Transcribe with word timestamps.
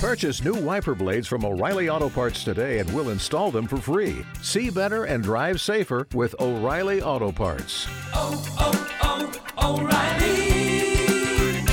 Purchase 0.00 0.42
new 0.42 0.54
wiper 0.54 0.94
blades 0.94 1.28
from 1.28 1.44
O'Reilly 1.44 1.90
Auto 1.90 2.08
Parts 2.08 2.42
today 2.42 2.78
and 2.78 2.90
we'll 2.94 3.10
install 3.10 3.50
them 3.50 3.66
for 3.66 3.76
free. 3.76 4.24
See 4.40 4.70
better 4.70 5.04
and 5.04 5.22
drive 5.22 5.60
safer 5.60 6.06
with 6.14 6.34
O'Reilly 6.40 7.02
Auto 7.02 7.30
Parts. 7.30 7.86
oh, 8.14 8.42
oh, 8.58 9.30
oh 9.60 9.78
O'Reilly 9.78 11.66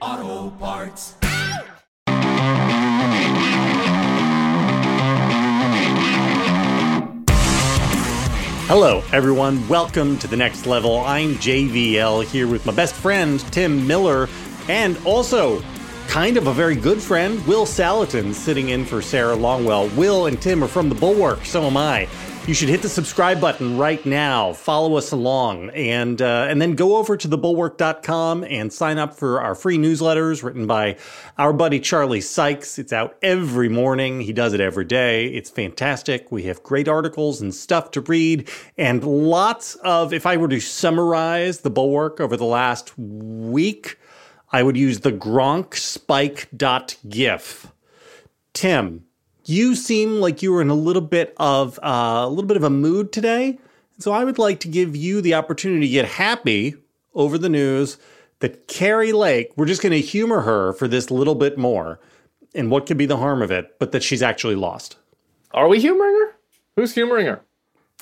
Auto 0.00 0.50
Parts. 0.56 1.14
Hello, 8.66 9.04
everyone. 9.12 9.68
Welcome 9.68 10.18
to 10.18 10.26
the 10.26 10.36
next 10.36 10.66
level. 10.66 10.98
I'm 11.02 11.36
JVL 11.36 12.24
here 12.24 12.48
with 12.48 12.66
my 12.66 12.72
best 12.72 12.96
friend, 12.96 13.38
Tim 13.52 13.86
Miller, 13.86 14.28
and 14.68 14.98
also 15.06 15.62
kind 16.08 16.38
of 16.38 16.46
a 16.46 16.52
very 16.52 16.74
good 16.74 17.00
friend, 17.00 17.46
Will 17.46 17.66
Saletan, 17.66 18.32
sitting 18.32 18.70
in 18.70 18.84
for 18.84 19.02
Sarah 19.02 19.36
Longwell. 19.36 19.94
Will 19.94 20.26
and 20.26 20.40
Tim 20.40 20.64
are 20.64 20.68
from 20.68 20.88
the 20.88 20.94
Bulwark, 20.94 21.44
so 21.44 21.64
am 21.64 21.76
I. 21.76 22.08
You 22.46 22.54
should 22.54 22.70
hit 22.70 22.80
the 22.80 22.88
subscribe 22.88 23.42
button 23.42 23.76
right 23.76 24.04
now. 24.06 24.54
Follow 24.54 24.96
us 24.96 25.12
along, 25.12 25.68
and 25.70 26.20
uh, 26.22 26.46
and 26.48 26.62
then 26.62 26.76
go 26.76 26.96
over 26.96 27.14
to 27.14 27.28
thebulwark.com 27.28 28.42
and 28.44 28.72
sign 28.72 28.96
up 28.96 29.12
for 29.12 29.42
our 29.42 29.54
free 29.54 29.76
newsletters 29.76 30.42
written 30.42 30.66
by 30.66 30.96
our 31.36 31.52
buddy 31.52 31.78
Charlie 31.78 32.22
Sykes. 32.22 32.78
It's 32.78 32.92
out 32.92 33.18
every 33.20 33.68
morning. 33.68 34.22
He 34.22 34.32
does 34.32 34.54
it 34.54 34.62
every 34.62 34.86
day. 34.86 35.26
It's 35.26 35.50
fantastic. 35.50 36.32
We 36.32 36.44
have 36.44 36.62
great 36.62 36.88
articles 36.88 37.42
and 37.42 37.54
stuff 37.54 37.90
to 37.90 38.00
read, 38.00 38.48
and 38.78 39.04
lots 39.04 39.74
of. 39.74 40.14
If 40.14 40.24
I 40.24 40.38
were 40.38 40.48
to 40.48 40.60
summarize 40.60 41.60
the 41.60 41.70
Bulwark 41.70 42.18
over 42.18 42.34
the 42.34 42.46
last 42.46 42.96
week, 42.96 43.98
I 44.50 44.62
would 44.62 44.76
use 44.76 45.00
the 45.00 45.12
Gronk 45.12 45.74
Spike.gif. 45.74 47.72
Tim, 48.54 49.04
you 49.44 49.74
seem 49.74 50.20
like 50.20 50.42
you 50.42 50.52
were 50.52 50.62
in 50.62 50.70
a 50.70 50.74
little 50.74 51.02
bit 51.02 51.34
of 51.38 51.78
uh, 51.82 52.24
a 52.24 52.28
little 52.28 52.46
bit 52.48 52.56
of 52.56 52.64
a 52.64 52.70
mood 52.70 53.12
today. 53.12 53.58
So 53.98 54.12
I 54.12 54.24
would 54.24 54.38
like 54.38 54.60
to 54.60 54.68
give 54.68 54.94
you 54.94 55.20
the 55.20 55.34
opportunity 55.34 55.86
to 55.86 55.92
get 55.92 56.04
happy 56.04 56.76
over 57.14 57.36
the 57.36 57.48
news 57.48 57.98
that 58.38 58.68
Kari 58.68 59.12
Lake, 59.12 59.52
we're 59.56 59.66
just 59.66 59.82
going 59.82 59.92
to 59.92 60.00
humor 60.00 60.42
her 60.42 60.72
for 60.72 60.86
this 60.86 61.10
little 61.10 61.34
bit 61.34 61.58
more 61.58 61.98
and 62.54 62.70
what 62.70 62.86
could 62.86 62.96
be 62.96 63.06
the 63.06 63.16
harm 63.16 63.42
of 63.42 63.50
it, 63.50 63.78
but 63.78 63.92
that 63.92 64.02
she's 64.02 64.22
actually 64.22 64.54
lost. 64.54 64.96
Are 65.52 65.68
we 65.68 65.80
humoring 65.80 66.14
her? 66.14 66.36
Who's 66.76 66.94
humoring 66.94 67.26
her? 67.26 67.42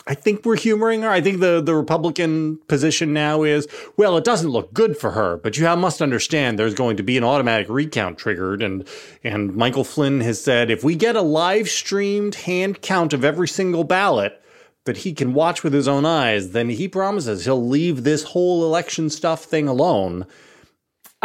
I 0.06 0.14
think 0.14 0.44
we're 0.44 0.56
humoring 0.56 1.02
her. 1.02 1.10
I 1.10 1.20
think 1.20 1.40
the, 1.40 1.60
the 1.60 1.74
Republican 1.74 2.58
position 2.68 3.12
now 3.12 3.42
is, 3.42 3.66
well, 3.96 4.16
it 4.16 4.24
doesn't 4.24 4.50
look 4.50 4.72
good 4.72 4.96
for 4.96 5.12
her, 5.12 5.38
but 5.38 5.56
you 5.56 5.64
must 5.76 6.02
understand 6.02 6.58
there's 6.58 6.74
going 6.74 6.96
to 6.98 7.02
be 7.02 7.16
an 7.16 7.24
automatic 7.24 7.68
recount 7.68 8.18
triggered. 8.18 8.62
And, 8.62 8.86
and 9.24 9.56
Michael 9.56 9.84
Flynn 9.84 10.20
has 10.20 10.40
said 10.42 10.70
if 10.70 10.84
we 10.84 10.94
get 10.94 11.16
a 11.16 11.22
live 11.22 11.68
streamed 11.68 12.36
hand 12.36 12.82
count 12.82 13.12
of 13.12 13.24
every 13.24 13.48
single 13.48 13.84
ballot 13.84 14.40
that 14.84 14.98
he 14.98 15.12
can 15.12 15.34
watch 15.34 15.64
with 15.64 15.72
his 15.72 15.88
own 15.88 16.04
eyes, 16.04 16.50
then 16.50 16.68
he 16.70 16.86
promises 16.88 17.44
he'll 17.44 17.66
leave 17.66 18.04
this 18.04 18.22
whole 18.22 18.64
election 18.64 19.10
stuff 19.10 19.44
thing 19.44 19.66
alone. 19.66 20.26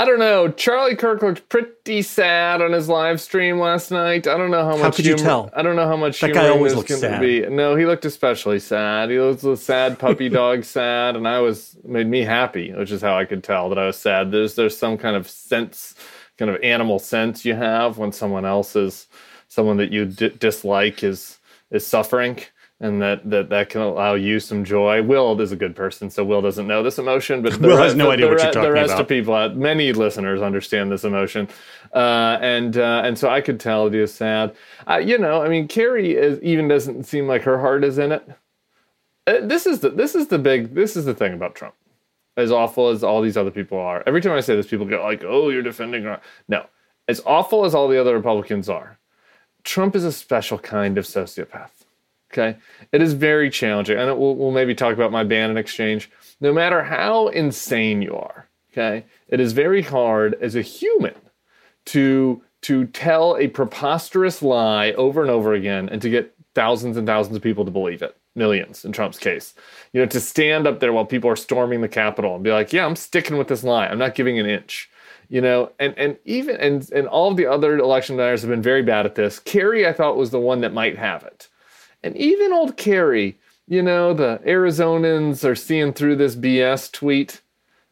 I 0.02 0.06
don't 0.06 0.18
know. 0.18 0.48
Charlie 0.50 0.96
Kirk 0.96 1.22
looked 1.22 1.48
pretty 1.48 2.02
sad 2.02 2.60
on 2.60 2.72
his 2.72 2.90
live 2.90 3.22
stream 3.22 3.60
last 3.60 3.92
night. 3.92 4.26
I 4.26 4.36
don't 4.36 4.50
know 4.50 4.66
how 4.66 4.76
much. 4.76 4.96
could 4.96 5.06
you 5.06 5.14
humor- 5.14 5.30
tell? 5.30 5.50
I 5.56 5.62
don't 5.62 5.76
know 5.76 5.88
how 5.88 5.96
much. 5.96 6.20
That 6.22 6.34
guy 6.34 6.50
always 6.50 6.74
looks 6.74 7.00
sad. 7.00 7.22
Be. 7.22 7.42
No, 7.48 7.76
he 7.76 7.86
looked 7.86 8.04
especially 8.06 8.58
sad. 8.58 9.12
He 9.12 9.20
looked 9.20 9.44
a 9.44 9.56
sad 9.56 10.00
puppy 10.00 10.28
dog 10.42 10.64
sad, 10.64 11.16
and 11.16 11.28
I 11.28 11.38
was 11.38 11.78
made 11.84 12.08
me 12.08 12.22
happy, 12.22 12.74
which 12.74 12.90
is 12.90 13.04
how 13.04 13.16
I 13.16 13.26
could 13.26 13.44
tell 13.44 13.70
that 13.70 13.78
I 13.78 13.86
was 13.86 13.96
sad. 13.96 14.32
There's 14.32 14.56
there's 14.56 14.76
some 14.76 14.98
kind 14.98 15.16
of 15.16 15.30
sense, 15.30 15.94
kind 16.40 16.50
of 16.50 16.60
animal 16.64 16.98
sense 16.98 17.46
you 17.46 17.54
have 17.54 18.00
when 18.00 18.12
someone 18.12 18.44
else 18.44 18.76
is 18.76 19.06
someone 19.50 19.78
that 19.78 19.92
you 19.92 20.06
d- 20.06 20.30
dislike 20.30 21.04
is 21.04 21.38
is 21.70 21.86
suffering. 21.86 22.40
And 22.84 23.00
that, 23.04 23.30
that 23.30 23.50
that 23.50 23.70
can 23.70 23.82
allow 23.82 24.16
you 24.16 24.40
some 24.40 24.66
joy. 24.66 25.04
Will 25.04 25.40
is 25.40 25.52
a 25.52 25.56
good 25.56 25.76
person, 25.76 26.10
so 26.10 26.24
Will 26.24 26.42
doesn't 26.42 26.66
know 26.66 26.82
this 26.82 26.98
emotion. 26.98 27.44
But 27.44 27.58
Will 27.60 27.78
has 27.78 27.94
no 27.94 28.06
the- 28.06 28.12
idea 28.14 28.26
the 28.26 28.32
what 28.32 28.40
you're 28.40 28.48
re- 28.48 28.54
talking 28.54 28.62
The 28.64 28.72
rest 28.72 28.94
about. 28.94 29.02
of 29.02 29.08
people, 29.08 29.34
uh, 29.36 29.50
many 29.50 29.94
listeners 29.94 30.42
understand 30.42 30.92
this 30.92 31.04
emotion, 31.04 31.48
uh, 31.94 32.40
and 32.42 32.76
uh, 32.78 33.04
and 33.06 33.16
so 33.20 33.30
I 33.30 33.40
could 33.40 33.60
tell 33.60 33.88
he 33.92 34.00
was 34.00 34.12
sad. 34.14 34.56
Uh, 34.90 34.98
you 34.98 35.20
know, 35.20 35.44
I 35.44 35.48
mean, 35.48 35.68
Kari 35.68 36.16
is, 36.16 36.42
even 36.42 36.68
doesn't 36.68 37.04
seem 37.04 37.28
like 37.28 37.44
her 37.44 37.60
heart 37.60 37.84
is 37.84 38.00
in 38.00 38.12
it. 38.12 38.28
Uh, 39.28 39.42
this 39.44 39.68
is 39.68 39.82
the 39.82 39.92
this 39.92 40.16
is 40.16 40.28
the 40.30 40.40
big 40.40 40.74
this 40.74 40.98
is 40.98 41.06
the 41.06 41.14
thing 41.14 41.34
about 41.34 41.54
Trump. 41.54 41.76
As 42.36 42.52
awful 42.52 42.90
as 42.90 43.04
all 43.04 43.22
these 43.22 43.38
other 43.38 43.52
people 43.52 43.78
are, 43.78 44.02
every 44.08 44.22
time 44.22 44.32
I 44.32 44.40
say 44.42 44.56
this, 44.56 44.66
people 44.66 44.88
get 44.88 45.02
like, 45.04 45.24
"Oh, 45.24 45.50
you're 45.50 45.62
defending 45.62 46.02
her." 46.06 46.20
No, 46.48 46.66
as 47.08 47.22
awful 47.28 47.64
as 47.64 47.76
all 47.76 47.88
the 47.88 48.02
other 48.02 48.16
Republicans 48.16 48.70
are, 48.70 48.98
Trump 49.64 49.96
is 49.96 50.04
a 50.04 50.12
special 50.12 50.58
kind 50.58 50.98
of 50.98 51.06
sociopath. 51.06 51.70
Okay, 52.32 52.58
it 52.94 53.02
is 53.02 53.14
very 53.14 53.50
challenging, 53.50 53.98
and 53.98 54.18
we'll, 54.18 54.36
we'll 54.36 54.52
maybe 54.52 54.74
talk 54.74 54.94
about 54.94 55.12
my 55.12 55.24
ban 55.24 55.50
and 55.50 55.60
exchange. 55.60 56.10
No 56.40 56.54
matter 56.54 56.82
how 56.82 57.28
insane 57.28 58.02
you 58.02 58.16
are, 58.16 58.48
okay, 58.72 59.06
it 59.28 59.42
is 59.42 59.52
very 59.52 59.82
hard 59.82 60.36
as 60.42 60.56
a 60.56 60.62
human 60.62 61.16
to 61.86 62.42
to 62.62 62.86
tell 62.88 63.38
a 63.38 63.48
preposterous 63.48 64.42
lie 64.42 64.92
over 64.94 65.22
and 65.22 65.32
over 65.32 65.54
again 65.54 65.90
and 65.90 66.02
to 66.02 66.10
get 66.10 66.34
thousands 66.54 66.96
and 66.96 67.08
thousands 67.08 67.36
of 67.36 67.42
people 67.42 67.66
to 67.66 67.72
believe 67.72 68.02
it. 68.02 68.16
Millions 68.36 68.86
in 68.86 68.92
trump's 68.94 69.20
case. 69.20 69.54
You 69.92 70.00
know 70.00 70.08
to 70.08 70.20
stand 70.22 70.68
up 70.68 70.80
there 70.80 70.94
while 70.94 71.06
people 71.06 71.30
are 71.30 71.36
storming 71.36 71.82
the 71.82 71.90
capitol 71.90 72.36
and 72.36 72.44
be 72.44 72.52
like 72.52 72.72
yeah 72.72 72.86
i'm 72.86 72.96
sticking 72.96 73.38
with 73.38 73.50
this 73.50 73.64
lie. 73.64 73.88
I'm 73.88 73.98
not 73.98 74.16
giving 74.16 74.40
an 74.40 74.46
inch. 74.46 74.90
You 75.28 75.42
know 75.42 75.72
and 75.80 75.94
and 75.98 76.18
even 76.24 76.56
and 76.58 76.90
and 76.92 77.08
all 77.08 77.30
of 77.30 77.36
the 77.36 77.48
other 77.48 77.78
election 77.78 78.16
deniers 78.16 78.42
have 78.42 78.50
been 78.50 78.62
very 78.62 78.84
bad 78.84 79.06
at 79.06 79.16
this. 79.16 79.40
Kari 79.40 79.86
i 79.86 79.92
thought 79.92 80.16
was 80.16 80.30
the 80.30 80.40
one 80.40 80.62
that 80.62 80.74
might 80.74 80.98
have 80.98 81.24
it 81.24 81.50
and 82.04 82.16
even 82.18 82.54
old 82.54 82.78
Kari 82.78 83.38
you 83.68 83.82
know 83.82 84.14
the 84.14 84.42
arizonans 84.46 85.44
are 85.44 85.56
seeing 85.56 85.94
through 85.94 86.16
this 86.16 86.36
bs 86.36 86.92
tweet 86.92 87.42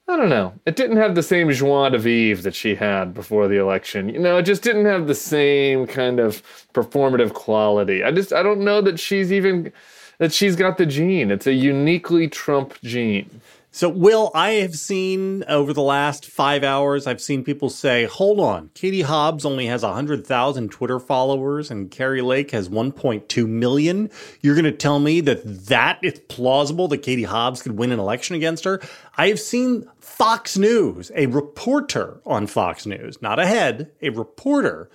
I 0.09 0.17
don't 0.17 0.29
know. 0.29 0.53
It 0.65 0.75
didn't 0.75 0.97
have 0.97 1.13
the 1.13 1.21
same 1.21 1.51
joie 1.51 1.89
de 1.89 1.99
vivre 1.99 2.41
that 2.41 2.55
she 2.55 2.73
had 2.73 3.13
before 3.13 3.47
the 3.47 3.57
election. 3.57 4.09
You 4.09 4.17
know, 4.17 4.37
it 4.37 4.43
just 4.43 4.63
didn't 4.63 4.85
have 4.85 5.05
the 5.05 5.13
same 5.13 5.85
kind 5.85 6.19
of 6.19 6.41
performative 6.73 7.33
quality. 7.33 8.03
I 8.03 8.11
just 8.11 8.33
I 8.33 8.41
don't 8.41 8.61
know 8.61 8.81
that 8.81 8.99
she's 8.99 9.31
even 9.31 9.71
that 10.17 10.33
she's 10.33 10.55
got 10.55 10.79
the 10.79 10.87
gene. 10.87 11.29
It's 11.29 11.45
a 11.45 11.53
uniquely 11.53 12.27
Trump 12.27 12.73
gene. 12.81 13.41
So, 13.71 13.87
Will, 13.87 14.31
I 14.33 14.51
have 14.53 14.75
seen 14.75 15.43
over 15.47 15.73
the 15.73 15.83
last 15.83 16.25
five 16.25 16.63
hours, 16.63 17.05
I've 17.05 17.21
seen 17.21 17.43
people 17.43 17.69
say, 17.69 18.05
hold 18.05 18.39
on, 18.39 18.71
Katie 18.73 19.03
Hobbs 19.03 19.45
only 19.45 19.67
has 19.67 19.83
100,000 19.83 20.71
Twitter 20.71 20.99
followers 20.99 21.69
and 21.69 21.91
Kari 21.91 22.23
Lake 22.23 22.49
has 22.49 22.67
1.2 22.67 23.47
million. 23.47 24.09
You're 24.41 24.55
going 24.55 24.65
to 24.65 24.71
tell 24.71 24.99
me 24.99 25.21
that 25.21 25.67
that 25.67 25.99
it's 26.01 26.19
plausible 26.29 26.87
that 26.87 27.03
Katie 27.03 27.23
Hobbs 27.23 27.61
could 27.61 27.77
win 27.77 27.91
an 27.91 27.99
election 27.99 28.35
against 28.35 28.63
her? 28.63 28.81
I 29.17 29.27
have 29.27 29.39
seen 29.39 29.87
Fox 29.99 30.57
News, 30.57 31.11
a 31.13 31.27
reporter 31.27 32.21
on 32.25 32.47
Fox 32.47 32.87
News, 32.87 33.21
not 33.21 33.37
a 33.37 33.45
head, 33.45 33.91
a 34.01 34.09
reporter, 34.09 34.89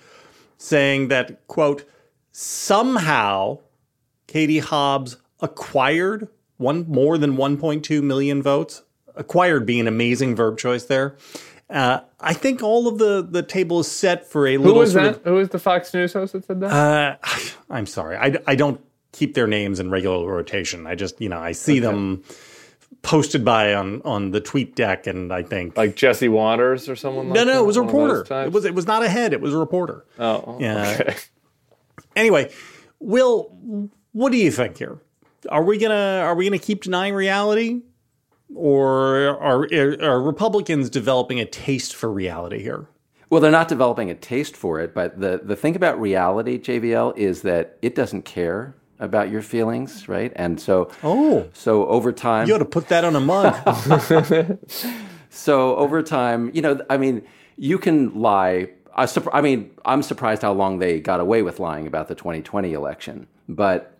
saying 0.57 1.07
that, 1.07 1.47
quote, 1.47 1.85
somehow 2.33 3.59
Katie 4.27 4.59
Hobbs 4.59 5.15
acquired 5.39 6.27
one 6.57 6.85
more 6.87 7.17
than 7.17 7.35
1.2 7.37 8.01
million 8.03 8.41
votes. 8.41 8.83
Acquired 9.15 9.65
being 9.65 9.81
an 9.81 9.87
amazing 9.87 10.35
verb 10.35 10.57
choice 10.57 10.83
there. 10.85 11.15
Uh, 11.69 12.01
I 12.19 12.33
think 12.33 12.61
all 12.61 12.87
of 12.87 12.97
the 12.99 13.25
the 13.27 13.41
table 13.41 13.79
is 13.79 13.89
set 13.91 14.27
for 14.27 14.45
a 14.45 14.53
Who 14.55 14.59
little 14.63 14.79
was 14.79 14.93
that? 14.93 15.15
of. 15.15 15.23
Who 15.23 15.33
was 15.35 15.49
the 15.49 15.57
Fox 15.59 15.93
News 15.93 16.13
host 16.13 16.33
that 16.33 16.45
said 16.45 16.59
that? 16.59 16.71
Uh, 16.71 17.15
I'm 17.69 17.85
sorry, 17.85 18.17
I, 18.17 18.35
I 18.45 18.55
don't 18.55 18.79
keep 19.13 19.33
their 19.33 19.47
names 19.47 19.79
in 19.79 19.89
regular 19.89 20.27
rotation. 20.27 20.85
I 20.85 20.95
just 20.95 21.19
you 21.21 21.29
know 21.29 21.39
I 21.39 21.53
see 21.53 21.79
them 21.79 22.23
posted 23.01 23.43
by 23.45 23.73
on 23.73 24.01
on 24.03 24.31
the 24.31 24.41
tweet 24.41 24.75
deck, 24.75 25.07
and 25.07 25.31
I 25.33 25.41
think 25.43 25.75
like 25.77 25.95
Jesse 25.95 26.27
Watters 26.29 26.87
or 26.89 26.95
someone? 26.95 27.29
no 27.29 27.33
like 27.35 27.45
no 27.47 27.53
that? 27.53 27.59
it 27.61 27.65
was 27.65 27.77
a 27.77 27.83
One 27.83 27.87
of 27.89 28.09
those 28.09 28.19
reporter. 28.19 28.43
It 28.45 28.51
was 28.51 28.65
it 28.65 28.75
was 28.75 28.85
not 28.85 29.01
a 29.03 29.09
head. 29.09 29.33
It 29.33 29.41
was 29.41 29.53
a 29.53 29.57
reporter. 29.57 30.05
Oh, 30.19 30.57
Yeah. 30.59 30.97
okay. 30.99 31.15
Anyway, 32.15 32.51
Will, 32.99 33.89
what 34.11 34.31
do 34.31 34.37
you 34.37 34.51
think 34.51 34.77
here? 34.77 34.99
Are 35.49 35.63
we 35.63 35.77
gonna 35.77 36.21
are 36.23 36.35
we 36.35 36.45
gonna 36.45 36.59
keep 36.59 36.83
denying 36.83 37.13
reality, 37.13 37.81
or 38.53 39.27
are 39.41 39.67
are 40.01 40.21
Republicans 40.21 40.89
developing 40.89 41.39
a 41.39 41.45
taste 41.45 41.95
for 41.95 42.11
reality 42.11 42.61
here? 42.61 42.87
Well, 43.29 43.41
they're 43.41 43.51
not 43.51 43.67
developing 43.67 44.09
a 44.11 44.15
taste 44.15 44.55
for 44.55 44.79
it, 44.79 44.93
but 44.93 45.19
the, 45.19 45.41
the 45.43 45.55
thing 45.55 45.75
about 45.75 45.99
reality, 45.99 46.59
JVL, 46.59 47.17
is 47.17 47.41
that 47.41 47.77
it 47.81 47.95
doesn't 47.95 48.21
care 48.23 48.75
about 48.99 49.31
your 49.31 49.41
feelings, 49.41 50.07
right? 50.07 50.31
And 50.35 50.61
so, 50.61 50.89
Oh. 51.03 51.47
so 51.51 51.87
over 51.87 52.11
time, 52.11 52.47
You 52.47 52.55
ought 52.55 52.59
to 52.59 52.65
put 52.65 52.87
that 52.89 53.03
on 53.03 53.15
a 53.15 53.19
mug. 53.19 53.55
so 55.29 55.75
over 55.75 56.03
time, 56.03 56.51
you 56.53 56.61
know, 56.61 56.79
I 56.89 56.97
mean, 56.97 57.23
you 57.57 57.77
can 57.79 58.13
lie. 58.13 58.69
I, 58.95 59.07
I 59.33 59.41
mean, 59.41 59.71
I'm 59.83 60.03
surprised 60.03 60.43
how 60.43 60.53
long 60.53 60.79
they 60.79 60.99
got 61.01 61.19
away 61.19 61.41
with 61.41 61.59
lying 61.59 61.87
about 61.87 62.07
the 62.07 62.15
2020 62.15 62.73
election, 62.73 63.27
but 63.49 63.94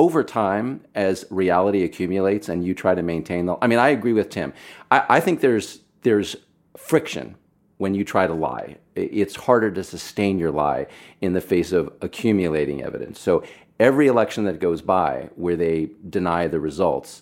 over 0.00 0.24
time, 0.24 0.80
as 0.94 1.26
reality 1.30 1.82
accumulates 1.84 2.48
and 2.48 2.64
you 2.64 2.72
try 2.74 2.94
to 2.94 3.02
maintain 3.02 3.44
the, 3.44 3.54
I 3.60 3.66
mean, 3.66 3.78
I 3.78 3.90
agree 3.90 4.14
with 4.14 4.30
Tim. 4.30 4.54
I, 4.90 5.04
I 5.16 5.20
think 5.20 5.40
there's 5.42 5.80
there's 6.00 6.36
friction 6.78 7.34
when 7.76 7.94
you 7.94 8.02
try 8.02 8.26
to 8.26 8.32
lie. 8.32 8.76
It's 8.96 9.36
harder 9.36 9.70
to 9.72 9.84
sustain 9.84 10.38
your 10.38 10.52
lie 10.52 10.86
in 11.20 11.34
the 11.34 11.40
face 11.42 11.72
of 11.72 11.92
accumulating 12.00 12.82
evidence. 12.82 13.20
So 13.20 13.44
every 13.78 14.06
election 14.06 14.44
that 14.44 14.58
goes 14.58 14.80
by 14.80 15.28
where 15.36 15.56
they 15.56 15.90
deny 16.08 16.46
the 16.48 16.60
results 16.60 17.20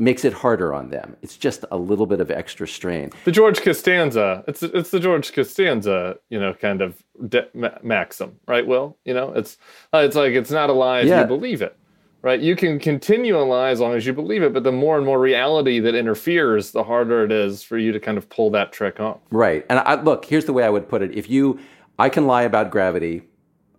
makes 0.00 0.24
it 0.24 0.32
harder 0.32 0.74
on 0.74 0.90
them. 0.90 1.16
It's 1.22 1.36
just 1.36 1.64
a 1.70 1.76
little 1.76 2.06
bit 2.06 2.20
of 2.20 2.30
extra 2.32 2.66
strain. 2.66 3.10
The 3.26 3.32
George 3.32 3.60
Costanza, 3.62 4.42
it's 4.48 4.64
it's 4.64 4.90
the 4.90 4.98
George 5.00 5.32
Costanza, 5.32 6.16
you 6.30 6.40
know, 6.40 6.52
kind 6.52 6.80
of 6.82 7.00
de- 7.28 7.48
ma- 7.54 7.78
maxim, 7.84 8.30
right? 8.48 8.66
Will 8.66 8.96
you 9.04 9.14
know, 9.14 9.32
it's 9.34 9.56
uh, 9.94 9.98
it's 9.98 10.16
like 10.16 10.32
it's 10.32 10.50
not 10.50 10.68
a 10.68 10.72
lie 10.72 11.00
if 11.02 11.06
Yeah. 11.06 11.20
you 11.20 11.26
believe 11.26 11.62
it, 11.62 11.76
right? 12.22 12.40
You 12.40 12.56
can 12.56 12.78
continue 12.78 13.38
a 13.38 13.42
lie 13.42 13.70
as 13.70 13.80
long 13.80 13.94
as 13.94 14.06
you 14.06 14.12
believe 14.12 14.42
it, 14.42 14.52
but 14.52 14.64
the 14.64 14.72
more 14.72 14.96
and 14.96 15.06
more 15.06 15.20
reality 15.20 15.80
that 15.80 15.94
interferes, 15.94 16.72
the 16.72 16.84
harder 16.84 17.24
it 17.24 17.32
is 17.32 17.62
for 17.62 17.78
you 17.78 17.92
to 17.92 18.00
kind 18.00 18.18
of 18.18 18.28
pull 18.28 18.50
that 18.50 18.72
trick 18.72 19.00
off. 19.00 19.20
Right. 19.30 19.64
And 19.70 19.78
I, 19.80 20.00
look, 20.00 20.24
here's 20.24 20.44
the 20.44 20.52
way 20.52 20.64
I 20.64 20.70
would 20.70 20.88
put 20.88 21.02
it. 21.02 21.16
If 21.16 21.30
you, 21.30 21.58
I 21.98 22.08
can 22.08 22.26
lie 22.26 22.42
about 22.42 22.70
gravity. 22.70 23.22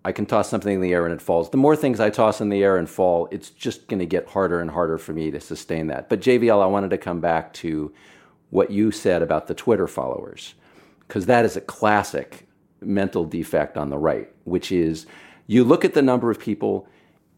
I 0.06 0.14
can 0.14 0.26
toss 0.26 0.50
something 0.50 0.76
in 0.76 0.82
the 0.82 0.94
air 0.94 1.06
and 1.06 1.14
it 1.14 1.22
falls. 1.22 1.50
The 1.50 1.58
more 1.58 1.76
things 1.76 2.00
I 2.00 2.10
toss 2.10 2.40
in 2.40 2.48
the 2.48 2.64
air 2.64 2.78
and 2.78 2.90
fall, 2.90 3.28
it's 3.32 3.50
just 3.50 3.90
going 3.90 4.00
to 4.00 4.06
get 4.06 4.30
harder 4.30 4.62
and 4.62 4.72
harder 4.72 4.98
for 4.98 5.12
me 5.12 5.30
to 5.32 5.42
sustain 5.42 5.88
that. 5.88 6.08
But 6.08 6.22
JVL, 6.22 6.64
I 6.64 6.68
wanted 6.68 6.90
to 6.92 6.98
come 6.98 7.20
back 7.20 7.54
to 7.56 7.92
what 8.50 8.72
you 8.72 8.92
said 8.92 9.22
about 9.22 9.48
the 9.48 9.54
Twitter 9.54 9.88
followers, 9.88 10.56
because 11.02 11.26
that 11.26 11.44
is 11.44 11.58
a 11.58 11.62
classic 11.62 12.48
mental 12.82 13.26
defect 13.26 13.78
on 13.78 13.90
the 13.90 13.98
right, 13.98 14.30
which 14.46 14.72
is 14.72 15.06
you 15.48 15.66
look 15.66 15.84
at 15.84 15.94
the 15.94 16.02
number 16.02 16.32
of 16.32 16.40
people 16.40 16.88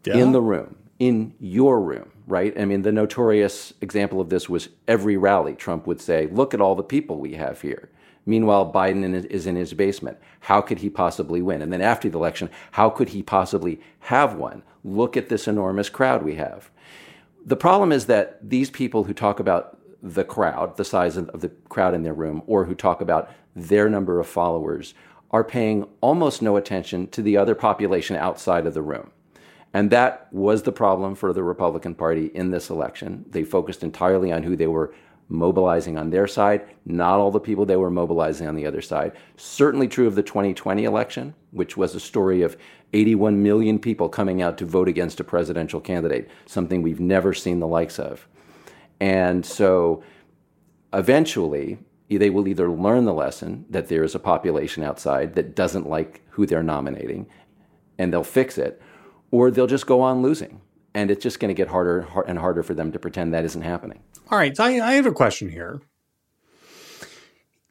in 0.05 0.31
the 0.31 0.41
room, 0.41 0.75
in 1.01 1.33
your 1.39 1.81
room, 1.81 2.11
right? 2.27 2.53
I 2.61 2.65
mean, 2.65 2.83
the 2.83 2.91
notorious 2.91 3.73
example 3.81 4.21
of 4.21 4.29
this 4.29 4.47
was 4.47 4.69
every 4.87 5.17
rally, 5.17 5.55
Trump 5.55 5.87
would 5.87 5.99
say, 5.99 6.27
Look 6.27 6.53
at 6.53 6.61
all 6.61 6.75
the 6.75 6.83
people 6.83 7.17
we 7.17 7.33
have 7.33 7.59
here. 7.59 7.89
Meanwhile, 8.27 8.71
Biden 8.71 9.25
is 9.25 9.47
in 9.47 9.55
his 9.55 9.73
basement. 9.73 10.19
How 10.41 10.61
could 10.61 10.77
he 10.77 10.91
possibly 10.91 11.41
win? 11.41 11.63
And 11.63 11.73
then 11.73 11.81
after 11.81 12.07
the 12.07 12.19
election, 12.19 12.51
how 12.73 12.91
could 12.91 13.09
he 13.09 13.23
possibly 13.23 13.81
have 14.01 14.35
one? 14.35 14.61
Look 14.83 15.17
at 15.17 15.27
this 15.27 15.47
enormous 15.47 15.89
crowd 15.89 16.21
we 16.21 16.35
have. 16.35 16.69
The 17.43 17.55
problem 17.55 17.91
is 17.91 18.05
that 18.05 18.37
these 18.47 18.69
people 18.69 19.05
who 19.05 19.15
talk 19.15 19.39
about 19.39 19.79
the 20.03 20.23
crowd, 20.23 20.77
the 20.77 20.85
size 20.85 21.17
of 21.17 21.41
the 21.41 21.49
crowd 21.69 21.95
in 21.95 22.03
their 22.03 22.13
room, 22.13 22.43
or 22.45 22.65
who 22.65 22.75
talk 22.75 23.01
about 23.01 23.31
their 23.55 23.89
number 23.89 24.19
of 24.19 24.27
followers, 24.27 24.93
are 25.31 25.43
paying 25.43 25.87
almost 25.99 26.43
no 26.43 26.57
attention 26.57 27.07
to 27.07 27.23
the 27.23 27.37
other 27.37 27.55
population 27.55 28.15
outside 28.15 28.67
of 28.67 28.75
the 28.75 28.83
room. 28.83 29.09
And 29.73 29.89
that 29.91 30.27
was 30.31 30.63
the 30.63 30.71
problem 30.71 31.15
for 31.15 31.31
the 31.33 31.43
Republican 31.43 31.95
Party 31.95 32.31
in 32.33 32.51
this 32.51 32.69
election. 32.69 33.25
They 33.29 33.43
focused 33.43 33.83
entirely 33.83 34.31
on 34.31 34.43
who 34.43 34.55
they 34.55 34.67
were 34.67 34.93
mobilizing 35.29 35.97
on 35.97 36.09
their 36.09 36.27
side, 36.27 36.67
not 36.85 37.19
all 37.19 37.31
the 37.31 37.39
people 37.39 37.65
they 37.65 37.77
were 37.77 37.89
mobilizing 37.89 38.47
on 38.47 38.55
the 38.55 38.65
other 38.65 38.81
side. 38.81 39.13
Certainly 39.37 39.87
true 39.87 40.07
of 40.07 40.15
the 40.15 40.23
2020 40.23 40.83
election, 40.83 41.33
which 41.51 41.77
was 41.77 41.95
a 41.95 41.99
story 41.99 42.41
of 42.41 42.57
81 42.91 43.41
million 43.41 43.79
people 43.79 44.09
coming 44.09 44.41
out 44.41 44.57
to 44.57 44.65
vote 44.65 44.89
against 44.89 45.21
a 45.21 45.23
presidential 45.23 45.79
candidate, 45.79 46.29
something 46.45 46.81
we've 46.81 46.99
never 46.99 47.33
seen 47.33 47.59
the 47.59 47.67
likes 47.67 47.97
of. 47.97 48.27
And 48.99 49.45
so 49.45 50.03
eventually, 50.93 51.79
they 52.09 52.29
will 52.29 52.47
either 52.47 52.69
learn 52.69 53.05
the 53.05 53.13
lesson 53.13 53.65
that 53.69 53.87
there 53.87 54.03
is 54.03 54.13
a 54.13 54.19
population 54.19 54.83
outside 54.83 55.35
that 55.35 55.55
doesn't 55.55 55.89
like 55.89 56.21
who 56.31 56.45
they're 56.45 56.61
nominating, 56.61 57.27
and 57.97 58.11
they'll 58.11 58.23
fix 58.23 58.57
it, 58.57 58.81
or 59.31 59.49
they'll 59.49 59.67
just 59.67 59.87
go 59.87 60.01
on 60.01 60.21
losing. 60.21 60.61
And 60.93 61.09
it's 61.09 61.23
just 61.23 61.39
going 61.39 61.49
to 61.49 61.53
get 61.55 61.69
harder 61.69 62.05
and 62.27 62.37
harder 62.37 62.63
for 62.63 62.73
them 62.73 62.91
to 62.91 62.99
pretend 62.99 63.33
that 63.33 63.45
isn't 63.45 63.61
happening. 63.61 64.03
All 64.29 64.37
right, 64.37 64.55
so 64.55 64.65
I, 64.65 64.85
I 64.85 64.93
have 64.93 65.05
a 65.05 65.11
question 65.11 65.49
here. 65.49 65.81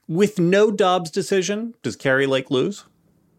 With 0.08 0.38
no 0.38 0.70
Dobbs 0.70 1.10
decision, 1.10 1.74
does 1.82 1.96
Kari 1.96 2.26
Lake 2.26 2.50
lose? 2.50 2.84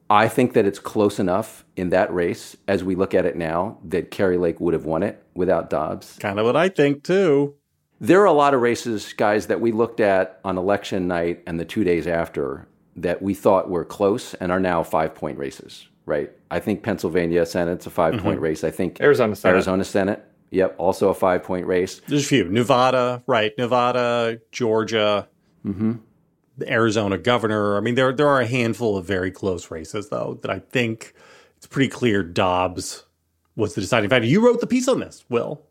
I 0.10 0.28
think 0.28 0.54
that 0.54 0.66
it's 0.66 0.80
close 0.80 1.20
enough 1.20 1.66
in 1.76 1.90
that 1.90 2.14
race 2.14 2.58
as 2.68 2.84
we 2.84 2.96
look 2.96 3.14
at 3.14 3.26
it 3.26 3.38
now 3.38 3.80
that 3.86 4.12
Kari 4.12 4.38
Lake 4.38 4.60
would 4.60 4.74
have 4.74 4.86
won 4.86 5.04
it 5.04 5.24
without 5.34 5.70
Dobbs. 5.70 6.18
Kind 6.20 6.38
of 6.40 6.46
what 6.46 6.56
I 6.56 6.70
think 6.70 7.04
too. 7.04 7.56
There 8.00 8.22
are 8.22 8.26
a 8.26 8.34
lot 8.34 8.54
of 8.54 8.62
races, 8.62 9.14
guys, 9.14 9.48
that 9.48 9.62
we 9.62 9.72
looked 9.72 10.00
at 10.00 10.40
on 10.44 10.58
election 10.58 11.08
night 11.08 11.44
and 11.48 11.60
the 11.60 11.66
two 11.66 11.84
days 11.84 12.08
after 12.08 12.68
that 12.96 13.22
we 13.22 13.34
thought 13.34 13.70
were 13.70 13.86
close 13.86 14.34
and 14.34 14.52
are 14.52 14.60
now 14.60 14.84
five 14.84 15.16
point 15.16 15.38
races, 15.38 15.88
right? 16.12 16.30
I 16.52 16.60
think 16.60 16.84
Pennsylvania 16.84 17.46
Senate's 17.46 17.88
a 17.88 17.90
5 17.90 18.20
point 18.20 18.42
race. 18.42 18.64
I 18.66 18.70
think 18.72 19.00
Arizona 19.02 19.36
Senate. 19.36 19.54
Arizona 19.54 19.84
Senate, 19.86 20.26
yep, 20.52 20.76
also 20.78 21.10
a 21.10 21.14
five 21.14 21.44
point 21.44 21.66
race. 21.66 22.02
There's 22.08 22.26
a 22.26 22.28
few. 22.28 22.44
Nevada, 22.50 23.24
right? 23.26 23.54
Nevada, 23.58 24.40
Georgia, 24.52 25.28
the 25.64 26.00
Arizona 26.68 27.18
governor. 27.18 27.78
I 27.78 27.80
mean, 27.80 27.96
there 27.96 28.12
there 28.12 28.28
are 28.28 28.42
a 28.42 28.46
handful 28.46 28.98
of 28.98 29.06
very 29.06 29.32
close 29.32 29.72
races, 29.72 30.10
though, 30.10 30.38
that 30.42 30.52
I 30.52 30.60
think 30.60 31.14
it's 31.58 31.68
pretty 31.68 31.88
clear 31.90 32.22
Dobbs 32.24 33.06
was 33.56 33.74
the 33.76 33.82
deciding 33.82 34.10
factor. 34.10 34.28
You 34.28 34.46
wrote 34.46 34.60
the 34.60 34.68
piece 34.68 34.88
on 34.88 35.00
this, 35.00 35.24
Will. 35.30 35.62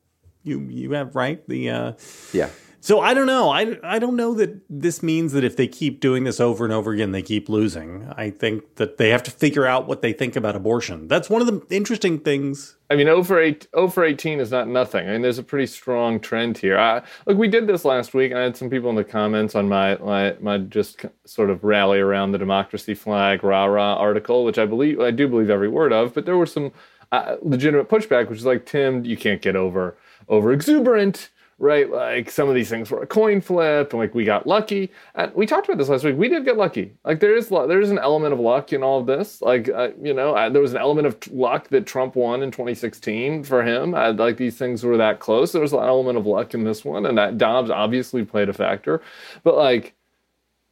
You 0.42 0.60
you 0.62 0.92
have 0.92 1.14
right 1.14 1.46
the. 1.48 1.70
Uh, 1.70 1.92
Yeah. 2.32 2.48
So 2.80 3.00
I 3.00 3.14
don't 3.14 3.26
know. 3.26 3.50
I, 3.50 3.78
I 3.82 3.98
don't 3.98 4.16
know 4.16 4.34
that 4.34 4.60
this 4.68 5.02
means 5.02 5.32
that 5.32 5.44
if 5.44 5.56
they 5.56 5.68
keep 5.68 6.00
doing 6.00 6.24
this 6.24 6.40
over 6.40 6.64
and 6.64 6.72
over 6.72 6.92
again, 6.92 7.12
they 7.12 7.22
keep 7.22 7.48
losing. 7.48 8.12
I 8.16 8.30
think 8.30 8.76
that 8.76 8.96
they 8.96 9.10
have 9.10 9.22
to 9.24 9.30
figure 9.30 9.66
out 9.66 9.86
what 9.86 10.02
they 10.02 10.12
think 10.12 10.34
about 10.34 10.56
abortion. 10.56 11.06
That's 11.06 11.28
one 11.28 11.42
of 11.42 11.46
the 11.46 11.74
interesting 11.74 12.18
things. 12.18 12.76
I 12.90 12.96
mean, 12.96 13.06
over 13.06 13.40
eight, 13.40 13.68
over 13.74 14.04
eighteen 14.04 14.40
is 14.40 14.50
not 14.50 14.66
nothing. 14.66 15.08
I 15.08 15.12
mean, 15.12 15.22
there's 15.22 15.38
a 15.38 15.44
pretty 15.44 15.66
strong 15.66 16.18
trend 16.18 16.58
here. 16.58 16.78
I, 16.78 17.02
look, 17.26 17.38
we 17.38 17.46
did 17.46 17.66
this 17.66 17.84
last 17.84 18.14
week. 18.14 18.32
I 18.32 18.40
had 18.40 18.56
some 18.56 18.68
people 18.68 18.90
in 18.90 18.96
the 18.96 19.04
comments 19.04 19.54
on 19.54 19.68
my 19.68 19.96
my, 19.98 20.34
my 20.40 20.58
just 20.58 21.04
sort 21.24 21.50
of 21.50 21.62
rally 21.62 22.00
around 22.00 22.32
the 22.32 22.38
democracy 22.38 22.94
flag 22.94 23.44
rah 23.44 23.66
rah 23.66 23.94
article, 23.94 24.44
which 24.44 24.58
I 24.58 24.66
believe 24.66 25.00
I 25.00 25.10
do 25.10 25.28
believe 25.28 25.50
every 25.50 25.68
word 25.68 25.92
of. 25.92 26.14
But 26.14 26.26
there 26.26 26.36
was 26.36 26.52
some 26.52 26.72
uh, 27.12 27.36
legitimate 27.42 27.88
pushback, 27.88 28.28
which 28.28 28.38
is 28.38 28.46
like, 28.46 28.66
Tim, 28.66 29.04
you 29.04 29.16
can't 29.16 29.42
get 29.42 29.54
over 29.54 29.96
over 30.28 30.52
exuberant. 30.52 31.30
Right, 31.62 31.90
like 31.90 32.30
some 32.30 32.48
of 32.48 32.54
these 32.54 32.70
things 32.70 32.90
were 32.90 33.02
a 33.02 33.06
coin 33.06 33.42
flip, 33.42 33.92
and 33.92 34.00
like 34.00 34.14
we 34.14 34.24
got 34.24 34.46
lucky. 34.46 34.90
And 35.14 35.30
we 35.34 35.44
talked 35.44 35.68
about 35.68 35.76
this 35.76 35.90
last 35.90 36.04
week. 36.04 36.16
We 36.16 36.30
did 36.30 36.46
get 36.46 36.56
lucky. 36.56 36.94
Like 37.04 37.20
there 37.20 37.36
is 37.36 37.50
there 37.50 37.82
is 37.82 37.90
an 37.90 37.98
element 37.98 38.32
of 38.32 38.40
luck 38.40 38.72
in 38.72 38.82
all 38.82 39.00
of 39.00 39.06
this. 39.06 39.42
Like 39.42 39.68
uh, 39.68 39.90
you 40.00 40.14
know, 40.14 40.34
uh, 40.34 40.48
there 40.48 40.62
was 40.62 40.72
an 40.72 40.78
element 40.78 41.06
of 41.06 41.18
luck 41.30 41.68
that 41.68 41.84
Trump 41.84 42.16
won 42.16 42.42
in 42.42 42.50
2016 42.50 43.44
for 43.44 43.62
him. 43.62 43.94
Uh, 43.94 44.14
like 44.14 44.38
these 44.38 44.56
things 44.56 44.82
were 44.82 44.96
that 44.96 45.20
close. 45.20 45.52
There 45.52 45.60
was 45.60 45.74
an 45.74 45.80
element 45.80 46.16
of 46.16 46.24
luck 46.24 46.54
in 46.54 46.64
this 46.64 46.82
one, 46.82 47.04
and 47.04 47.18
that 47.18 47.36
Dobbs 47.36 47.68
obviously 47.68 48.24
played 48.24 48.48
a 48.48 48.54
factor. 48.54 49.02
But 49.44 49.58
like, 49.58 49.94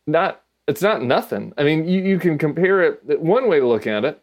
not 0.07 0.43
it's 0.67 0.81
not 0.81 1.03
nothing. 1.03 1.53
I 1.59 1.65
mean, 1.65 1.87
you, 1.87 2.01
you 2.03 2.19
can 2.19 2.39
compare 2.39 2.81
it. 2.83 3.21
One 3.21 3.47
way 3.47 3.61
to 3.61 3.67
look 3.67 3.87
at 3.87 4.07
it 4.07 4.23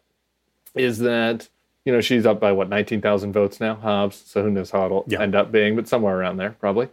is 0.74 0.98
that 0.98 1.48
you 1.86 1.92
know 1.92 2.02
she's 2.02 2.26
up 2.26 2.38
by 2.40 2.52
what 2.52 2.68
19,000 2.68 3.32
votes 3.32 3.60
now, 3.60 3.76
Hobbs. 3.76 4.22
So 4.26 4.42
who 4.42 4.50
knows 4.50 4.70
how 4.70 4.84
it'll 4.84 5.04
Yeah. 5.08 5.22
end 5.22 5.34
up 5.34 5.50
being, 5.50 5.74
but 5.76 5.88
somewhere 5.88 6.18
around 6.18 6.36
there 6.36 6.50
probably. 6.60 6.88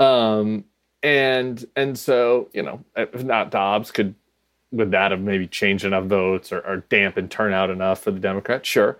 Um, 0.00 0.64
and 1.04 1.64
and 1.76 1.96
so 1.96 2.48
you 2.52 2.62
know, 2.64 2.82
if 2.96 3.22
not 3.22 3.52
Dobbs, 3.52 3.92
could 3.92 4.16
would 4.72 4.90
that 4.90 5.12
have 5.12 5.20
maybe 5.20 5.46
changed 5.46 5.84
enough 5.84 6.04
votes 6.04 6.52
or, 6.52 6.60
or 6.60 6.78
dampened 6.88 7.30
turnout 7.30 7.70
enough 7.70 8.00
for 8.00 8.10
the 8.10 8.18
Democrats? 8.20 8.68
Sure, 8.68 8.98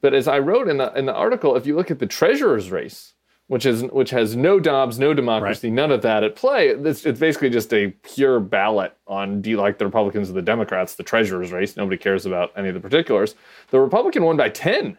but 0.00 0.14
as 0.14 0.28
I 0.28 0.38
wrote 0.38 0.68
in 0.68 0.76
the 0.76 0.92
in 0.96 1.06
the 1.06 1.14
article, 1.14 1.56
if 1.56 1.66
you 1.66 1.74
look 1.74 1.90
at 1.90 1.98
the 1.98 2.06
treasurer's 2.06 2.70
race, 2.70 3.14
which 3.50 3.66
is 3.66 3.82
which 3.82 4.10
has 4.10 4.36
no 4.36 4.60
Dobbs, 4.60 5.00
no 5.00 5.12
democracy, 5.12 5.72
none 5.72 5.90
of 5.90 6.02
that 6.02 6.22
at 6.22 6.36
play. 6.36 6.68
It's, 6.68 7.04
it's 7.04 7.18
basically 7.18 7.50
just 7.50 7.74
a 7.74 7.88
pure 8.04 8.38
ballot 8.38 8.96
on 9.08 9.42
do 9.42 9.50
you 9.50 9.56
like 9.56 9.76
the 9.76 9.86
Republicans 9.86 10.30
or 10.30 10.34
the 10.34 10.40
Democrats? 10.40 10.94
The 10.94 11.02
treasurer's 11.02 11.50
race. 11.50 11.76
Nobody 11.76 11.96
cares 11.96 12.26
about 12.26 12.52
any 12.56 12.68
of 12.68 12.74
the 12.74 12.80
particulars. 12.80 13.34
The 13.70 13.80
Republican 13.80 14.22
won 14.22 14.36
by 14.36 14.50
ten. 14.50 14.98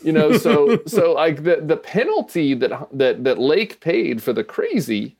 You 0.00 0.12
know, 0.12 0.36
so 0.36 0.78
so 0.86 1.12
like 1.12 1.42
the 1.42 1.60
the 1.60 1.76
penalty 1.76 2.54
that 2.54 2.88
that 2.92 3.24
that 3.24 3.40
Lake 3.40 3.80
paid 3.80 4.22
for 4.22 4.32
the 4.32 4.44
crazy 4.44 5.16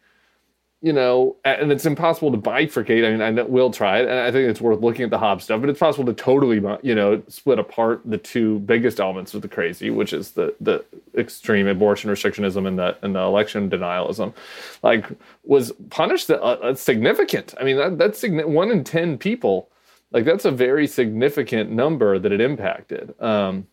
you 0.82 0.92
know, 0.92 1.36
and 1.44 1.72
it's 1.72 1.86
impossible 1.86 2.30
to 2.30 2.38
bifurcate. 2.38 3.06
I 3.06 3.10
mean, 3.10 3.22
I 3.22 3.30
know 3.30 3.46
we'll 3.46 3.70
try 3.70 3.98
it, 3.98 4.08
and 4.08 4.18
I 4.18 4.30
think 4.30 4.48
it's 4.48 4.60
worth 4.60 4.80
looking 4.80 5.04
at 5.04 5.10
the 5.10 5.18
Hobbs 5.18 5.44
stuff, 5.44 5.60
but 5.60 5.70
it's 5.70 5.80
possible 5.80 6.04
to 6.04 6.12
totally, 6.12 6.62
you 6.82 6.94
know, 6.94 7.22
split 7.28 7.58
apart 7.58 8.02
the 8.04 8.18
two 8.18 8.58
biggest 8.60 9.00
elements 9.00 9.32
of 9.34 9.40
the 9.42 9.48
crazy, 9.48 9.90
which 9.90 10.12
is 10.12 10.32
the 10.32 10.54
the 10.60 10.84
extreme 11.16 11.66
abortion 11.66 12.10
restrictionism 12.10 12.68
and 12.68 12.78
the 12.78 12.96
and 13.02 13.14
the 13.14 13.20
election 13.20 13.70
denialism. 13.70 14.34
Like, 14.82 15.06
was 15.44 15.72
punished 15.88 16.30
significant. 16.74 17.54
I 17.58 17.64
mean, 17.64 17.78
that, 17.78 17.98
that's 17.98 18.22
one 18.22 18.70
in 18.70 18.84
ten 18.84 19.16
people. 19.16 19.70
Like, 20.12 20.24
that's 20.24 20.44
a 20.44 20.52
very 20.52 20.86
significant 20.86 21.70
number 21.70 22.18
that 22.18 22.32
it 22.32 22.40
impacted. 22.40 23.20
Um, 23.20 23.66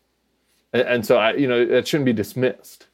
and, 0.72 0.82
and 0.82 1.06
so, 1.06 1.18
I, 1.18 1.34
you 1.34 1.48
know, 1.48 1.62
it 1.62 1.88
shouldn't 1.88 2.06
be 2.06 2.14
dismissed. 2.14 2.88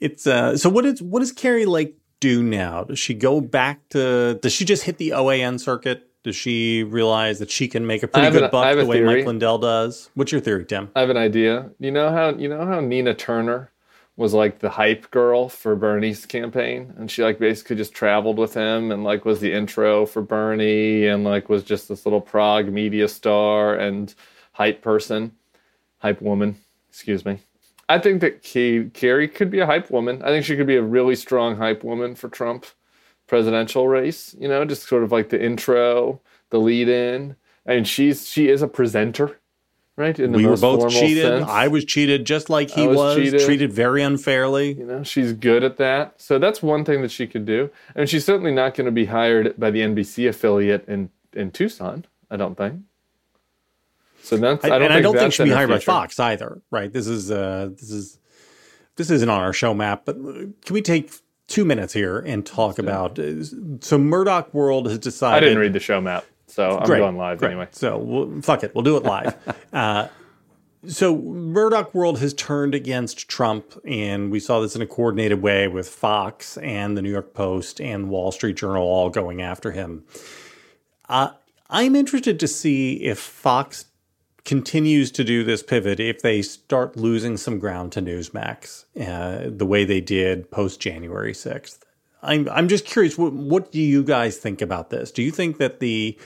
It's 0.00 0.26
uh, 0.26 0.56
so 0.56 0.70
What 0.70 0.86
is 0.86 1.02
what 1.02 1.20
is 1.22 1.32
Kari 1.32 1.66
Lake 1.66 1.99
do 2.20 2.42
now? 2.42 2.84
Does 2.84 2.98
she 2.98 3.14
go 3.14 3.40
back 3.40 3.88
to? 3.90 4.34
Does 4.34 4.52
she 4.52 4.64
just 4.64 4.84
hit 4.84 4.98
the 4.98 5.10
OAN 5.10 5.58
circuit? 5.58 6.06
Does 6.22 6.36
she 6.36 6.82
realize 6.82 7.38
that 7.38 7.50
she 7.50 7.66
can 7.66 7.86
make 7.86 8.02
a 8.02 8.08
pretty 8.08 8.30
good 8.30 8.44
an- 8.44 8.50
buck 8.50 8.76
the 8.76 8.84
way 8.84 8.98
theory. 8.98 9.16
Mike 9.16 9.26
Lindell 9.26 9.58
does? 9.58 10.10
What's 10.14 10.30
your 10.32 10.40
theory, 10.40 10.66
Tim? 10.66 10.90
I 10.94 11.00
have 11.00 11.08
an 11.10 11.16
idea. 11.16 11.70
You 11.78 11.90
know 11.90 12.10
how 12.10 12.30
you 12.34 12.48
know 12.48 12.66
how 12.66 12.80
Nina 12.80 13.14
Turner 13.14 13.72
was 14.16 14.34
like 14.34 14.58
the 14.58 14.68
hype 14.68 15.10
girl 15.10 15.48
for 15.48 15.74
Bernie's 15.74 16.26
campaign, 16.26 16.92
and 16.98 17.10
she 17.10 17.22
like 17.22 17.38
basically 17.38 17.76
just 17.76 17.94
traveled 17.94 18.36
with 18.36 18.52
him 18.52 18.92
and 18.92 19.02
like 19.02 19.24
was 19.24 19.40
the 19.40 19.50
intro 19.50 20.04
for 20.04 20.20
Bernie, 20.20 21.06
and 21.06 21.24
like 21.24 21.48
was 21.48 21.64
just 21.64 21.88
this 21.88 22.04
little 22.04 22.20
Prague 22.20 22.68
media 22.70 23.08
star 23.08 23.76
and 23.76 24.14
hype 24.52 24.82
person, 24.82 25.32
hype 25.98 26.20
woman. 26.20 26.56
Excuse 26.90 27.24
me. 27.24 27.40
I 27.90 27.98
think 27.98 28.20
that 28.20 28.42
Kay, 28.42 28.84
Kari 28.94 29.28
could 29.28 29.50
be 29.50 29.60
a 29.60 29.66
hype 29.66 29.90
woman. 29.90 30.22
I 30.22 30.28
think 30.28 30.44
she 30.44 30.56
could 30.56 30.66
be 30.66 30.76
a 30.76 30.82
really 30.82 31.16
strong 31.16 31.56
hype 31.56 31.82
woman 31.84 32.14
for 32.14 32.28
Trump 32.28 32.66
presidential 33.26 33.88
race. 33.88 34.34
You 34.38 34.48
know, 34.48 34.64
just 34.64 34.88
sort 34.88 35.02
of 35.02 35.12
like 35.12 35.28
the 35.30 35.42
intro, 35.42 36.20
the 36.50 36.58
lead 36.58 36.88
in, 36.88 37.36
and 37.66 37.86
she's 37.86 38.28
she 38.28 38.48
is 38.48 38.62
a 38.62 38.68
presenter 38.68 39.40
right? 40.00 40.18
In 40.18 40.32
the 40.32 40.38
we 40.38 40.46
were 40.46 40.56
both 40.56 40.90
cheated. 40.90 41.24
sense. 41.24 41.46
I 41.48 41.68
was 41.68 41.84
cheated 41.84 42.24
just 42.24 42.48
like 42.48 42.70
he 42.70 42.84
I 42.84 42.86
was 42.86 42.96
was, 42.96 43.16
cheated. 43.16 43.40
treated 43.42 43.72
very 43.72 44.02
unfairly. 44.02 44.72
You 44.72 44.86
know, 44.86 45.02
she's 45.02 45.32
good 45.32 45.62
at 45.62 45.76
that. 45.76 46.20
So 46.20 46.38
that's 46.38 46.62
one 46.62 46.84
thing 46.84 47.02
that 47.02 47.10
she 47.10 47.26
could 47.26 47.44
do. 47.44 47.70
And 47.94 48.08
she's 48.08 48.24
certainly 48.24 48.52
not 48.52 48.74
going 48.74 48.86
to 48.86 48.92
be 48.92 49.04
hired 49.04 49.54
by 49.58 49.70
the 49.70 49.80
NBC 49.80 50.28
affiliate 50.28 50.88
in, 50.88 51.10
in 51.34 51.50
Tucson, 51.50 52.06
I 52.30 52.36
don't 52.36 52.56
think. 52.56 52.80
So 54.22 54.36
that's, 54.36 54.64
I, 54.64 54.68
don't 54.68 54.82
and 54.82 54.88
think 54.90 54.98
I 54.98 55.00
don't 55.00 55.16
think 55.16 55.32
she'll 55.32 55.46
be 55.46 55.52
hired 55.52 55.70
by. 55.70 55.78
Fox 55.78 56.20
either, 56.20 56.62
right? 56.70 56.92
This 56.92 57.06
is 57.06 57.30
uh, 57.30 57.70
this 57.72 57.90
is 57.90 58.18
this 58.96 59.10
isn't 59.10 59.28
on 59.28 59.40
our 59.40 59.52
show 59.52 59.74
map, 59.74 60.02
but 60.04 60.16
can 60.16 60.54
we 60.70 60.82
take 60.82 61.10
two 61.46 61.64
minutes 61.64 61.92
here 61.92 62.18
and 62.18 62.44
talk 62.44 62.78
about? 62.78 63.18
Uh, 63.18 63.42
so 63.80 63.98
Murdoch 63.98 64.52
World 64.54 64.88
has 64.88 64.98
decided. 64.98 65.36
I 65.36 65.40
didn't 65.40 65.58
read 65.58 65.72
the 65.72 65.80
show 65.80 66.00
map, 66.00 66.24
so 66.46 66.78
I'm 66.78 66.86
Great, 66.86 66.98
going 66.98 67.16
live 67.16 67.38
great. 67.38 67.50
anyway. 67.52 67.68
So 67.72 67.98
we'll, 67.98 68.42
fuck 68.42 68.62
it, 68.62 68.74
we'll 68.74 68.84
do 68.84 68.96
it 68.96 69.02
live. 69.02 69.34
uh, 69.72 70.08
so 70.86 71.16
Murdoch 71.16 71.94
World 71.94 72.20
has 72.20 72.32
turned 72.34 72.74
against 72.74 73.28
Trump, 73.28 73.78
and 73.86 74.30
we 74.30 74.40
saw 74.40 74.60
this 74.60 74.74
in 74.74 74.82
a 74.82 74.86
coordinated 74.86 75.42
way 75.42 75.68
with 75.68 75.88
Fox 75.88 76.56
and 76.58 76.96
the 76.96 77.02
New 77.02 77.10
York 77.10 77.34
Post 77.34 77.80
and 77.80 78.08
Wall 78.08 78.32
Street 78.32 78.56
Journal 78.56 78.82
all 78.82 79.10
going 79.10 79.42
after 79.42 79.72
him. 79.72 80.04
Uh, 81.08 81.32
I'm 81.68 81.94
interested 81.94 82.40
to 82.40 82.48
see 82.48 83.02
if 83.02 83.18
Fox 83.18 83.84
continues 84.44 85.10
to 85.12 85.24
do 85.24 85.44
this 85.44 85.62
pivot 85.62 86.00
if 86.00 86.22
they 86.22 86.42
start 86.42 86.96
losing 86.96 87.36
some 87.36 87.58
ground 87.58 87.92
to 87.92 88.02
Newsmax 88.02 88.84
uh, 89.00 89.50
the 89.50 89.66
way 89.66 89.84
they 89.84 90.00
did 90.00 90.50
post 90.50 90.80
January 90.80 91.32
6th. 91.32 91.80
I'm, 92.22 92.48
I'm 92.50 92.68
just 92.68 92.84
curious, 92.84 93.16
what, 93.16 93.32
what 93.32 93.72
do 93.72 93.80
you 93.80 94.02
guys 94.02 94.36
think 94.36 94.60
about 94.60 94.90
this? 94.90 95.10
Do 95.10 95.22
you 95.22 95.30
think 95.30 95.58
that 95.58 95.80
the 95.80 96.18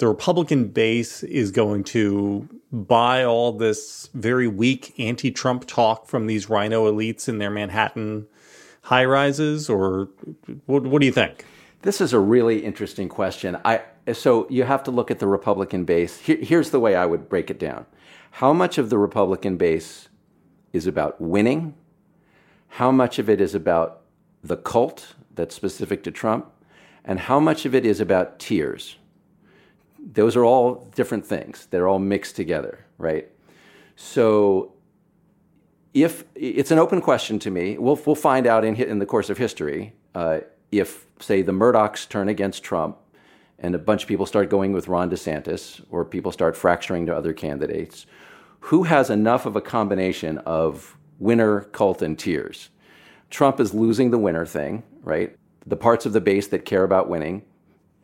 the 0.00 0.08
Republican 0.08 0.68
base 0.68 1.22
is 1.24 1.50
going 1.50 1.84
to 1.84 2.48
buy 2.72 3.22
all 3.22 3.52
this 3.52 4.08
very 4.14 4.48
weak 4.48 4.94
anti-Trump 4.98 5.66
talk 5.66 6.06
from 6.06 6.26
these 6.26 6.48
rhino 6.48 6.90
elites 6.90 7.28
in 7.28 7.36
their 7.36 7.50
Manhattan 7.50 8.26
high 8.80 9.04
rises, 9.04 9.68
or 9.68 10.08
what, 10.64 10.84
what 10.84 11.00
do 11.00 11.06
you 11.06 11.12
think? 11.12 11.44
This 11.82 12.00
is 12.00 12.14
a 12.14 12.18
really 12.18 12.64
interesting 12.64 13.10
question. 13.10 13.58
I 13.62 13.82
so 14.12 14.46
you 14.48 14.64
have 14.64 14.82
to 14.84 14.90
look 14.90 15.10
at 15.10 15.18
the 15.18 15.26
Republican 15.26 15.84
base. 15.84 16.18
Here, 16.18 16.36
here's 16.36 16.70
the 16.70 16.80
way 16.80 16.94
I 16.94 17.06
would 17.06 17.28
break 17.28 17.50
it 17.50 17.58
down. 17.58 17.86
How 18.32 18.52
much 18.52 18.78
of 18.78 18.90
the 18.90 18.98
Republican 18.98 19.56
base 19.56 20.08
is 20.72 20.86
about 20.86 21.20
winning? 21.20 21.74
How 22.68 22.90
much 22.90 23.18
of 23.18 23.28
it 23.28 23.40
is 23.40 23.54
about 23.54 24.02
the 24.42 24.56
cult 24.56 25.14
that's 25.34 25.54
specific 25.54 26.02
to 26.04 26.10
Trump? 26.10 26.50
And 27.04 27.18
how 27.18 27.40
much 27.40 27.66
of 27.66 27.74
it 27.74 27.84
is 27.84 28.00
about 28.00 28.38
tears. 28.38 28.96
Those 29.98 30.36
are 30.36 30.44
all 30.44 30.86
different 30.94 31.26
things. 31.26 31.66
They're 31.70 31.88
all 31.88 31.98
mixed 31.98 32.36
together, 32.36 32.84
right? 32.98 33.28
So 33.96 34.72
if 35.92 36.24
it's 36.34 36.70
an 36.70 36.78
open 36.78 37.00
question 37.00 37.38
to 37.40 37.50
me, 37.50 37.76
we'll, 37.76 38.00
we'll 38.06 38.14
find 38.14 38.46
out 38.46 38.64
in, 38.64 38.76
in 38.76 38.98
the 38.98 39.06
course 39.06 39.28
of 39.28 39.38
history 39.38 39.94
uh, 40.14 40.40
if, 40.70 41.06
say, 41.18 41.42
the 41.42 41.52
Murdochs 41.52 42.08
turn 42.08 42.28
against 42.28 42.62
Trump 42.62 42.96
and 43.60 43.74
a 43.74 43.78
bunch 43.78 44.02
of 44.02 44.08
people 44.08 44.26
start 44.26 44.50
going 44.50 44.72
with 44.72 44.88
Ron 44.88 45.10
DeSantis 45.10 45.82
or 45.90 46.04
people 46.04 46.32
start 46.32 46.56
fracturing 46.56 47.06
to 47.06 47.14
other 47.14 47.32
candidates, 47.32 48.06
who 48.60 48.84
has 48.84 49.10
enough 49.10 49.46
of 49.46 49.54
a 49.54 49.60
combination 49.60 50.38
of 50.38 50.96
winner, 51.18 51.62
cult, 51.62 52.02
and 52.02 52.18
tears? 52.18 52.70
Trump 53.28 53.60
is 53.60 53.72
losing 53.72 54.10
the 54.10 54.18
winner 54.18 54.44
thing, 54.44 54.82
right? 55.02 55.36
The 55.66 55.76
parts 55.76 56.06
of 56.06 56.12
the 56.12 56.20
base 56.20 56.48
that 56.48 56.64
care 56.64 56.84
about 56.84 57.08
winning 57.08 57.42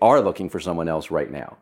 are 0.01 0.21
looking 0.21 0.49
for 0.49 0.61
someone 0.61 0.89
else 0.89 1.11
right 1.11 1.31
now. 1.31 1.57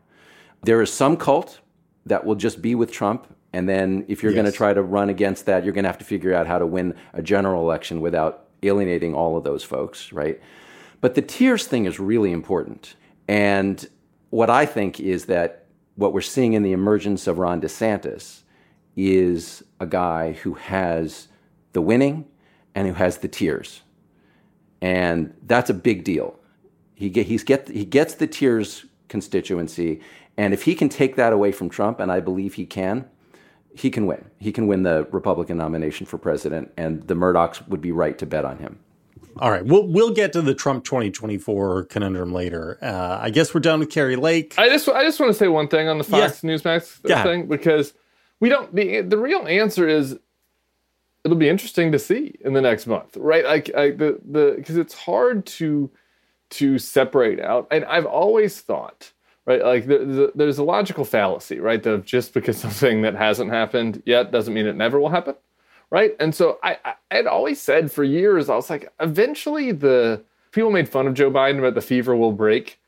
There 0.61 0.81
is 0.81 0.91
some 0.91 1.17
cult 1.17 1.59
that 2.05 2.25
will 2.25 2.35
just 2.35 2.61
be 2.61 2.75
with 2.75 2.91
Trump. 2.91 3.33
And 3.53 3.67
then 3.67 4.05
if 4.07 4.21
you're 4.21 4.33
going 4.33 4.45
to 4.45 4.51
try 4.51 4.73
to 4.73 4.81
run 4.81 5.09
against 5.09 5.45
that, 5.45 5.63
you're 5.63 5.73
going 5.73 5.83
to 5.83 5.89
have 5.89 5.97
to 5.99 6.05
figure 6.05 6.33
out 6.33 6.45
how 6.45 6.59
to 6.59 6.65
win 6.65 6.95
a 7.13 7.21
general 7.21 7.63
election 7.63 8.01
without 8.01 8.47
alienating 8.63 9.15
all 9.15 9.37
of 9.37 9.43
those 9.43 9.63
folks, 9.63 10.11
right? 10.11 10.41
But 10.99 11.15
the 11.15 11.21
tears 11.21 11.65
thing 11.65 11.85
is 11.85 11.99
really 11.99 12.31
important. 12.31 12.95
And 13.27 13.87
what 14.29 14.49
I 14.49 14.65
think 14.65 14.99
is 14.99 15.25
that 15.25 15.65
what 15.95 16.13
we're 16.13 16.21
seeing 16.21 16.53
in 16.53 16.63
the 16.63 16.73
emergence 16.73 17.27
of 17.27 17.37
Ron 17.37 17.61
DeSantis 17.61 18.41
is 18.95 19.63
a 19.79 19.85
guy 19.85 20.33
who 20.33 20.53
has 20.55 21.27
the 21.73 21.81
winning 21.81 22.25
and 22.73 22.87
who 22.87 22.93
has 22.93 23.19
the 23.19 23.27
tears. 23.27 23.81
And 24.81 25.33
that's 25.43 25.69
a 25.69 25.73
big 25.73 26.03
deal. 26.03 26.39
He, 26.93 27.09
get, 27.09 27.45
get, 27.45 27.67
he 27.67 27.85
gets 27.85 28.15
the 28.15 28.27
tears 28.27 28.85
constituency. 29.07 30.01
And 30.37 30.53
if 30.53 30.63
he 30.63 30.75
can 30.75 30.89
take 30.89 31.15
that 31.15 31.33
away 31.33 31.51
from 31.51 31.69
Trump, 31.69 31.99
and 31.99 32.11
I 32.11 32.19
believe 32.19 32.55
he 32.55 32.65
can, 32.65 33.09
he 33.75 33.89
can 33.89 34.05
win. 34.05 34.25
He 34.39 34.51
can 34.51 34.67
win 34.67 34.83
the 34.83 35.07
Republican 35.11 35.57
nomination 35.57 36.05
for 36.05 36.17
president, 36.17 36.71
and 36.77 37.05
the 37.07 37.13
Murdochs 37.13 37.65
would 37.67 37.81
be 37.81 37.91
right 37.91 38.17
to 38.17 38.25
bet 38.25 38.45
on 38.45 38.59
him. 38.59 38.79
All 39.39 39.51
right, 39.51 39.65
we'll 39.65 39.87
we'll 39.87 40.11
get 40.11 40.33
to 40.33 40.41
the 40.41 40.53
Trump 40.53 40.85
2024 40.85 41.85
conundrum 41.85 42.31
later. 42.33 42.77
Uh, 42.81 43.19
I 43.21 43.29
guess 43.29 43.53
we're 43.53 43.59
done 43.59 43.79
with 43.81 43.89
Kari 43.89 44.15
Lake. 44.15 44.55
I 44.57 44.69
just 44.69 44.87
I 44.87 45.03
just 45.03 45.19
want 45.19 45.31
to 45.31 45.37
say 45.37 45.47
one 45.47 45.67
thing 45.67 45.87
on 45.87 45.97
the 45.97 46.03
Fox 46.03 46.41
Newsmax 46.41 46.99
Yeah. 47.03 47.23
thing 47.23 47.47
because 47.47 47.93
we 48.39 48.49
don't 48.49 48.73
the 48.73 49.01
the 49.01 49.17
real 49.17 49.45
answer 49.47 49.87
is 49.87 50.17
it'll 51.23 51.37
be 51.37 51.49
interesting 51.49 51.91
to 51.91 51.99
see 51.99 52.35
in 52.41 52.53
the 52.53 52.61
next 52.61 52.87
month, 52.87 53.17
right? 53.17 53.43
Like 53.43 53.75
I, 53.75 53.91
the 53.91 54.19
the 54.23 54.53
because 54.57 54.77
it's 54.77 54.93
hard 54.93 55.45
to 55.47 55.91
to 56.51 56.77
separate 56.79 57.39
out, 57.41 57.67
and 57.71 57.83
I've 57.85 58.05
always 58.05 58.59
thought. 58.61 59.11
Right, 59.47 59.63
like 59.63 59.85
the, 59.85 59.99
the, 59.99 60.31
there's 60.33 60.57
a 60.57 60.63
logical 60.63 61.05
fallacy, 61.05 61.59
right? 61.59 61.85
Of 61.85 62.03
just 62.03 62.33
because 62.33 62.57
something 62.57 63.03
that 63.03 63.13
hasn't 63.13 63.51
happened 63.51 64.01
yet 64.03 64.31
doesn't 64.31 64.51
mean 64.55 64.65
it 64.65 64.75
never 64.75 64.99
will 64.99 65.09
happen, 65.09 65.35
right? 65.95 66.13
And 66.19 66.35
so 66.35 66.59
I, 66.61 66.77
I 66.83 66.95
had 67.09 67.25
always 67.25 67.61
said 67.61 67.89
for 67.89 68.03
years, 68.03 68.49
I 68.49 68.55
was 68.57 68.69
like, 68.69 68.91
eventually 68.99 69.71
the 69.71 70.21
people 70.51 70.69
made 70.69 70.89
fun 70.89 71.07
of 71.07 71.13
Joe 71.13 71.31
Biden 71.31 71.57
about 71.57 71.73
the 71.73 71.81
fever 71.81 72.13
will 72.13 72.33
break, 72.33 72.81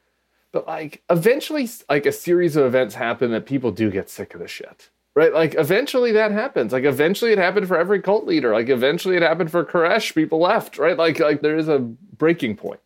but 0.52 0.68
like 0.68 1.02
eventually 1.10 1.70
like 1.90 2.06
a 2.06 2.12
series 2.12 2.58
of 2.58 2.66
events 2.66 2.96
happen 2.96 3.32
that 3.32 3.46
people 3.46 3.72
do 3.72 3.90
get 3.90 4.10
sick 4.10 4.34
of 4.34 4.42
the 4.42 4.48
shit 4.48 4.90
right 5.16 5.34
like 5.34 5.56
eventually 5.56 6.12
that 6.12 6.32
happens 6.32 6.72
like 6.72 6.84
eventually 6.84 7.32
it 7.32 7.38
happened 7.38 7.68
for 7.68 7.78
every 7.78 8.02
cult 8.02 8.26
leader 8.26 8.54
like 8.54 8.70
eventually 8.70 9.16
it 9.16 9.22
happened 9.22 9.50
for 9.52 9.64
koresh 9.66 10.14
people 10.14 10.40
left 10.40 10.78
right 10.78 10.98
like 10.98 11.20
like 11.20 11.42
there 11.42 11.58
is 11.58 11.68
a 11.68 11.80
breaking 11.80 12.56
point 12.56 12.80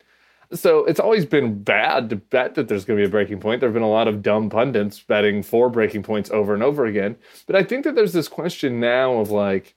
so 0.53 0.83
it's 0.85 0.99
always 0.99 1.25
been 1.25 1.63
bad 1.63 2.09
to 2.09 2.17
bet 2.17 2.55
that 2.55 2.67
there's 2.67 2.83
going 2.83 2.97
to 2.97 3.03
be 3.03 3.07
a 3.07 3.11
breaking 3.11 3.39
point. 3.39 3.61
There 3.61 3.69
have 3.69 3.73
been 3.73 3.83
a 3.83 3.89
lot 3.89 4.07
of 4.07 4.21
dumb 4.21 4.49
pundits 4.49 4.99
betting 4.99 5.43
for 5.43 5.69
breaking 5.69 6.03
points 6.03 6.29
over 6.29 6.53
and 6.53 6.61
over 6.61 6.85
again. 6.85 7.15
But 7.47 7.55
I 7.55 7.63
think 7.63 7.85
that 7.85 7.95
there's 7.95 8.13
this 8.13 8.27
question 8.27 8.79
now 8.79 9.13
of 9.13 9.31
like, 9.31 9.75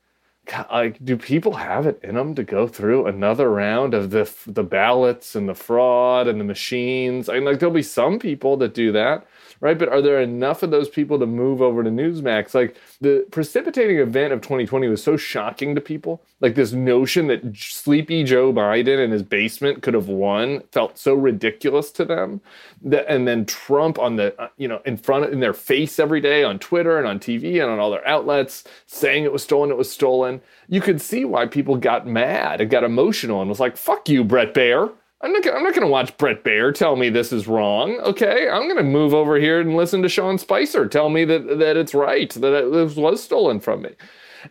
Like, 0.71 1.03
do 1.05 1.17
people 1.17 1.55
have 1.55 1.87
it 1.87 2.01
in 2.03 2.17
them 2.17 2.35
to 2.35 2.45
go 2.45 2.69
through 2.69 3.07
another 3.07 3.51
round 3.51 3.95
of 3.95 4.11
the 4.11 4.31
the 4.47 4.63
ballots 4.63 5.35
and 5.35 5.49
the 5.49 5.55
fraud 5.55 6.29
and 6.29 6.39
the 6.41 6.45
machines? 6.45 7.29
I 7.29 7.35
mean, 7.35 7.45
like, 7.45 7.59
there'll 7.61 7.75
be 7.75 7.83
some 7.83 8.19
people 8.19 8.57
that 8.59 8.75
do 8.75 8.93
that, 8.93 9.27
right? 9.64 9.78
But 9.78 9.88
are 9.88 10.02
there 10.02 10.21
enough 10.21 10.62
of 10.62 10.71
those 10.71 10.90
people 10.90 11.18
to 11.18 11.25
move 11.26 11.62
over 11.62 11.83
to 11.83 11.88
Newsmax? 11.88 12.52
Like, 12.52 12.76
the 13.00 13.26
precipitating 13.30 13.97
event 13.97 14.35
of 14.35 14.42
2020 14.42 14.88
was 14.88 15.02
so 15.02 15.16
shocking 15.16 15.75
to 15.75 15.80
people. 15.80 16.23
Like, 16.40 16.54
this 16.54 16.73
notion 16.73 17.28
that 17.28 17.56
sleepy 17.56 18.25
Joe 18.25 18.52
Biden 18.52 19.02
in 19.02 19.11
his 19.11 19.23
basement 19.23 19.83
could 19.83 19.94
have 19.94 20.06
won 20.06 20.61
felt 20.71 20.99
so 20.99 21.14
ridiculous 21.14 21.90
to 21.92 22.04
them. 22.04 22.42
That, 22.83 23.11
and 23.11 23.26
then 23.26 23.47
Trump 23.47 23.99
on 23.99 24.16
the, 24.16 24.38
uh, 24.38 24.49
you 24.59 24.68
know, 24.68 24.83
in 24.85 24.99
front 24.99 25.25
of, 25.25 25.33
in 25.33 25.40
their 25.40 25.54
face 25.54 25.99
every 25.99 26.21
day 26.21 26.44
on 26.44 26.59
Twitter 26.59 26.99
and 26.99 27.09
on 27.09 27.18
TV 27.18 27.62
and 27.62 27.71
on 27.71 27.78
all 27.78 27.90
their 27.90 28.06
outlets 28.06 28.64
saying 28.85 29.25
it 29.25 29.33
was 29.33 29.42
stolen, 29.42 29.71
it 29.71 29.78
was 29.78 29.90
stolen. 29.90 30.42
You 30.68 30.83
could 30.83 31.00
see 31.00 31.25
why 31.25 31.47
people 31.47 31.76
got 31.76 32.06
mad 32.06 32.61
and 32.61 32.68
got 32.68 32.85
emotional 32.85 33.40
and 33.40 33.49
was 33.49 33.61
like, 33.61 33.78
fuck 33.78 34.11
you, 34.11 34.25
Bret 34.25 34.52
Baier. 34.52 34.92
I'm 35.25 35.33
not, 35.33 35.43
gonna- 35.43 35.57
I'm 35.57 35.62
not 35.64 35.73
going 35.75 35.87
to 35.87 35.90
watch 35.90 36.16
Bret 36.19 36.45
Baier 36.45 36.75
tell 36.75 36.97
me 36.97 37.09
this 37.09 37.33
is 37.33 37.49
wrong. 37.49 37.99
Okay, 38.00 38.49
I'm 38.49 38.64
going 38.64 38.76
to 38.76 38.83
move 38.83 39.14
over 39.14 39.37
here 39.37 39.59
and 39.61 39.75
listen 39.76 40.02
to 40.02 40.09
Sean 40.09 40.37
Spicer 40.38 40.87
tell 40.87 41.09
me 41.09 41.25
that 41.25 41.59
that 41.59 41.76
it's 41.78 41.95
right 41.95 42.31
that 42.35 42.52
it 42.52 42.97
was 42.97 43.23
stolen 43.23 43.59
from 43.59 43.83
me, 43.83 43.90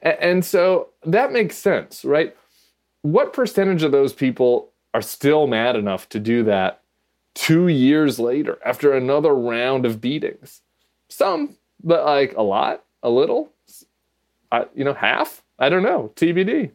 A- 0.02 0.22
and 0.24 0.44
so 0.44 0.90
that 1.06 1.32
makes 1.32 1.56
sense, 1.56 2.04
right? 2.04 2.36
What 3.04 3.34
percentage 3.34 3.84
of 3.84 3.92
those 3.92 4.14
people 4.14 4.72
are 4.96 5.02
still 5.02 5.46
mad 5.48 5.76
enough 5.76 6.10
to 6.10 6.20
do 6.20 6.44
that 6.46 6.82
two 7.36 7.68
years 7.68 8.20
later 8.20 8.58
after 8.66 8.94
another 8.94 9.36
round 9.36 9.86
of 9.86 10.02
beatings? 10.02 10.62
Some, 11.10 11.56
but 11.84 12.04
like 12.06 12.34
a 12.36 12.42
lot, 12.42 12.84
a 13.04 13.10
little, 13.12 13.52
I, 14.52 14.66
you 14.74 14.84
know, 14.84 14.94
half. 14.94 15.44
I 15.60 15.70
don't 15.70 15.84
know. 15.84 16.12
TBD. 16.16 16.72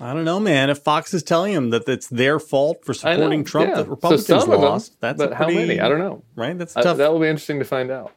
I 0.00 0.14
don't 0.14 0.24
know, 0.24 0.38
man. 0.38 0.70
If 0.70 0.78
Fox 0.78 1.12
is 1.12 1.22
telling 1.22 1.52
him 1.52 1.70
that 1.70 1.88
it's 1.88 2.08
their 2.08 2.38
fault 2.38 2.84
for 2.84 2.92
I 3.02 3.10
know, 3.10 3.16
supporting 3.16 3.44
Trump 3.44 3.70
yeah. 3.70 3.76
that 3.76 3.88
Republicans 3.88 4.30
of 4.30 4.48
them, 4.48 4.60
lost, 4.60 5.00
that's 5.00 5.18
but 5.18 5.32
a 5.32 5.34
how 5.34 5.48
many? 5.48 5.80
I 5.80 5.88
don't 5.88 5.98
know. 5.98 6.22
Right? 6.36 6.56
That's 6.56 6.74
tough. 6.74 6.98
that 6.98 7.12
will 7.12 7.20
be 7.20 7.26
interesting 7.26 7.58
to 7.58 7.64
find 7.64 7.90
out. 7.90 8.12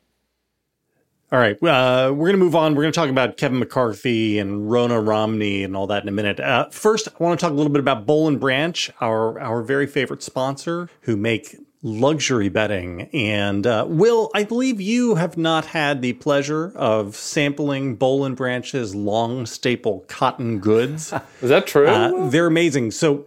All 1.32 1.40
right, 1.40 1.56
uh, 1.64 2.12
we're 2.12 2.28
going 2.28 2.34
to 2.34 2.44
move 2.44 2.58
on. 2.58 2.76
We're 2.76 2.84
going 2.84 2.92
to 2.92 3.00
talk 3.00 3.10
about 3.10 3.38
Kevin 3.38 3.60
McCarthy 3.60 4.38
and 4.38 4.70
Ronna 4.70 5.08
Romney 5.08 5.64
and 5.64 5.78
all 5.78 5.88
that 5.88 6.04
in 6.04 6.10
a 6.10 6.12
minute. 6.12 6.42
Uh, 6.42 6.68
first, 6.72 7.08
I 7.08 7.24
want 7.24 7.40
to 7.40 7.46
talk 7.46 7.54
a 7.54 7.56
little 7.56 7.72
bit 7.72 7.80
about 7.80 8.06
Boll 8.06 8.28
and 8.28 8.38
Branch, 8.38 8.92
our 9.00 9.40
our 9.40 9.62
very 9.62 9.88
favorite 9.88 10.22
sponsor, 10.24 10.90
who 11.04 11.16
make 11.16 11.56
luxury 11.84 12.50
bedding. 12.50 13.10
And 13.14 13.66
uh, 13.66 13.86
Will, 13.88 14.30
I 14.34 14.44
believe 14.44 14.80
you 14.80 15.16
have 15.16 15.38
not 15.38 15.66
had 15.66 16.02
the 16.02 16.14
pleasure 16.14 16.72
of 16.76 17.16
sampling 17.16 17.96
Boll 17.96 18.26
and 18.26 18.36
Branch's 18.36 18.94
long 18.94 19.46
staple 19.46 20.06
cotton 20.08 20.60
goods. 20.60 21.14
Is 21.42 21.50
that 21.50 21.68
true? 21.68 21.88
Uh, 21.88 22.30
they're 22.30 22.48
amazing. 22.48 22.92
So, 22.92 23.26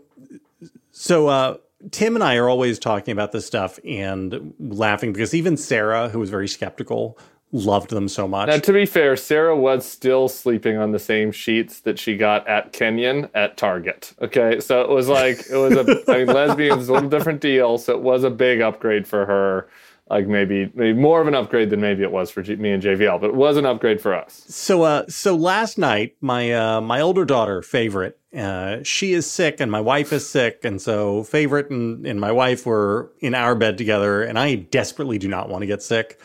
so 0.92 1.28
uh, 1.28 1.56
Tim 1.90 2.14
and 2.14 2.22
I 2.22 2.36
are 2.36 2.48
always 2.48 2.78
talking 2.78 3.12
about 3.12 3.32
this 3.32 3.46
stuff 3.46 3.78
and 3.84 4.54
laughing 4.58 5.12
because 5.12 5.34
even 5.34 5.56
Sarah, 5.56 6.08
who 6.08 6.18
was 6.18 6.30
very 6.30 6.48
skeptical, 6.48 7.18
loved 7.54 7.90
them 7.90 8.08
so 8.08 8.26
much. 8.26 8.48
Now, 8.48 8.58
to 8.58 8.72
be 8.72 8.84
fair, 8.84 9.16
Sarah 9.16 9.56
was 9.56 9.88
still 9.88 10.28
sleeping 10.28 10.76
on 10.76 10.90
the 10.90 10.98
same 10.98 11.30
sheets 11.30 11.80
that 11.80 11.98
she 11.98 12.16
got 12.16 12.46
at 12.48 12.72
Kenyon 12.72 13.30
at 13.34 13.56
Target. 13.56 14.12
Okay, 14.20 14.60
so 14.60 14.82
it 14.82 14.88
was 14.88 15.08
like 15.08 15.38
it 15.50 15.56
was 15.56 15.74
a 15.76 16.02
I 16.10 16.24
mean, 16.24 16.26
lesbians 16.26 16.88
a 16.88 16.92
little 16.92 17.08
different 17.08 17.40
deal, 17.40 17.78
so 17.78 17.94
it 17.94 18.00
was 18.00 18.24
a 18.24 18.30
big 18.30 18.60
upgrade 18.60 19.06
for 19.06 19.24
her. 19.24 19.68
Like 20.10 20.26
maybe 20.26 20.70
maybe 20.74 20.98
more 20.98 21.22
of 21.22 21.28
an 21.28 21.34
upgrade 21.34 21.70
than 21.70 21.80
maybe 21.80 22.02
it 22.02 22.12
was 22.12 22.30
for 22.30 22.42
G- 22.42 22.56
me 22.56 22.72
and 22.72 22.82
JVL, 22.82 23.20
but 23.22 23.30
it 23.30 23.36
was 23.36 23.56
an 23.56 23.64
upgrade 23.64 24.02
for 24.02 24.14
us. 24.14 24.44
So, 24.48 24.82
uh, 24.82 25.06
so 25.08 25.34
last 25.34 25.78
night, 25.78 26.14
my 26.20 26.52
uh, 26.52 26.80
my 26.82 27.00
older 27.00 27.24
daughter, 27.24 27.62
favorite, 27.62 28.18
uh, 28.36 28.82
she 28.82 29.14
is 29.14 29.30
sick, 29.30 29.60
and 29.60 29.72
my 29.72 29.80
wife 29.80 30.12
is 30.12 30.28
sick, 30.28 30.60
and 30.62 30.82
so 30.82 31.22
favorite 31.22 31.70
and, 31.70 32.06
and 32.06 32.20
my 32.20 32.32
wife 32.32 32.66
were 32.66 33.12
in 33.20 33.34
our 33.34 33.54
bed 33.54 33.78
together, 33.78 34.22
and 34.22 34.38
I 34.38 34.56
desperately 34.56 35.18
do 35.18 35.28
not 35.28 35.48
want 35.48 35.62
to 35.62 35.66
get 35.66 35.82
sick, 35.82 36.20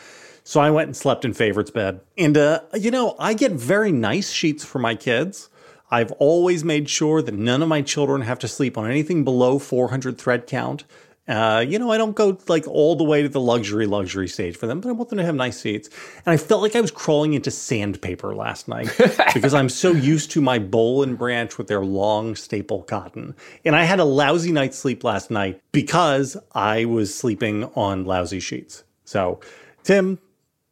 so 0.50 0.58
I 0.58 0.72
went 0.72 0.88
and 0.88 0.96
slept 0.96 1.24
in 1.24 1.32
favorite's 1.32 1.70
bed, 1.70 2.00
and 2.18 2.36
uh, 2.36 2.62
you 2.74 2.90
know, 2.90 3.14
I 3.20 3.34
get 3.34 3.52
very 3.52 3.92
nice 3.92 4.32
sheets 4.32 4.64
for 4.64 4.80
my 4.80 4.96
kids. 4.96 5.48
I've 5.92 6.10
always 6.12 6.64
made 6.64 6.90
sure 6.90 7.22
that 7.22 7.34
none 7.34 7.62
of 7.62 7.68
my 7.68 7.82
children 7.82 8.22
have 8.22 8.40
to 8.40 8.48
sleep 8.48 8.76
on 8.76 8.90
anything 8.90 9.22
below 9.22 9.60
400 9.60 10.18
thread 10.18 10.48
count. 10.48 10.82
Uh, 11.28 11.64
you 11.64 11.78
know, 11.78 11.92
I 11.92 11.98
don't 11.98 12.16
go 12.16 12.36
like 12.48 12.66
all 12.66 12.96
the 12.96 13.04
way 13.04 13.22
to 13.22 13.28
the 13.28 13.40
luxury, 13.40 13.86
luxury 13.86 14.26
stage 14.26 14.56
for 14.56 14.66
them, 14.66 14.80
but 14.80 14.88
I 14.88 14.92
want 14.92 15.10
them 15.10 15.18
to 15.18 15.24
have 15.24 15.36
nice 15.36 15.60
seats. 15.60 15.88
And 16.26 16.32
I 16.32 16.36
felt 16.36 16.62
like 16.62 16.74
I 16.74 16.80
was 16.80 16.90
crawling 16.90 17.34
into 17.34 17.52
sandpaper 17.52 18.34
last 18.34 18.66
night 18.66 18.92
because 19.32 19.54
I'm 19.54 19.68
so 19.68 19.92
used 19.92 20.32
to 20.32 20.40
my 20.40 20.58
Boll 20.58 21.04
and 21.04 21.16
Branch 21.16 21.56
with 21.58 21.68
their 21.68 21.84
long 21.84 22.34
staple 22.34 22.82
cotton. 22.82 23.36
And 23.64 23.76
I 23.76 23.84
had 23.84 24.00
a 24.00 24.04
lousy 24.04 24.50
night's 24.50 24.76
sleep 24.76 25.04
last 25.04 25.30
night 25.30 25.60
because 25.70 26.36
I 26.56 26.86
was 26.86 27.14
sleeping 27.14 27.70
on 27.76 28.04
lousy 28.04 28.40
sheets. 28.40 28.82
So, 29.04 29.38
Tim, 29.84 30.18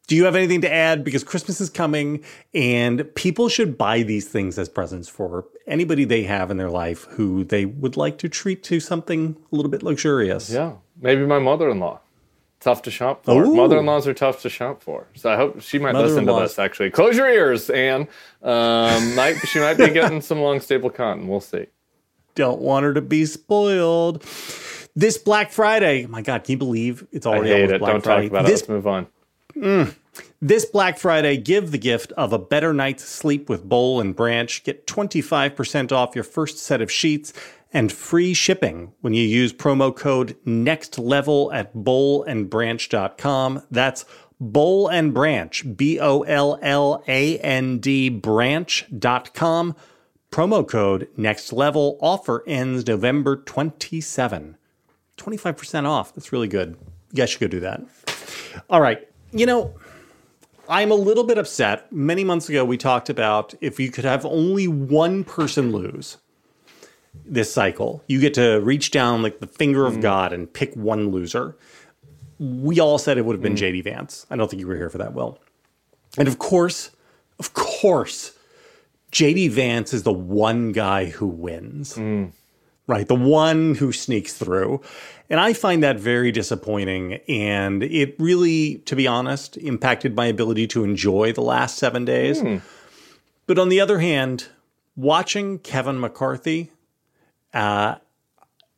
do 0.09 0.15
you 0.15 0.25
have 0.25 0.35
anything 0.35 0.61
to 0.61 0.73
add? 0.73 1.03
Because 1.03 1.23
Christmas 1.23 1.61
is 1.61 1.69
coming 1.69 2.23
and 2.51 3.13
people 3.13 3.47
should 3.47 3.77
buy 3.77 4.01
these 4.01 4.27
things 4.27 4.57
as 4.57 4.67
presents 4.67 5.07
for 5.07 5.45
anybody 5.67 6.03
they 6.03 6.23
have 6.23 6.49
in 6.49 6.57
their 6.57 6.71
life 6.71 7.03
who 7.11 7.43
they 7.43 7.65
would 7.65 7.95
like 7.95 8.17
to 8.17 8.27
treat 8.27 8.63
to 8.63 8.79
something 8.79 9.37
a 9.51 9.55
little 9.55 9.69
bit 9.69 9.83
luxurious. 9.83 10.49
Yeah, 10.49 10.73
maybe 10.99 11.27
my 11.27 11.37
mother-in-law. 11.37 11.99
Tough 12.59 12.81
to 12.81 12.91
shop 12.91 13.23
for. 13.23 13.45
Ooh. 13.45 13.55
Mother-in-laws 13.55 14.07
are 14.07 14.15
tough 14.15 14.41
to 14.41 14.49
shop 14.49 14.81
for. 14.81 15.05
So 15.13 15.31
I 15.31 15.35
hope 15.35 15.61
she 15.61 15.77
might 15.77 15.93
listen 15.93 16.25
to 16.25 16.33
this. 16.33 16.57
Actually, 16.57 16.89
close 16.89 17.15
your 17.15 17.29
ears, 17.29 17.69
Anne. 17.69 18.07
Um, 18.41 19.15
might 19.15 19.35
she 19.47 19.59
might 19.59 19.77
be 19.77 19.91
getting 19.91 20.21
some 20.21 20.41
long 20.41 20.59
staple 20.59 20.89
cotton. 20.89 21.27
We'll 21.27 21.39
see. 21.39 21.67
Don't 22.33 22.59
want 22.61 22.83
her 22.83 22.95
to 22.95 23.01
be 23.01 23.25
spoiled. 23.27 24.23
This 24.95 25.19
Black 25.19 25.51
Friday, 25.51 26.07
my 26.07 26.23
God, 26.23 26.43
can 26.43 26.53
you 26.53 26.57
believe 26.57 27.05
it's 27.11 27.27
I 27.27 27.29
already 27.29 27.49
hate 27.51 27.69
it. 27.69 27.79
Black 27.79 27.93
Don't 27.93 28.03
Friday? 28.03 28.23
talk 28.23 28.31
about 28.31 28.45
this, 28.47 28.61
it. 28.61 28.63
Let's 28.63 28.69
move 28.69 28.87
on. 28.87 29.07
Mm. 29.55 29.95
This 30.41 30.65
Black 30.65 30.97
Friday, 30.97 31.37
give 31.37 31.71
the 31.71 31.77
gift 31.77 32.11
of 32.13 32.33
a 32.33 32.39
better 32.39 32.73
night's 32.73 33.03
sleep 33.03 33.49
with 33.49 33.67
Boll 33.67 33.99
and 33.99 34.15
Branch. 34.15 34.63
Get 34.63 34.87
25% 34.87 35.91
off 35.91 36.15
your 36.15 36.23
first 36.23 36.59
set 36.59 36.81
of 36.81 36.91
sheets 36.91 37.33
and 37.71 37.91
free 37.91 38.33
shipping 38.33 38.93
when 39.01 39.13
you 39.13 39.23
use 39.23 39.53
promo 39.53 39.95
code 39.95 40.35
next 40.45 40.97
level 40.97 41.51
at 41.51 41.75
bollandbranch.com. 41.75 43.63
That's 43.69 44.05
Boll 44.39 44.87
and 44.87 45.13
Branch, 45.13 45.75
B 45.75 45.99
O 45.99 46.21
L 46.21 46.57
L 46.61 47.03
A 47.07 47.37
N 47.39 47.79
D 47.79 48.09
branch.com. 48.09 49.75
Promo 50.31 50.67
code 50.67 51.09
next 51.17 51.51
level. 51.51 51.97
Offer 52.01 52.43
ends 52.47 52.87
November 52.87 53.35
27. 53.35 54.57
25% 55.17 55.85
off. 55.85 56.13
That's 56.15 56.31
really 56.31 56.47
good. 56.47 56.77
You 57.11 57.17
guys 57.17 57.31
should 57.31 57.41
go 57.41 57.47
do 57.47 57.59
that. 57.61 57.81
All 58.69 58.79
right. 58.79 59.08
You 59.31 59.45
know, 59.45 59.75
I'm 60.67 60.91
a 60.91 60.95
little 60.95 61.23
bit 61.23 61.37
upset. 61.37 61.91
Many 61.91 62.23
months 62.23 62.49
ago, 62.49 62.63
we 62.63 62.77
talked 62.77 63.09
about 63.09 63.53
if 63.61 63.79
you 63.79 63.91
could 63.91 64.05
have 64.05 64.25
only 64.25 64.67
one 64.67 65.23
person 65.23 65.71
lose 65.71 66.17
this 67.25 67.51
cycle, 67.51 68.03
you 68.07 68.19
get 68.19 68.33
to 68.35 68.59
reach 68.59 68.91
down 68.91 69.21
like 69.21 69.39
the 69.39 69.47
finger 69.47 69.85
of 69.85 69.95
hmm. 69.95 70.01
God 70.01 70.33
and 70.33 70.51
pick 70.51 70.75
one 70.75 71.09
loser. 71.09 71.55
We 72.39 72.79
all 72.79 72.97
said 72.97 73.17
it 73.17 73.25
would 73.25 73.33
have 73.33 73.41
been 73.41 73.57
hmm. 73.57 73.63
JD 73.63 73.83
Vance. 73.83 74.25
I 74.29 74.35
don't 74.35 74.49
think 74.49 74.59
you 74.59 74.67
were 74.67 74.75
here 74.75 74.89
for 74.89 74.99
that, 74.99 75.13
Will. 75.13 75.39
And 76.17 76.27
of 76.27 76.39
course, 76.39 76.91
of 77.39 77.53
course, 77.53 78.33
JD 79.11 79.51
Vance 79.51 79.93
is 79.93 80.03
the 80.03 80.13
one 80.13 80.71
guy 80.71 81.05
who 81.05 81.27
wins 81.27 81.95
hmm. 81.95 82.25
right? 82.87 83.07
The 83.07 83.15
one 83.15 83.75
who 83.75 83.91
sneaks 83.91 84.33
through. 84.33 84.81
And 85.29 85.39
I 85.39 85.53
find 85.53 85.83
that 85.83 85.99
very 85.99 86.31
disappointing. 86.31 87.15
And 87.27 87.83
it 87.83 88.15
really, 88.19 88.79
to 88.85 88.95
be 88.95 89.05
honest, 89.07 89.57
impacted 89.57 90.15
my 90.15 90.25
ability 90.25 90.67
to 90.67 90.83
enjoy 90.83 91.33
the 91.33 91.41
last 91.41 91.77
seven 91.77 92.03
days. 92.05 92.41
But 93.45 93.59
on 93.59 93.69
the 93.69 93.79
other 93.79 93.99
hand, 93.99 94.47
watching 94.95 95.59
Kevin 95.59 95.99
McCarthy 95.99 96.71
uh, 97.53 97.95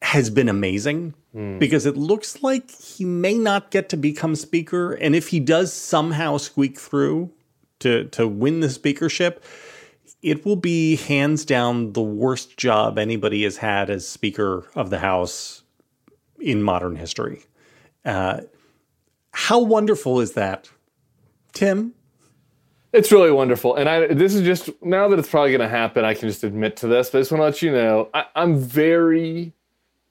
has 0.01 0.29
been 0.29 0.49
amazing 0.49 1.13
because 1.59 1.85
it 1.85 1.95
looks 1.95 2.43
like 2.43 2.69
he 2.71 3.05
may 3.05 3.35
not 3.35 3.71
get 3.71 3.87
to 3.89 3.95
become 3.97 4.35
speaker. 4.35 4.91
And 4.91 5.15
if 5.15 5.29
he 5.29 5.39
does 5.39 5.71
somehow 5.73 6.35
squeak 6.37 6.77
through 6.77 7.31
to, 7.79 8.05
to 8.09 8.27
win 8.27 8.59
the 8.59 8.69
speakership, 8.69 9.41
it 10.21 10.45
will 10.45 10.57
be 10.57 10.97
hands 10.97 11.45
down 11.45 11.93
the 11.93 12.01
worst 12.01 12.57
job 12.57 12.99
anybody 12.99 13.43
has 13.43 13.57
had 13.57 13.89
as 13.89 14.05
Speaker 14.07 14.67
of 14.75 14.89
the 14.89 14.99
House 14.99 15.60
in 16.41 16.61
modern 16.61 16.95
history. 16.95 17.43
Uh, 18.03 18.41
how 19.31 19.59
wonderful 19.59 20.19
is 20.19 20.33
that, 20.33 20.69
Tim? 21.53 21.93
It's 22.93 23.11
really 23.11 23.31
wonderful, 23.31 23.75
and 23.75 23.87
I. 23.87 24.07
This 24.07 24.35
is 24.35 24.41
just 24.41 24.69
now 24.83 25.07
that 25.07 25.17
it's 25.17 25.29
probably 25.29 25.51
going 25.51 25.61
to 25.61 25.69
happen. 25.69 26.03
I 26.03 26.13
can 26.13 26.27
just 26.27 26.43
admit 26.43 26.75
to 26.77 26.87
this, 26.87 27.09
but 27.09 27.19
I 27.19 27.21
just 27.21 27.31
want 27.31 27.39
to 27.39 27.45
let 27.45 27.61
you 27.61 27.71
know 27.71 28.09
I, 28.13 28.25
I'm 28.35 28.57
very, 28.57 29.53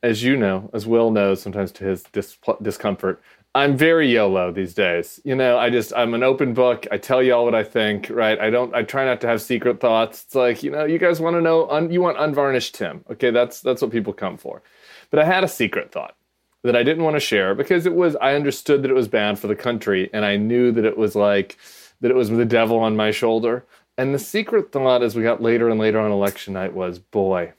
as 0.03 0.23
you 0.23 0.35
know, 0.35 0.71
as 0.73 0.87
Will 0.87 1.11
knows, 1.11 1.43
sometimes 1.43 1.73
to 1.73 1.85
his 1.85 2.05
dis, 2.05 2.39
discomfort. 2.63 3.21
I'm 3.55 3.77
very 3.77 4.11
YOLO 4.11 4.51
these 4.51 4.73
days. 4.73 5.21
You 5.25 5.35
know, 5.35 5.59
I 5.59 5.69
just 5.69 5.93
I'm 5.95 6.15
an 6.15 6.23
open 6.23 6.55
book. 6.55 6.87
I 6.91 6.97
tell 6.97 7.23
y'all 7.23 7.45
what 7.45 7.55
I 7.55 7.65
think, 7.65 8.09
right? 8.09 8.41
I 8.41 8.49
don't. 8.49 8.75
I 8.75 8.83
try 8.83 9.05
not 9.05 9.21
to 9.23 9.27
have 9.27 9.43
secret 9.43 9.79
thoughts. 9.79 10.25
It's 10.25 10.35
like 10.35 10.63
you 10.63 10.71
know, 10.71 10.87
you 10.87 10.99
guys 10.99 11.21
want 11.21 11.37
to 11.37 11.43
know. 11.43 11.69
Un, 11.69 11.93
you 11.93 12.01
want 12.01 12.17
unvarnished 12.19 12.77
Tim. 12.77 13.05
Okay, 13.11 13.31
that's 13.31 13.61
that's 13.61 13.83
what 13.83 13.91
people 13.91 14.15
come 14.15 14.39
for. 14.39 14.63
But 15.11 15.21
I 15.21 15.25
had 15.25 15.45
a 15.45 15.49
secret 15.49 15.93
thought 15.93 16.15
that 16.63 16.77
I 16.77 16.83
didn't 16.83 17.05
want 17.05 17.17
to 17.17 17.21
share 17.21 17.55
because 17.55 17.87
it 17.87 17.95
was 17.95 18.17
I 18.17 18.35
understood 18.35 18.83
that 18.83 18.91
it 18.91 18.95
was 18.95 19.09
bad 19.09 19.39
for 19.39 19.47
the 19.47 19.57
country, 19.57 20.11
and 20.13 20.25
I 20.25 20.37
knew 20.37 20.73
that 20.73 20.85
it 20.85 20.97
was 20.97 21.15
like 21.15 21.57
that 22.01 22.11
it 22.11 22.17
was 22.17 22.31
with 22.31 22.39
the 22.39 22.45
devil 22.45 22.79
on 22.79 22.97
my 22.97 23.11
shoulder. 23.11 23.65
And 23.99 24.15
the 24.15 24.19
secret 24.19 24.73
thought 24.73 25.03
as 25.03 25.15
we 25.15 25.23
got 25.23 25.43
later 25.43 25.69
and 25.69 25.79
later 25.79 26.01
on 26.01 26.11
election 26.11 26.55
night 26.55 26.73
was, 26.73 26.99
boy, 26.99 27.53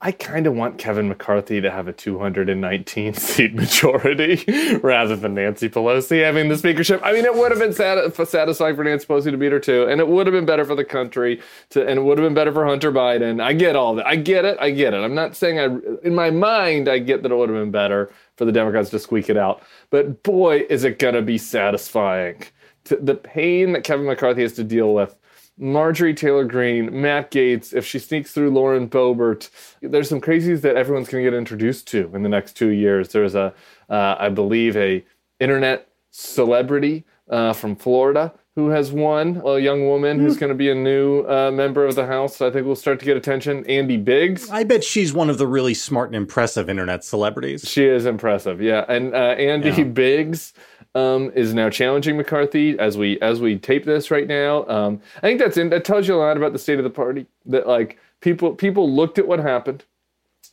I 0.00 0.12
kind 0.12 0.46
of 0.46 0.54
want 0.54 0.78
Kevin 0.78 1.08
McCarthy 1.08 1.60
to 1.60 1.72
have 1.72 1.88
a 1.88 1.92
219 1.92 3.14
seat 3.14 3.52
majority 3.56 4.44
rather 4.80 5.16
than 5.16 5.34
Nancy 5.34 5.68
Pelosi 5.68 6.22
having 6.22 6.48
the 6.48 6.56
speakership. 6.56 7.00
I 7.02 7.12
mean, 7.12 7.24
it 7.24 7.34
would 7.34 7.50
have 7.50 7.58
been 7.58 7.72
sat- 7.72 8.14
satisfying 8.28 8.76
for 8.76 8.84
Nancy 8.84 9.06
Pelosi 9.06 9.32
to 9.32 9.36
beat 9.36 9.50
her 9.50 9.58
too, 9.58 9.88
and 9.88 10.00
it 10.00 10.06
would 10.06 10.28
have 10.28 10.32
been 10.32 10.46
better 10.46 10.64
for 10.64 10.76
the 10.76 10.84
country 10.84 11.42
to, 11.70 11.84
and 11.84 11.98
it 11.98 12.02
would 12.02 12.16
have 12.16 12.24
been 12.24 12.34
better 12.34 12.52
for 12.52 12.64
Hunter 12.64 12.92
Biden. 12.92 13.42
I 13.42 13.54
get 13.54 13.74
all 13.74 13.96
that. 13.96 14.06
I 14.06 14.14
get 14.14 14.44
it. 14.44 14.56
I 14.60 14.70
get 14.70 14.94
it. 14.94 14.98
I'm 14.98 15.16
not 15.16 15.34
saying 15.34 15.58
I, 15.58 15.64
in 16.06 16.14
my 16.14 16.30
mind, 16.30 16.88
I 16.88 17.00
get 17.00 17.24
that 17.24 17.32
it 17.32 17.34
would 17.34 17.48
have 17.48 17.58
been 17.58 17.72
better 17.72 18.12
for 18.36 18.44
the 18.44 18.52
Democrats 18.52 18.90
to 18.90 19.00
squeak 19.00 19.28
it 19.28 19.36
out. 19.36 19.64
But 19.90 20.22
boy, 20.22 20.64
is 20.70 20.84
it 20.84 21.00
going 21.00 21.14
to 21.14 21.22
be 21.22 21.38
satisfying. 21.38 22.44
To, 22.84 22.96
the 22.96 23.16
pain 23.16 23.72
that 23.72 23.82
Kevin 23.82 24.06
McCarthy 24.06 24.42
has 24.42 24.52
to 24.54 24.64
deal 24.64 24.94
with 24.94 25.16
Marjorie 25.58 26.14
Taylor 26.14 26.44
Greene, 26.44 27.00
Matt 27.02 27.30
Gaetz, 27.30 27.74
if 27.74 27.84
she 27.84 27.98
sneaks 27.98 28.30
through 28.32 28.50
Lauren 28.50 28.88
Boebert, 28.88 29.50
there's 29.82 30.08
some 30.08 30.20
crazies 30.20 30.60
that 30.62 30.76
everyone's 30.76 31.08
going 31.08 31.24
to 31.24 31.30
get 31.30 31.36
introduced 31.36 31.88
to 31.88 32.10
in 32.14 32.22
the 32.22 32.28
next 32.28 32.56
two 32.56 32.68
years. 32.68 33.08
There's 33.08 33.34
a, 33.34 33.52
uh, 33.90 34.16
I 34.18 34.28
believe, 34.28 34.76
a 34.76 35.04
internet 35.40 35.88
celebrity 36.10 37.04
uh, 37.28 37.52
from 37.52 37.76
Florida 37.76 38.32
who 38.54 38.70
has 38.70 38.90
won, 38.90 39.40
a 39.46 39.58
young 39.60 39.86
woman 39.86 40.18
who's 40.18 40.34
Hmm. 40.34 40.40
going 40.40 40.48
to 40.50 40.56
be 40.56 40.68
a 40.68 40.74
new 40.74 41.20
uh, 41.28 41.52
member 41.52 41.84
of 41.86 41.94
the 41.94 42.06
House. 42.06 42.40
I 42.40 42.50
think 42.50 42.66
we'll 42.66 42.74
start 42.74 42.98
to 42.98 43.04
get 43.04 43.16
attention. 43.16 43.64
Andy 43.66 43.96
Biggs. 43.96 44.50
I 44.50 44.64
bet 44.64 44.82
she's 44.82 45.12
one 45.12 45.30
of 45.30 45.38
the 45.38 45.46
really 45.46 45.74
smart 45.74 46.08
and 46.08 46.16
impressive 46.16 46.68
internet 46.68 47.04
celebrities. 47.04 47.64
She 47.68 47.84
is 47.84 48.04
impressive, 48.04 48.60
yeah. 48.60 48.84
And 48.88 49.14
uh, 49.14 49.16
Andy 49.38 49.68
Yeah. 49.70 49.84
Biggs 49.84 50.54
um, 50.98 51.30
is 51.34 51.54
now 51.54 51.70
challenging 51.70 52.16
McCarthy 52.16 52.78
as 52.78 52.96
we 52.98 53.20
as 53.20 53.40
we 53.40 53.58
tape 53.58 53.84
this 53.84 54.10
right 54.10 54.26
now. 54.26 54.66
Um, 54.68 55.00
I 55.18 55.20
think 55.20 55.38
that's 55.38 55.56
in, 55.56 55.70
that 55.70 55.84
tells 55.84 56.08
you 56.08 56.14
a 56.14 56.18
lot 56.18 56.36
about 56.36 56.52
the 56.52 56.58
state 56.58 56.78
of 56.78 56.84
the 56.84 56.90
party. 56.90 57.26
That 57.46 57.66
like 57.66 57.98
people 58.20 58.54
people 58.54 58.92
looked 58.92 59.18
at 59.18 59.28
what 59.28 59.38
happened 59.38 59.84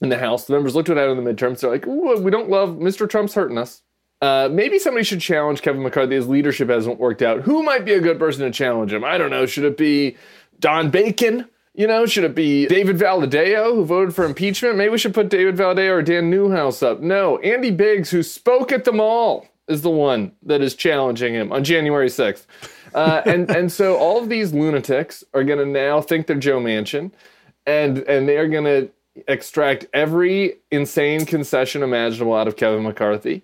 in 0.01 0.10
the 0.10 0.17
House. 0.17 0.45
The 0.45 0.53
members 0.53 0.75
looked 0.75 0.89
at 0.89 0.95
what 0.95 1.01
happened 1.01 1.19
in 1.19 1.25
the 1.25 1.34
midterms. 1.34 1.62
They're 1.62 1.71
like, 1.71 1.86
we 1.86 2.29
don't 2.29 2.49
love 2.49 2.71
Mr. 2.77 3.10
Trump's 3.10 3.34
hurting 3.34 3.58
us. 3.58 3.81
Uh, 4.21 4.49
maybe 4.51 4.79
somebody 4.79 5.03
should 5.03 5.21
challenge 5.21 5.62
Kevin 5.62 5.84
McCarthy. 5.84 6.15
His 6.15 6.27
leadership 6.27 6.69
hasn't 6.69 6.99
worked 6.99 7.21
out. 7.21 7.41
Who 7.41 7.63
might 7.63 7.86
be 7.86 7.93
a 7.93 8.01
good 8.01 8.19
person 8.19 8.43
to 8.43 8.51
challenge 8.51 8.93
him? 8.93 9.03
I 9.03 9.17
don't 9.17 9.29
know. 9.29 9.45
Should 9.45 9.65
it 9.65 9.77
be 9.77 10.15
Don 10.60 10.89
Bacon? 10.89 11.47
You 11.73 11.88
know, 11.88 12.05
should 12.05 12.23
it 12.23 12.36
be 12.36 12.67
David 12.67 12.97
Valadao, 12.97 13.75
who 13.75 13.84
voted 13.84 14.15
for 14.15 14.23
impeachment? 14.23 14.77
Maybe 14.77 14.91
we 14.91 14.97
should 14.97 15.13
put 15.13 15.29
David 15.29 15.58
Valadao 15.58 15.97
or 15.97 16.01
Dan 16.01 16.29
Newhouse 16.29 16.81
up. 16.81 17.01
No, 17.01 17.38
Andy 17.39 17.69
Biggs, 17.69 18.12
who 18.12 18.23
spoke 18.23 18.71
at 18.71 18.86
the 18.86 18.93
mall, 18.93 19.45
is 19.67 19.82
the 19.82 19.89
one 19.89 20.32
that 20.43 20.62
is 20.62 20.75
challenging 20.75 21.34
him 21.34 21.51
on 21.51 21.63
January 21.63 22.08
6th. 22.08 22.45
Uh, 22.93 23.21
and, 23.25 23.49
and 23.49 23.71
so 23.71 23.97
all 23.97 24.21
of 24.21 24.30
these 24.30 24.54
lunatics 24.54 25.23
are 25.34 25.43
going 25.43 25.60
to 25.60 25.65
now 25.65 25.99
think 25.99 26.28
they're 26.28 26.36
Joe 26.38 26.60
Manchin, 26.60 27.12
and, 27.65 27.99
and 27.99 28.30
they 28.30 28.38
are 28.38 28.47
going 28.47 28.65
to 28.65 28.89
extract 29.28 29.86
every 29.93 30.58
insane 30.71 31.25
concession 31.25 31.82
imaginable 31.84 32.36
out 32.36 32.47
of 32.47 32.56
Kevin 32.56 32.84
McCarthy 32.84 33.43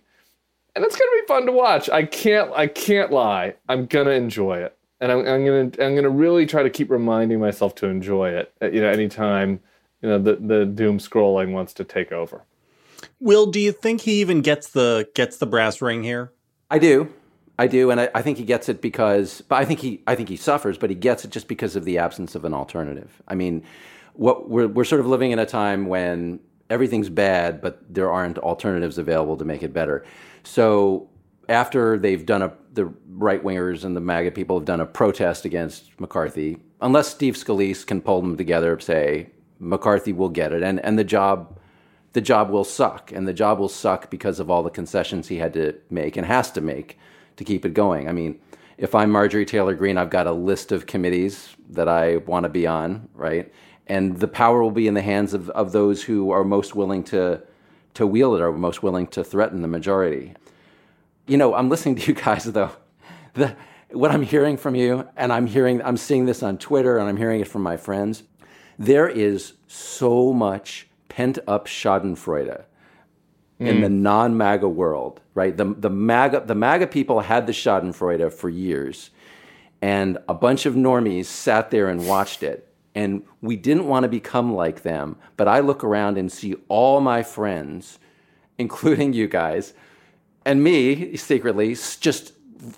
and 0.76 0.86
it's 0.86 0.96
gonna 0.96 1.12
be 1.12 1.28
fun 1.28 1.46
to 1.46 1.52
watch. 1.52 1.90
I 1.90 2.04
can't 2.04 2.52
I 2.54 2.68
can't 2.68 3.12
lie. 3.12 3.56
I'm 3.68 3.86
gonna 3.86 4.12
enjoy 4.12 4.60
it, 4.60 4.78
and 5.00 5.12
I'm, 5.12 5.20
I'm 5.20 5.46
gonna 5.46 5.72
I'm 5.86 5.96
gonna 5.96 6.10
really 6.10 6.46
try 6.46 6.64
to 6.64 6.70
keep 6.70 6.90
reminding 6.90 7.40
myself 7.40 7.76
to 7.76 7.88
enjoy 7.88 8.30
it. 8.30 8.54
You 8.62 8.82
know, 8.82 8.90
anytime 8.90 9.60
you 10.02 10.10
know 10.10 10.20
the 10.20 10.36
the 10.36 10.66
doom 10.66 11.00
scrolling 11.00 11.52
wants 11.52 11.74
to 11.76 11.84
take 11.84 12.12
over. 12.12 12.44
Will, 13.20 13.46
do 13.48 13.60
you 13.60 13.72
think 13.72 14.02
he 14.02 14.22
even 14.22 14.42
gets 14.42 14.70
the 14.70 15.08
gets 15.16 15.38
the 15.38 15.46
brass 15.46 15.82
ring 15.82 16.04
here? 16.04 16.34
I 16.70 16.80
do. 16.80 17.14
I 17.60 17.68
do, 17.68 17.92
and 17.92 18.02
I, 18.02 18.10
I 18.16 18.24
think 18.24 18.40
he 18.40 18.44
gets 18.44 18.70
it 18.70 18.82
because, 18.82 19.42
but 19.42 19.58
I 19.58 19.66
think 19.66 19.82
he, 19.82 20.02
I 20.08 20.16
think 20.16 20.30
he 20.30 20.36
suffers, 20.36 20.80
but 20.80 20.90
he 20.90 20.96
gets 20.96 21.26
it 21.26 21.30
just 21.30 21.48
because 21.48 21.76
of 21.76 21.86
the 21.86 22.00
absence 22.00 22.34
of 22.34 22.44
an 22.44 22.56
alternative. 22.56 23.22
I 23.28 23.36
mean, 23.36 23.64
what 24.14 24.50
we're 24.50 24.68
we're 24.68 24.84
sort 24.84 25.00
of 25.00 25.06
living 25.06 25.30
in 25.30 25.38
a 25.38 25.46
time 25.46 25.86
when 25.86 26.40
everything's 26.72 27.10
bad, 27.10 27.62
but 27.62 27.82
there 27.88 28.12
aren't 28.12 28.40
alternatives 28.40 28.98
available 28.98 29.38
to 29.38 29.46
make 29.46 29.62
it 29.62 29.74
better. 29.74 30.04
So 30.44 31.10
after 31.50 32.00
they've 32.00 32.26
done 32.26 32.42
a, 32.42 32.54
the 32.74 32.86
right 33.10 33.44
wingers 33.44 33.84
and 33.84 33.96
the 33.96 34.02
MAGA 34.02 34.32
people 34.32 34.58
have 34.58 34.66
done 34.66 34.80
a 34.80 34.86
protest 34.86 35.46
against 35.46 36.00
McCarthy, 36.00 36.58
unless 36.82 37.10
Steve 37.10 37.36
Scalise 37.36 37.86
can 37.86 38.02
pull 38.02 38.22
them 38.22 38.38
together, 38.38 38.80
say 38.80 39.30
McCarthy 39.60 40.14
will 40.14 40.30
get 40.30 40.52
it, 40.52 40.64
and 40.64 40.84
and 40.84 40.98
the 40.98 41.04
job 41.04 41.60
the 42.14 42.22
job 42.22 42.50
will 42.50 42.64
suck, 42.64 43.12
and 43.12 43.28
the 43.28 43.34
job 43.34 43.60
will 43.60 43.70
suck 43.70 44.10
because 44.10 44.40
of 44.40 44.50
all 44.50 44.64
the 44.64 44.70
concessions 44.70 45.28
he 45.28 45.38
had 45.38 45.54
to 45.54 45.76
make 45.90 46.18
and 46.18 46.26
has 46.26 46.52
to 46.52 46.62
make 46.62 46.98
to 47.38 47.44
keep 47.44 47.66
it 47.66 47.74
going. 47.74 48.10
I 48.10 48.12
mean, 48.12 48.40
if 48.78 48.96
I'm 48.96 49.12
Marjorie 49.12 49.46
Taylor 49.46 49.76
Greene, 49.76 49.98
I've 49.98 50.10
got 50.10 50.28
a 50.28 50.32
list 50.32 50.72
of 50.72 50.88
committees 50.88 51.56
that 51.70 51.88
I 51.88 52.18
want 52.18 52.44
to 52.44 52.50
be 52.50 52.68
on, 52.68 53.08
right? 53.14 53.52
And 53.88 54.20
the 54.20 54.28
power 54.28 54.62
will 54.62 54.72
be 54.72 54.88
in 54.88 54.94
the 54.94 55.02
hands 55.02 55.34
of, 55.34 55.50
of 55.52 55.72
those 55.72 56.04
who 56.04 56.32
are 56.32 56.44
most 56.44 56.76
willing 56.76 57.04
to 57.06 57.42
to 57.94 58.08
wield 58.08 58.40
it, 58.40 58.42
or 58.42 58.54
most 58.54 58.82
willing 58.82 59.06
to 59.06 59.22
threaten 59.22 59.62
the 59.62 59.68
majority. 59.68 60.34
You 61.28 61.38
know, 61.38 61.54
I'm 61.54 61.68
listening 61.68 61.98
to 61.98 62.08
you 62.08 62.14
guys 62.14 62.46
though. 62.46 62.72
The, 63.34 63.56
what 63.92 64.12
I'm 64.12 64.22
hearing 64.22 64.56
from 64.56 64.76
you, 64.76 65.08
and 65.18 65.34
I'm 65.34 65.46
hearing, 65.46 65.82
I'm 65.82 65.98
seeing 65.98 66.26
this 66.26 66.42
on 66.42 66.58
Twitter, 66.58 66.98
and 66.98 67.10
I'm 67.10 67.18
hearing 67.18 67.42
it 67.42 67.50
from 67.50 67.64
my 67.64 67.76
friends. 67.76 68.24
There 68.80 69.10
is 69.10 69.54
so 69.68 70.32
much 70.32 70.88
pent 71.12 71.40
up 71.46 71.68
Schadenfreude 71.68 72.64
in 73.60 73.78
mm. 73.78 73.82
the 73.82 73.90
non 73.90 74.38
MAGA 74.38 74.70
world, 74.70 75.20
right? 75.34 75.56
The, 75.58 75.76
the, 75.78 75.90
MAGA, 75.90 76.44
the 76.46 76.56
MAGA 76.56 76.88
people 76.88 77.20
had 77.20 77.48
the 77.48 77.52
Schadenfreude 77.52 78.32
for 78.32 78.48
years, 78.48 79.10
and 79.82 80.18
a 80.30 80.34
bunch 80.34 80.66
of 80.66 80.76
normies 80.76 81.26
sat 81.26 81.70
there 81.70 81.90
and 81.90 82.08
watched 82.08 82.44
it. 82.44 82.74
And 82.96 83.24
we 83.42 83.58
didn't 83.58 83.88
want 83.88 84.04
to 84.04 84.10
become 84.10 84.54
like 84.54 84.84
them, 84.84 85.18
but 85.36 85.50
I 85.50 85.60
look 85.60 85.84
around 85.84 86.18
and 86.18 86.32
see 86.32 86.56
all 86.70 87.02
my 87.02 87.24
friends, 87.24 88.00
including 88.58 89.12
you 89.12 89.28
guys, 89.28 89.74
and 90.46 90.64
me 90.64 91.18
secretly, 91.18 91.76
just 92.00 92.32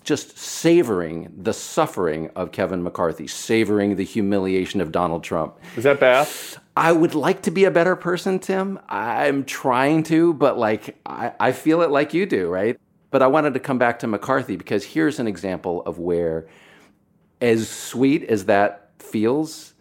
just 0.03 0.37
savoring 0.37 1.33
the 1.37 1.53
suffering 1.53 2.29
of 2.35 2.51
Kevin 2.51 2.83
McCarthy, 2.83 3.27
savoring 3.27 3.95
the 3.95 4.05
humiliation 4.05 4.81
of 4.81 4.91
Donald 4.91 5.23
Trump. 5.23 5.57
Is 5.75 5.83
that 5.83 5.99
Bath? 5.99 6.57
I 6.75 6.91
would 6.91 7.15
like 7.15 7.43
to 7.43 7.51
be 7.51 7.65
a 7.65 7.71
better 7.71 7.95
person, 7.95 8.39
Tim. 8.39 8.79
I'm 8.89 9.43
trying 9.45 10.03
to, 10.03 10.33
but 10.33 10.57
like 10.57 10.97
I, 11.05 11.33
I 11.39 11.51
feel 11.51 11.81
it 11.81 11.91
like 11.91 12.13
you 12.13 12.25
do, 12.25 12.47
right? 12.47 12.79
But 13.11 13.21
I 13.21 13.27
wanted 13.27 13.53
to 13.53 13.59
come 13.59 13.77
back 13.77 13.99
to 13.99 14.07
McCarthy 14.07 14.55
because 14.55 14.83
here's 14.83 15.19
an 15.19 15.27
example 15.27 15.83
of 15.85 15.99
where, 15.99 16.47
as 17.41 17.69
sweet 17.69 18.23
as 18.23 18.45
that 18.45 18.89
feels, 18.97 19.73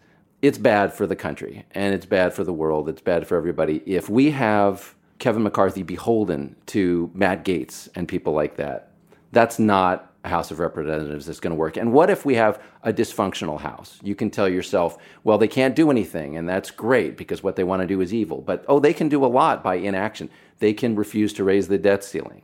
it's 0.43 0.57
bad 0.57 0.93
for 0.93 1.07
the 1.07 1.15
country 1.15 1.65
and 1.71 1.95
it's 1.95 2.05
bad 2.05 2.33
for 2.33 2.43
the 2.43 2.53
world. 2.53 2.89
It's 2.89 3.01
bad 3.01 3.25
for 3.25 3.37
everybody. 3.37 3.81
If 3.85 4.09
we 4.09 4.31
have 4.31 4.93
Kevin 5.17 5.41
McCarthy 5.41 5.81
beholden 5.81 6.55
to 6.67 7.09
Matt 7.13 7.43
Gates 7.43 7.89
and 7.95 8.07
people 8.07 8.33
like 8.33 8.57
that, 8.57 8.92
that's 9.33 9.59
not 9.59 10.13
a 10.23 10.29
House 10.29 10.51
of 10.51 10.59
Representatives 10.59 11.25
that's 11.25 11.39
going 11.39 11.51
to 11.51 11.55
work. 11.55 11.75
And 11.75 11.91
what 11.91 12.09
if 12.09 12.23
we 12.23 12.35
have 12.35 12.61
a 12.83 12.93
dysfunctional 12.93 13.59
House? 13.59 13.99
You 14.01 14.15
can 14.15 14.29
tell 14.29 14.47
yourself, 14.47 14.97
well, 15.23 15.37
they 15.37 15.47
can't 15.47 15.75
do 15.75 15.91
anything, 15.91 16.37
and 16.37 16.47
that's 16.47 16.71
great 16.71 17.17
because 17.17 17.43
what 17.43 17.55
they 17.57 17.63
want 17.63 17.81
to 17.81 17.87
do 17.87 17.99
is 17.99 18.13
evil. 18.13 18.41
But 18.41 18.63
oh, 18.69 18.79
they 18.79 18.93
can 18.93 19.09
do 19.09 19.25
a 19.25 19.27
lot 19.27 19.63
by 19.63 19.75
inaction. 19.75 20.29
They 20.59 20.73
can 20.73 20.95
refuse 20.95 21.33
to 21.33 21.43
raise 21.43 21.67
the 21.67 21.77
debt 21.77 22.03
ceiling, 22.03 22.43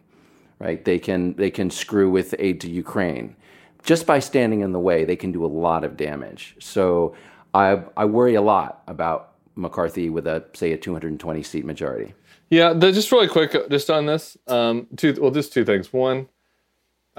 right? 0.58 0.84
They 0.84 1.00
can 1.00 1.36
they 1.36 1.52
can 1.52 1.70
screw 1.70 2.10
with 2.10 2.36
aid 2.38 2.60
to 2.62 2.70
Ukraine. 2.70 3.36
Just 3.84 4.06
by 4.06 4.20
standing 4.20 4.60
in 4.60 4.74
the 4.74 4.80
way, 4.80 5.06
they 5.06 5.16
can 5.16 5.32
do 5.32 5.46
a 5.46 5.48
lot 5.48 5.86
of 5.86 5.96
damage. 5.96 6.56
So 6.60 7.16
I 7.54 7.84
I 7.96 8.06
worry 8.06 8.36
a 8.36 8.42
lot 8.42 8.84
about 8.88 9.36
McCarthy 9.56 10.10
with 10.10 10.28
a 10.28 10.44
say 10.54 10.74
a 10.74 10.78
220 10.78 11.44
seat 11.44 11.64
majority. 11.64 12.14
Yeah, 12.50 12.74
just 12.74 13.12
really 13.12 13.28
quick, 13.28 13.70
just 13.70 13.92
on 13.92 14.08
this. 14.08 14.36
Um, 14.48 14.88
two, 14.98 15.16
well, 15.22 15.30
just 15.30 15.54
two 15.54 15.64
things. 15.64 15.94
One, 15.94 16.28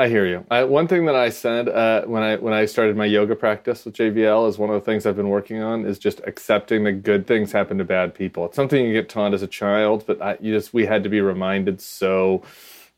I 0.01 0.09
hear 0.09 0.25
you. 0.25 0.47
I, 0.51 0.65
one 0.65 0.89
thing 0.89 1.05
that 1.05 1.15
I 1.15 1.29
said 1.29 1.69
uh, 1.69 2.07
when 2.07 2.23
I 2.23 2.37
when 2.37 2.55
I 2.55 2.65
started 2.65 2.97
my 2.97 3.05
yoga 3.05 3.37
practice 3.37 3.85
with 3.85 3.95
JVL 3.95 4.49
is 4.49 4.57
one 4.57 4.71
of 4.71 4.75
the 4.75 4.81
things 4.81 5.05
I've 5.05 5.15
been 5.15 5.29
working 5.29 5.63
on 5.63 5.85
is 5.85 5.99
just 5.99 6.23
accepting 6.27 6.85
that 6.85 7.03
good 7.03 7.27
things 7.27 7.53
happen 7.53 7.77
to 7.77 7.85
bad 7.85 8.15
people. 8.15 8.47
It's 8.47 8.57
something 8.57 8.83
you 8.83 8.95
get 8.95 9.11
taught 9.11 9.35
as 9.35 9.43
a 9.43 9.47
child, 9.47 10.05
but 10.07 10.23
I, 10.23 10.39
you 10.41 10.55
just 10.55 10.73
we 10.73 10.87
had 10.87 11.03
to 11.03 11.11
be 11.11 11.21
reminded 11.21 11.83
so 11.83 12.43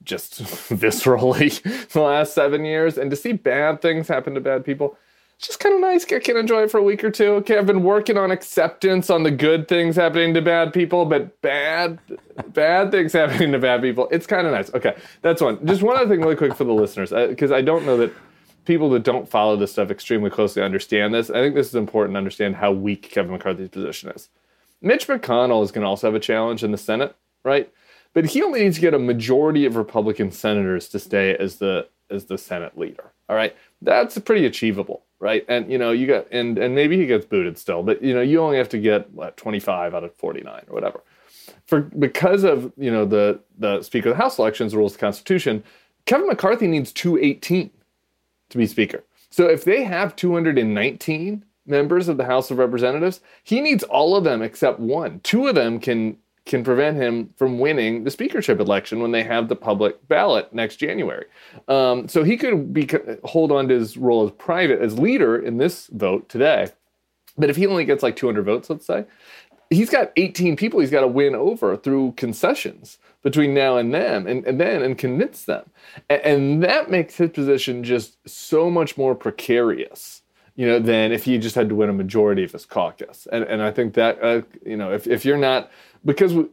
just 0.05 0.43
viscerally 0.71 1.61
the 1.89 2.01
last 2.01 2.35
seven 2.35 2.65
years, 2.65 2.97
and 2.97 3.11
to 3.11 3.17
see 3.17 3.33
bad 3.33 3.83
things 3.83 4.07
happen 4.07 4.35
to 4.35 4.41
bad 4.41 4.65
people. 4.65 4.97
Just 5.43 5.59
kind 5.59 5.75
of 5.75 5.81
nice. 5.81 6.05
I 6.13 6.21
can 6.21 6.37
enjoy 6.37 6.63
it 6.63 6.71
for 6.71 6.79
a 6.79 6.83
week 6.85 7.03
or 7.03 7.11
two. 7.11 7.33
Okay, 7.35 7.59
I've 7.59 7.67
been 7.67 7.83
working 7.83 8.17
on 8.17 8.31
acceptance 8.31 9.11
on 9.11 9.25
the 9.25 9.31
good 9.33 9.67
things 9.67 9.97
happening 9.97 10.35
to 10.35 10.41
bad 10.41 10.73
people, 10.73 11.05
but 11.05 11.41
bad, 11.43 11.99
bad 12.49 12.93
things 12.93 13.13
happening 13.13 13.51
to 13.51 13.59
bad 13.59 13.83
people. 13.83 14.07
It's 14.13 14.27
kind 14.27 14.47
of 14.47 14.53
nice. 14.53 14.73
Okay, 14.73 14.95
that's 15.21 15.43
one. 15.43 15.65
Just 15.67 15.83
one 15.83 15.97
other 15.97 16.09
thing, 16.09 16.21
really 16.21 16.37
quick 16.37 16.55
for 16.55 16.63
the 16.63 16.73
listeners, 16.73 17.13
uh, 17.13 17.27
because 17.27 17.51
I 17.51 17.61
don't 17.61 17.85
know 17.85 17.97
that 17.97 18.13
people 18.67 18.89
that 18.91 19.03
don't 19.03 19.29
follow 19.29 19.57
this 19.57 19.73
stuff 19.73 19.91
extremely 19.91 20.31
closely 20.31 20.63
understand 20.63 21.13
this. 21.13 21.29
I 21.29 21.41
think 21.41 21.57
this 21.57 21.67
is 21.67 21.75
important 21.75 22.15
to 22.15 22.19
understand 22.19 22.55
how 22.57 22.71
weak 22.71 23.11
Kevin 23.11 23.33
McCarthy's 23.33 23.69
position 23.69 24.11
is. 24.11 24.29
Mitch 24.81 25.09
McConnell 25.09 25.65
is 25.65 25.73
going 25.73 25.83
to 25.83 25.89
also 25.89 26.07
have 26.07 26.15
a 26.15 26.21
challenge 26.21 26.63
in 26.63 26.71
the 26.71 26.79
Senate, 26.79 27.17
right? 27.45 27.69
But 28.15 28.27
he 28.27 28.43
only 28.43 28.61
needs 28.61 28.77
to 28.77 28.81
get 28.81 28.95
a 28.95 28.99
majority 28.99 29.65
of 29.65 29.75
Republican 29.75 30.31
senators 30.31 30.89
to 30.91 31.01
stay 31.01 31.37
as 31.37 31.57
the 31.57 31.89
as 32.11 32.27
the 32.27 32.39
Senate 32.39 32.79
leader. 32.79 33.11
All 33.29 33.37
right, 33.37 33.57
that's 33.81 34.19
pretty 34.19 34.45
achievable, 34.45 35.03
right? 35.23 35.45
And 35.49 35.71
you 35.71 35.79
know, 35.79 35.93
you 35.93 36.09
got 36.09 36.27
and 36.33 36.59
and 36.59 36.75
maybe 36.75 36.99
he 36.99 37.07
gets 37.07 37.25
booted 37.25 37.57
still, 37.57 37.85
but 37.85 38.03
you 38.03 38.13
know, 38.13 38.21
you 38.21 38.41
only 38.41 38.59
have 38.59 38.69
to 38.71 38.79
get 38.79 39.09
what 39.13 39.37
25 39.37 39.95
out 39.95 40.03
of 40.03 40.13
49 40.17 40.65
or 40.69 40.75
whatever. 40.75 41.01
For 41.65 41.81
because 41.81 42.43
of 42.43 42.73
you 42.77 42.91
know 42.91 43.07
the 43.07 43.41
the 43.57 43.83
Speaker 43.83 44.11
of 44.11 44.17
the 44.17 44.23
House 44.23 44.39
elections 44.39 44.75
rules 44.75 44.93
of 44.93 44.99
the 44.99 45.07
Constitution, 45.07 45.63
Kevin 46.07 46.27
McCarthy 46.27 46.67
needs 46.67 46.93
218 46.93 47.71
to 48.51 48.59
be 48.59 48.67
Speaker. 48.67 49.05
So 49.31 49.47
if 49.49 49.65
they 49.65 49.85
have 49.85 50.17
219 50.17 51.45
members 51.67 52.09
of 52.09 52.17
the 52.17 52.25
House 52.25 52.51
of 52.51 52.59
Representatives, 52.59 53.21
he 53.45 53.61
needs 53.61 53.85
all 53.85 54.17
of 54.17 54.25
them 54.25 54.43
except 54.43 54.81
one. 54.81 55.21
Two 55.21 55.47
of 55.47 55.55
them 55.55 55.79
can 55.79 56.19
can 56.45 56.65
prevent 56.65 56.97
him 56.97 57.33
from 57.37 57.59
winning 57.59 58.05
the 58.05 58.11
speakership 58.11 58.59
election 58.59 59.01
when 59.01 59.13
they 59.13 59.23
have 59.23 59.49
the 59.49 59.57
public 59.57 60.07
ballot 60.09 60.53
next 60.53 60.77
January. 60.77 61.27
Um, 61.69 62.09
so 62.09 62.25
he 62.25 62.37
could 62.37 62.75
be 62.75 62.89
hold 63.25 63.53
on 63.53 63.69
to 63.69 63.75
his 63.75 63.97
role 63.97 64.25
as 64.25 64.33
private 64.33 64.81
as 64.81 64.99
leader 64.99 65.39
in 65.39 65.59
this 65.59 65.87
vote 65.89 66.29
today. 66.29 66.69
But 67.39 67.49
if 67.49 67.57
he 67.57 67.67
only 67.67 67.85
gets 67.85 68.03
like 68.03 68.17
200 68.17 68.45
votes, 68.45 68.69
let's 68.69 68.85
say, 68.85 69.07
he's 69.71 69.91
got 69.91 70.13
18 70.17 70.57
people 70.57 70.81
he's 70.81 70.91
got 70.91 71.01
to 71.01 71.09
win 71.09 71.35
over 71.35 71.77
through 71.77 72.13
concessions 72.17 72.99
between 73.23 73.55
now 73.55 73.77
and 73.77 73.95
then 73.95 74.27
and, 74.27 74.45
and 74.47 74.61
then 74.61 74.83
and 74.83 74.99
convince 74.99 75.45
them. 75.45 75.71
And, 76.11 76.21
and 76.23 76.63
that 76.63 76.91
makes 76.91 77.17
his 77.17 77.31
position 77.31 77.85
just 77.85 78.17
so 78.29 78.71
much 78.71 78.99
more 78.99 79.15
precarious, 79.15 80.23
you 80.57 80.67
know, 80.67 80.79
than 80.79 81.13
if 81.13 81.25
he 81.25 81.39
just 81.39 81.55
had 81.55 81.69
to 81.69 81.75
win 81.75 81.89
a 81.89 81.95
majority 81.95 82.45
of 82.45 82.53
his 82.53 82.67
caucus. 82.67 83.27
And, 83.33 83.45
and 83.45 83.63
I 83.63 83.71
think 83.71 83.95
that, 83.95 84.23
uh, 84.23 84.43
you 84.67 84.77
know, 84.77 84.93
if, 84.93 85.07
if 85.07 85.25
you're 85.25 85.39
not, 85.39 85.71
because 86.05 86.35
we, 86.35 86.47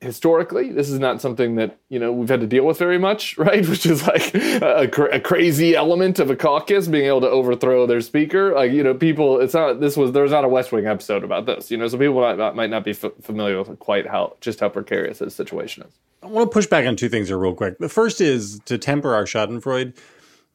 historically, 0.00 0.72
this 0.72 0.88
is 0.88 0.98
not 0.98 1.20
something 1.20 1.56
that 1.56 1.78
you 1.88 1.98
know 1.98 2.12
we've 2.12 2.28
had 2.28 2.40
to 2.40 2.46
deal 2.46 2.64
with 2.64 2.78
very 2.78 2.98
much, 2.98 3.36
right? 3.38 3.66
Which 3.68 3.86
is 3.86 4.06
like 4.06 4.34
a, 4.34 4.88
a, 5.12 5.20
crazy 5.20 5.76
element 5.76 6.18
of 6.18 6.30
a 6.30 6.36
caucus 6.36 6.88
being 6.88 7.06
able 7.06 7.20
to 7.20 7.28
overthrow 7.28 7.86
their 7.86 8.00
speaker. 8.00 8.54
Like 8.54 8.72
you 8.72 8.82
know, 8.82 8.94
people. 8.94 9.40
It's 9.40 9.54
not. 9.54 9.80
This 9.80 9.96
was 9.96 10.12
there's 10.12 10.30
not 10.30 10.44
a 10.44 10.48
West 10.48 10.72
Wing 10.72 10.86
episode 10.86 11.24
about 11.24 11.46
this. 11.46 11.70
You 11.70 11.76
know, 11.76 11.88
so 11.88 11.98
people 11.98 12.20
might, 12.20 12.54
might 12.54 12.70
not 12.70 12.84
be 12.84 12.92
f- 12.92 13.12
familiar 13.20 13.62
with 13.62 13.78
quite 13.78 14.06
how 14.06 14.36
just 14.40 14.60
how 14.60 14.68
precarious 14.68 15.18
this 15.18 15.34
situation 15.34 15.84
is. 15.84 15.92
I 16.22 16.26
want 16.26 16.50
to 16.50 16.52
push 16.52 16.66
back 16.66 16.86
on 16.86 16.96
two 16.96 17.08
things 17.08 17.28
here 17.28 17.38
real 17.38 17.54
quick. 17.54 17.78
The 17.78 17.88
first 17.88 18.20
is 18.20 18.60
to 18.66 18.76
temper 18.76 19.14
our 19.14 19.24
Schadenfreude. 19.24 19.96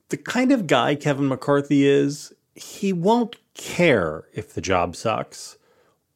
The 0.10 0.17
kind 0.17 0.51
of 0.51 0.67
guy 0.67 0.93
Kevin 0.93 1.27
McCarthy 1.27 1.88
is, 1.88 2.31
he 2.53 2.93
won't 2.93 3.38
care 3.55 4.25
if 4.34 4.53
the 4.53 4.62
job 4.62 4.95
sucks 4.95 5.58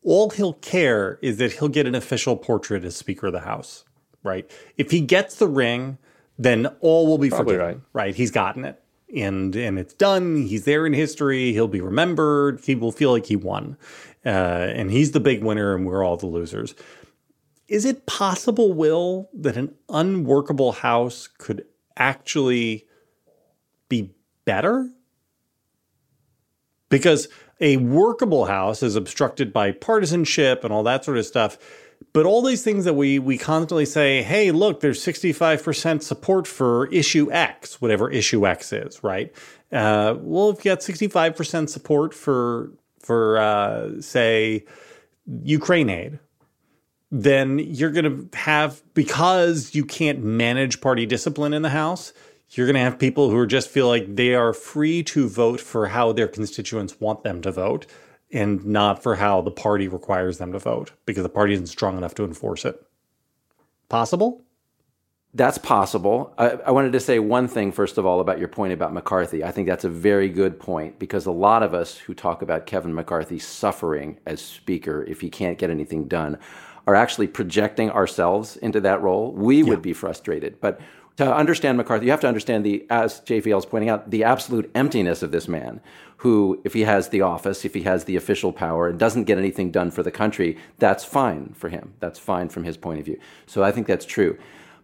all 0.04 0.30
he'll 0.30 0.54
care 0.54 1.20
is 1.22 1.38
that 1.38 1.54
he'll 1.54 1.68
get 1.68 1.86
an 1.86 1.96
official 1.96 2.36
portrait 2.38 2.84
as 2.84 2.96
Speaker 2.96 3.28
of 3.28 3.34
the 3.34 3.42
House, 3.42 3.84
right? 4.24 4.50
If 4.78 4.92
he 4.92 5.02
gets 5.02 5.36
the 5.36 5.48
ring, 5.48 5.98
then 6.38 6.68
all 6.80 7.06
will 7.08 7.18
be 7.18 7.30
Probably 7.30 7.56
forgiven, 7.56 7.84
right. 7.94 8.06
right? 8.06 8.16
He's 8.16 8.32
gotten 8.32 8.66
it. 8.66 8.82
And 9.16 9.56
and 9.56 9.80
it's 9.80 9.96
done. 9.96 10.46
He's 10.46 10.66
there 10.66 10.86
in 10.86 10.94
history. 10.94 11.52
He'll 11.52 11.68
be 11.68 11.82
remembered. 11.82 12.62
He 12.64 12.76
will 12.76 12.92
feel 12.92 13.12
like 13.12 13.26
he 13.26 13.36
won, 13.36 13.76
uh, 14.24 14.30
and 14.30 14.92
he's 14.92 15.14
the 15.14 15.20
big 15.20 15.44
winner, 15.44 15.76
and 15.76 15.84
we're 15.84 16.06
all 16.06 16.16
the 16.16 16.28
losers. 16.28 16.76
Is 17.68 17.86
it 17.86 18.06
possible, 18.06 18.72
Will, 18.72 19.28
that 19.34 19.58
an 19.58 19.74
unworkable 19.90 20.74
house 20.74 21.28
could 21.28 21.66
actually 21.98 22.86
be 23.90 24.14
better? 24.46 24.90
Because 26.90 27.30
a 27.60 27.78
workable 27.78 28.46
house 28.46 28.82
is 28.84 28.96
obstructed 28.96 29.52
by 29.52 29.72
partisanship 29.72 30.64
and 30.64 30.74
all 30.74 30.84
that 30.84 31.06
sort 31.06 31.18
of 31.18 31.26
stuff. 31.26 31.58
But 32.14 32.26
all 32.26 32.42
these 32.42 32.64
things 32.64 32.86
that 32.86 32.94
we 32.94 33.20
we 33.20 33.38
constantly 33.38 33.86
say, 33.86 34.24
hey, 34.24 34.52
look, 34.52 34.80
there's 34.80 35.04
65% 35.04 36.02
support 36.02 36.48
for 36.48 36.88
issue 36.88 37.32
X, 37.32 37.82
whatever 37.82 38.10
issue 38.10 38.48
X 38.48 38.72
is, 38.72 39.04
right? 39.04 39.34
Uh, 39.72 40.16
well, 40.20 40.50
if 40.50 40.64
you 40.64 40.72
got 40.72 40.80
65% 40.80 41.70
support 41.70 42.14
for 42.14 42.72
for 43.00 43.38
uh, 43.38 44.02
say 44.02 44.66
Ukraine 45.44 45.90
aid, 45.90 46.20
then 47.12 47.60
you're 47.60 47.92
going 47.92 48.30
to 48.32 48.38
have 48.38 48.82
because 48.94 49.76
you 49.76 49.84
can't 49.84 50.24
manage 50.24 50.80
party 50.82 51.06
discipline 51.06 51.54
in 51.54 51.62
the 51.62 51.70
House 51.70 52.14
you're 52.58 52.68
going 52.68 52.76
to 52.76 52.82
have 52.82 52.98
people 52.98 53.30
who 53.30 53.46
just 53.46 53.70
feel 53.70 53.88
like 53.88 54.16
they 54.16 54.34
are 54.34 54.54
free 54.54 55.04
to 55.04 55.28
vote 55.28 55.62
for 55.62 55.88
how 55.88 56.12
their 56.12 56.28
constituents 56.28 57.00
want 57.00 57.24
them 57.24 57.42
to 57.42 57.52
vote 57.52 57.86
and 58.32 58.66
not 58.66 59.02
for 59.02 59.16
how 59.16 59.42
the 59.42 59.52
party 59.52 59.88
requires 59.88 60.38
them 60.38 60.52
to 60.52 60.60
vote 60.60 60.92
because 61.06 61.24
the 61.24 61.30
party 61.30 61.54
isn't 61.54 61.68
strong 61.68 61.98
enough 61.98 62.16
to 62.16 62.24
enforce 62.24 62.66
it. 62.66 62.82
Possible? 63.88 64.44
That's 65.34 65.60
possible. 65.60 66.34
I, 66.40 66.50
I, 66.66 66.72
wanted 66.72 66.92
to 66.94 67.00
say 67.00 67.20
one 67.20 67.48
thing, 67.48 67.72
first 67.72 68.00
of 68.00 68.06
all, 68.06 68.20
about 68.20 68.40
your 68.40 68.48
point 68.48 68.74
about 68.74 68.94
McCarthy. 68.94 69.44
I 69.44 69.52
think 69.52 69.68
that's 69.68 69.84
a 69.84 69.90
very 69.90 70.28
good 70.28 70.60
point 70.60 70.98
because 70.98 71.28
a 71.28 71.32
lot 71.32 71.62
of 71.62 71.76
us 71.76 71.98
who 71.98 72.16
talk 72.16 72.42
about 72.42 72.66
Kevin 72.66 72.96
McCarthy 72.96 73.38
suffering 73.38 74.18
as 74.26 74.42
Speaker 74.42 75.04
if 75.04 75.22
he 75.22 75.30
can't 75.30 75.60
get 75.60 75.70
anything 75.70 76.08
done 76.08 76.40
are 76.88 76.96
actually 76.96 77.28
projecting 77.28 77.92
ourselves 77.92 78.58
into 78.58 78.82
that 78.82 79.04
role. 79.04 79.32
We 79.32 79.58
yeah. 79.58 79.66
would 79.66 79.84
be 79.84 79.94
frustrated. 79.94 80.60
But 80.60 80.82
to 81.20 81.36
understand 81.36 81.78
McCarthy, 81.78 82.06
you 82.06 82.12
have 82.12 82.22
to 82.22 82.30
understand 82.30 82.66
the, 82.66 82.86
as 82.90 83.20
JVL 83.20 83.58
is 83.58 83.66
pointing 83.66 83.90
out, 83.90 84.10
the 84.10 84.24
absolute 84.24 84.72
emptiness 84.74 85.22
of 85.22 85.34
this 85.34 85.50
man, 85.50 85.82
who, 86.16 86.62
if 86.64 86.74
he 86.74 86.84
has 86.84 87.10
the 87.10 87.20
office, 87.20 87.66
if 87.66 87.74
he 87.74 87.82
has 87.82 88.06
the 88.06 88.16
official 88.16 88.54
power, 88.54 88.88
and 88.88 88.98
doesn't 88.98 89.26
get 89.26 89.38
anything 89.38 89.70
done 89.70 89.92
for 89.92 90.02
the 90.02 90.12
country, 90.12 90.58
that's 90.78 91.04
fine 91.04 91.54
for 91.58 91.68
him. 91.68 91.94
That's 92.00 92.18
fine 92.18 92.48
from 92.48 92.64
his 92.64 92.78
point 92.78 93.00
of 93.00 93.06
view. 93.06 93.20
So 93.48 93.62
I 93.62 93.74
think 93.74 93.86
that's 93.86 94.06
true. 94.06 94.40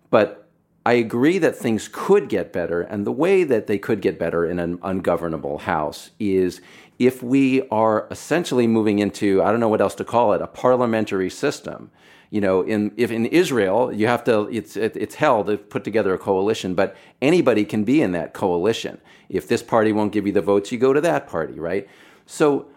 But 0.10 0.46
I 0.86 0.96
agree 0.96 1.38
that 1.38 1.56
things 1.56 1.88
could 1.90 2.28
get 2.28 2.52
better, 2.52 2.82
and 2.82 3.08
the 3.08 3.14
way 3.14 3.46
that 3.46 3.68
they 3.68 3.78
could 3.78 4.02
get 4.02 4.20
better 4.20 4.46
in 4.46 4.60
an 4.60 4.78
ungovernable 4.84 5.60
house 5.60 6.12
is 6.20 6.60
if 7.00 7.24
we 7.24 7.66
are 7.70 8.10
essentially 8.12 8.68
moving 8.68 9.00
into, 9.00 9.42
I 9.42 9.52
don't 9.52 9.62
know 9.62 9.70
what 9.70 9.80
else 9.80 9.96
to 9.96 10.04
call 10.04 10.34
it, 10.34 10.42
a 10.42 10.48
parliamentary 10.48 11.30
system 11.30 11.92
you 12.30 12.42
know, 12.42 12.62
in 12.62 12.92
if 12.98 13.12
in 13.12 13.26
Israel 13.28 13.92
you 13.94 14.08
have 14.08 14.24
to, 14.26 14.48
it's 14.50 14.76
it, 14.76 14.96
it's 14.96 15.16
hell 15.16 15.44
to 15.46 15.58
put 15.58 15.84
together 15.84 16.14
a 16.14 16.18
coalition, 16.18 16.76
but 16.76 16.96
anybody 17.22 17.66
can 17.66 17.84
be 17.84 18.02
in 18.02 18.12
that 18.14 18.34
coalition. 18.34 19.00
If 19.30 19.48
this 19.48 19.64
party 19.64 19.92
won't 19.92 20.12
give 20.12 20.28
you 20.28 20.34
the 20.34 20.42
votes, 20.42 20.72
you 20.72 20.78
go 20.78 20.94
to 20.94 21.02
that 21.02 21.28
party, 21.28 21.60
right? 21.60 21.88
So 22.26 22.68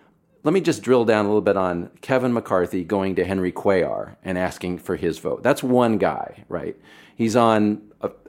let 0.44 0.54
me 0.54 0.61
just 0.61 0.82
drill 0.82 1.04
down 1.04 1.24
a 1.24 1.28
little 1.28 1.42
bit 1.42 1.56
on 1.56 1.90
Kevin 2.00 2.32
McCarthy 2.32 2.84
going 2.84 3.16
to 3.16 3.24
Henry 3.24 3.52
Cuellar 3.52 4.16
and 4.22 4.38
asking 4.38 4.78
for 4.78 4.96
his 4.96 5.18
vote. 5.18 5.42
That's 5.42 5.62
one 5.62 5.98
guy, 5.98 6.44
right? 6.48 6.76
He's 7.16 7.34
on 7.34 7.82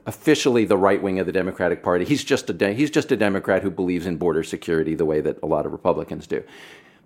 officially 0.06 0.64
the 0.64 0.76
right 0.76 1.00
wing 1.00 1.20
of 1.20 1.26
the 1.26 1.32
Democratic 1.32 1.82
Party. 1.82 2.04
He's 2.04 2.24
just 2.24 2.50
a 2.50 2.52
de- 2.52 2.74
he's 2.74 2.90
just 2.90 3.12
a 3.12 3.16
Democrat 3.16 3.62
who 3.62 3.70
believes 3.70 4.06
in 4.06 4.16
border 4.16 4.42
security 4.42 4.94
the 4.94 5.04
way 5.04 5.20
that 5.20 5.40
a 5.42 5.46
lot 5.46 5.66
of 5.66 5.72
Republicans 5.72 6.26
do. 6.26 6.42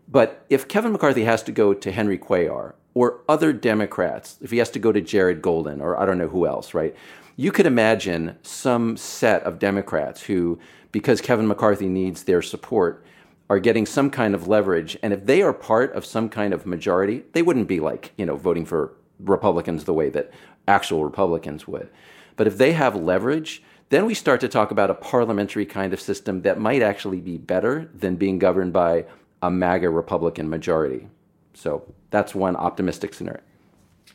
But 0.09 0.45
if 0.51 0.69
Kevin 0.69 0.93
McCarthy 0.93 1.25
has 1.25 1.43
to 1.45 1.53
go 1.53 1.75
to 1.75 1.93
Henry 1.93 2.19
Cuellar 2.19 2.75
or 2.95 3.21
other 3.29 3.53
Democrats, 3.53 4.38
if 4.40 4.51
he 4.51 4.59
has 4.59 4.71
to 4.71 4.79
go 4.79 4.93
to 4.93 5.01
Jared 5.01 5.43
Golden 5.43 5.81
or 5.81 5.99
I 5.99 6.07
don't 6.07 6.19
know 6.19 6.29
who 6.29 6.47
else, 6.47 6.75
right? 6.75 6.95
You 7.37 7.51
could 7.51 7.67
imagine 7.67 8.38
some 8.43 8.97
set 8.97 9.43
of 9.43 9.59
Democrats 9.59 10.23
who, 10.23 10.59
because 10.93 11.21
Kevin 11.21 11.49
McCarthy 11.49 11.88
needs 11.88 12.25
their 12.25 12.43
support, 12.43 13.05
are 13.51 13.59
getting 13.59 13.87
some 13.87 14.11
kind 14.11 14.35
of 14.35 14.49
leverage. 14.49 14.97
And 15.03 15.12
if 15.12 15.27
they 15.27 15.43
are 15.43 15.53
part 15.53 15.93
of 15.95 16.07
some 16.07 16.29
kind 16.29 16.55
of 16.55 16.64
majority, 16.64 17.25
they 17.33 17.43
wouldn't 17.43 17.69
be 17.69 17.81
like, 17.81 18.12
you 18.17 18.25
know, 18.25 18.37
voting 18.37 18.64
for 18.64 18.93
Republicans 19.21 19.85
the 19.85 19.93
way 19.93 20.09
that 20.11 20.31
actual 20.69 21.05
Republicans 21.05 21.67
would. 21.67 21.90
But 22.37 22.47
if 22.47 22.57
they 22.57 22.73
have 22.73 22.97
leverage, 22.97 23.62
then 23.90 24.07
we 24.07 24.14
start 24.14 24.40
to 24.40 24.49
talk 24.49 24.71
about 24.71 24.90
a 24.90 24.95
parliamentary 24.95 25.67
kind 25.67 25.93
of 25.93 26.01
system 26.01 26.43
that 26.43 26.59
might 26.59 26.83
actually 26.83 27.21
be 27.21 27.37
better 27.37 27.90
than 27.95 28.17
being 28.17 28.38
governed 28.38 28.73
by 28.73 29.05
a 29.45 29.51
MAGA 29.51 29.91
Republican 29.91 30.49
majority. 30.49 31.07
So 31.53 31.85
that's 32.11 32.35
one 32.35 32.57
optimistic 32.57 33.13
scenario. 33.15 33.43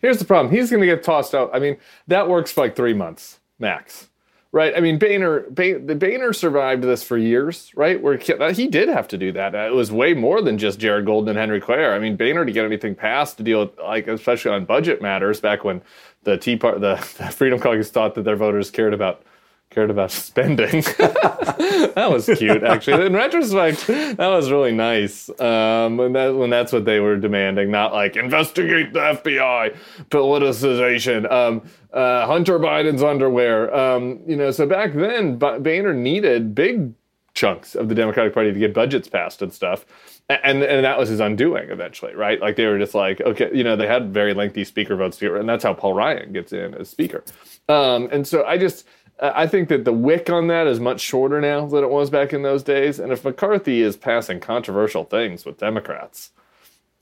Here's 0.02 0.18
the 0.18 0.26
problem. 0.26 0.54
He's 0.54 0.70
going 0.70 0.82
to 0.82 0.88
get 0.88 1.04
tossed 1.04 1.36
out. 1.36 1.52
I 1.54 1.60
mean, 1.60 1.78
that 2.08 2.28
works 2.28 2.52
for 2.52 2.62
like 2.62 2.76
three 2.76 2.94
months 2.94 3.40
max, 3.60 4.10
right? 4.52 4.74
I 4.76 4.80
mean, 4.80 4.98
Boehner, 4.98 5.46
the 5.52 5.96
Boehner 5.96 6.34
survived 6.34 6.84
this 6.84 7.04
for 7.04 7.18
years, 7.18 7.72
right? 7.76 8.02
Where 8.02 8.18
he 8.18 8.68
did 8.68 8.90
have 8.90 9.08
to 9.10 9.18
do 9.18 9.32
that. 9.34 9.54
It 9.54 9.74
was 9.74 9.92
way 9.92 10.14
more 10.14 10.42
than 10.42 10.58
just 10.58 10.80
Jared 10.80 11.06
Golden 11.06 11.30
and 11.30 11.38
Henry 11.38 11.62
Cuellar. 11.62 11.94
I 11.94 12.00
mean, 12.00 12.16
Boehner 12.16 12.46
to 12.46 12.52
get 12.52 12.66
anything 12.66 12.96
passed 12.96 13.38
to 13.38 13.44
deal 13.44 13.60
with, 13.60 13.78
like, 13.78 14.08
especially 14.08 14.52
on 14.52 14.66
budget 14.66 15.02
matters, 15.02 15.40
back 15.40 15.64
when 15.64 15.82
the 16.24 16.38
Tea 16.38 16.56
Party, 16.56 16.80
the, 16.80 16.96
the 17.18 17.26
Freedom 17.32 17.60
Caucus 17.60 17.92
thought 17.92 18.16
that 18.16 18.24
their 18.24 18.38
voters 18.38 18.72
cared 18.72 18.94
about 18.94 19.24
cared 19.70 19.92
about 19.92 20.12
spending. 20.12 20.82
that 20.98 22.08
was 22.10 22.26
cute, 22.38 22.64
actually. 22.64 23.06
In 23.06 23.14
retrospect, 23.14 23.86
that 23.88 24.28
was 24.28 24.52
really 24.52 24.72
nice. 24.72 25.30
Um, 25.40 25.98
when, 25.98 26.14
that, 26.14 26.36
when 26.36 26.50
that's 26.50 26.74
what 26.74 26.86
they 26.86 27.00
were 27.00 27.18
demanding, 27.18 27.70
not 27.70 27.94
like 27.94 28.16
investigate 28.16 28.94
the 28.94 29.00
FBI, 29.00 29.76
politicization, 30.10 31.32
um, 31.32 31.62
uh, 31.94 32.26
Hunter 32.26 32.60
Biden's 32.60 33.04
underwear. 33.04 33.74
Um, 33.76 34.20
you 34.26 34.36
know, 34.36 34.52
so 34.52 34.66
back 34.66 34.94
then, 34.94 35.38
Boehner 35.38 35.94
needed 35.94 36.56
big 36.56 36.94
chunks 37.40 37.76
of 37.76 37.90
the 37.90 37.96
Democratic 37.96 38.34
Party 38.34 38.52
to 38.52 38.60
get 38.60 38.74
budgets 38.74 39.08
passed 39.08 39.42
and 39.42 39.54
stuff. 39.54 39.86
And 40.30 40.62
and 40.62 40.86
that 40.86 41.00
was 41.00 41.10
his 41.10 41.20
undoing 41.20 41.72
eventually, 41.72 42.14
right? 42.14 42.40
Like 42.40 42.56
they 42.56 42.68
were 42.68 42.78
just 42.78 42.94
like, 42.94 43.20
okay, 43.22 43.50
you 43.52 43.64
know, 43.64 43.76
they 43.76 43.88
had 43.88 44.14
very 44.14 44.36
lengthy 44.36 44.64
speaker 44.64 44.96
votes, 44.96 45.20
and 45.22 45.50
that's 45.50 45.64
how 45.64 45.74
Paul 45.74 45.96
Ryan 45.96 46.32
gets 46.34 46.54
in 46.54 46.76
as 46.76 46.88
speaker. 46.88 47.24
Um, 47.68 48.10
and 48.12 48.28
so 48.28 48.46
I 48.46 48.58
just, 48.58 48.88
I 49.22 49.48
think 49.48 49.70
that 49.70 49.86
the 49.86 49.94
wick 49.94 50.30
on 50.30 50.48
that 50.48 50.66
is 50.68 50.80
much 50.80 51.02
shorter 51.02 51.42
now 51.42 51.66
than 51.66 51.84
it 51.84 51.90
was 51.90 52.10
back 52.10 52.32
in 52.32 52.42
those 52.42 52.64
days. 52.64 53.00
And 53.00 53.12
if 53.12 53.26
McCarthy 53.26 53.82
is 53.82 53.98
passing 53.98 54.40
controversial 54.40 55.04
things 55.04 55.46
with 55.46 55.58
Democrats, 55.58 56.32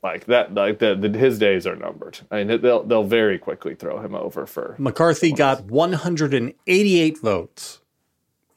like 0.02 0.26
that, 0.26 0.54
like 0.54 0.78
the, 0.78 0.94
the, 0.94 1.16
his 1.16 1.38
days 1.38 1.66
are 1.66 1.76
numbered. 1.76 2.20
I 2.30 2.44
mean, 2.44 2.60
they'll 2.60 2.82
they'll 2.84 3.04
very 3.04 3.38
quickly 3.38 3.74
throw 3.74 4.00
him 4.00 4.14
over 4.14 4.46
for. 4.46 4.76
McCarthy 4.78 5.32
got 5.32 5.64
188 5.64 7.18
votes 7.18 7.80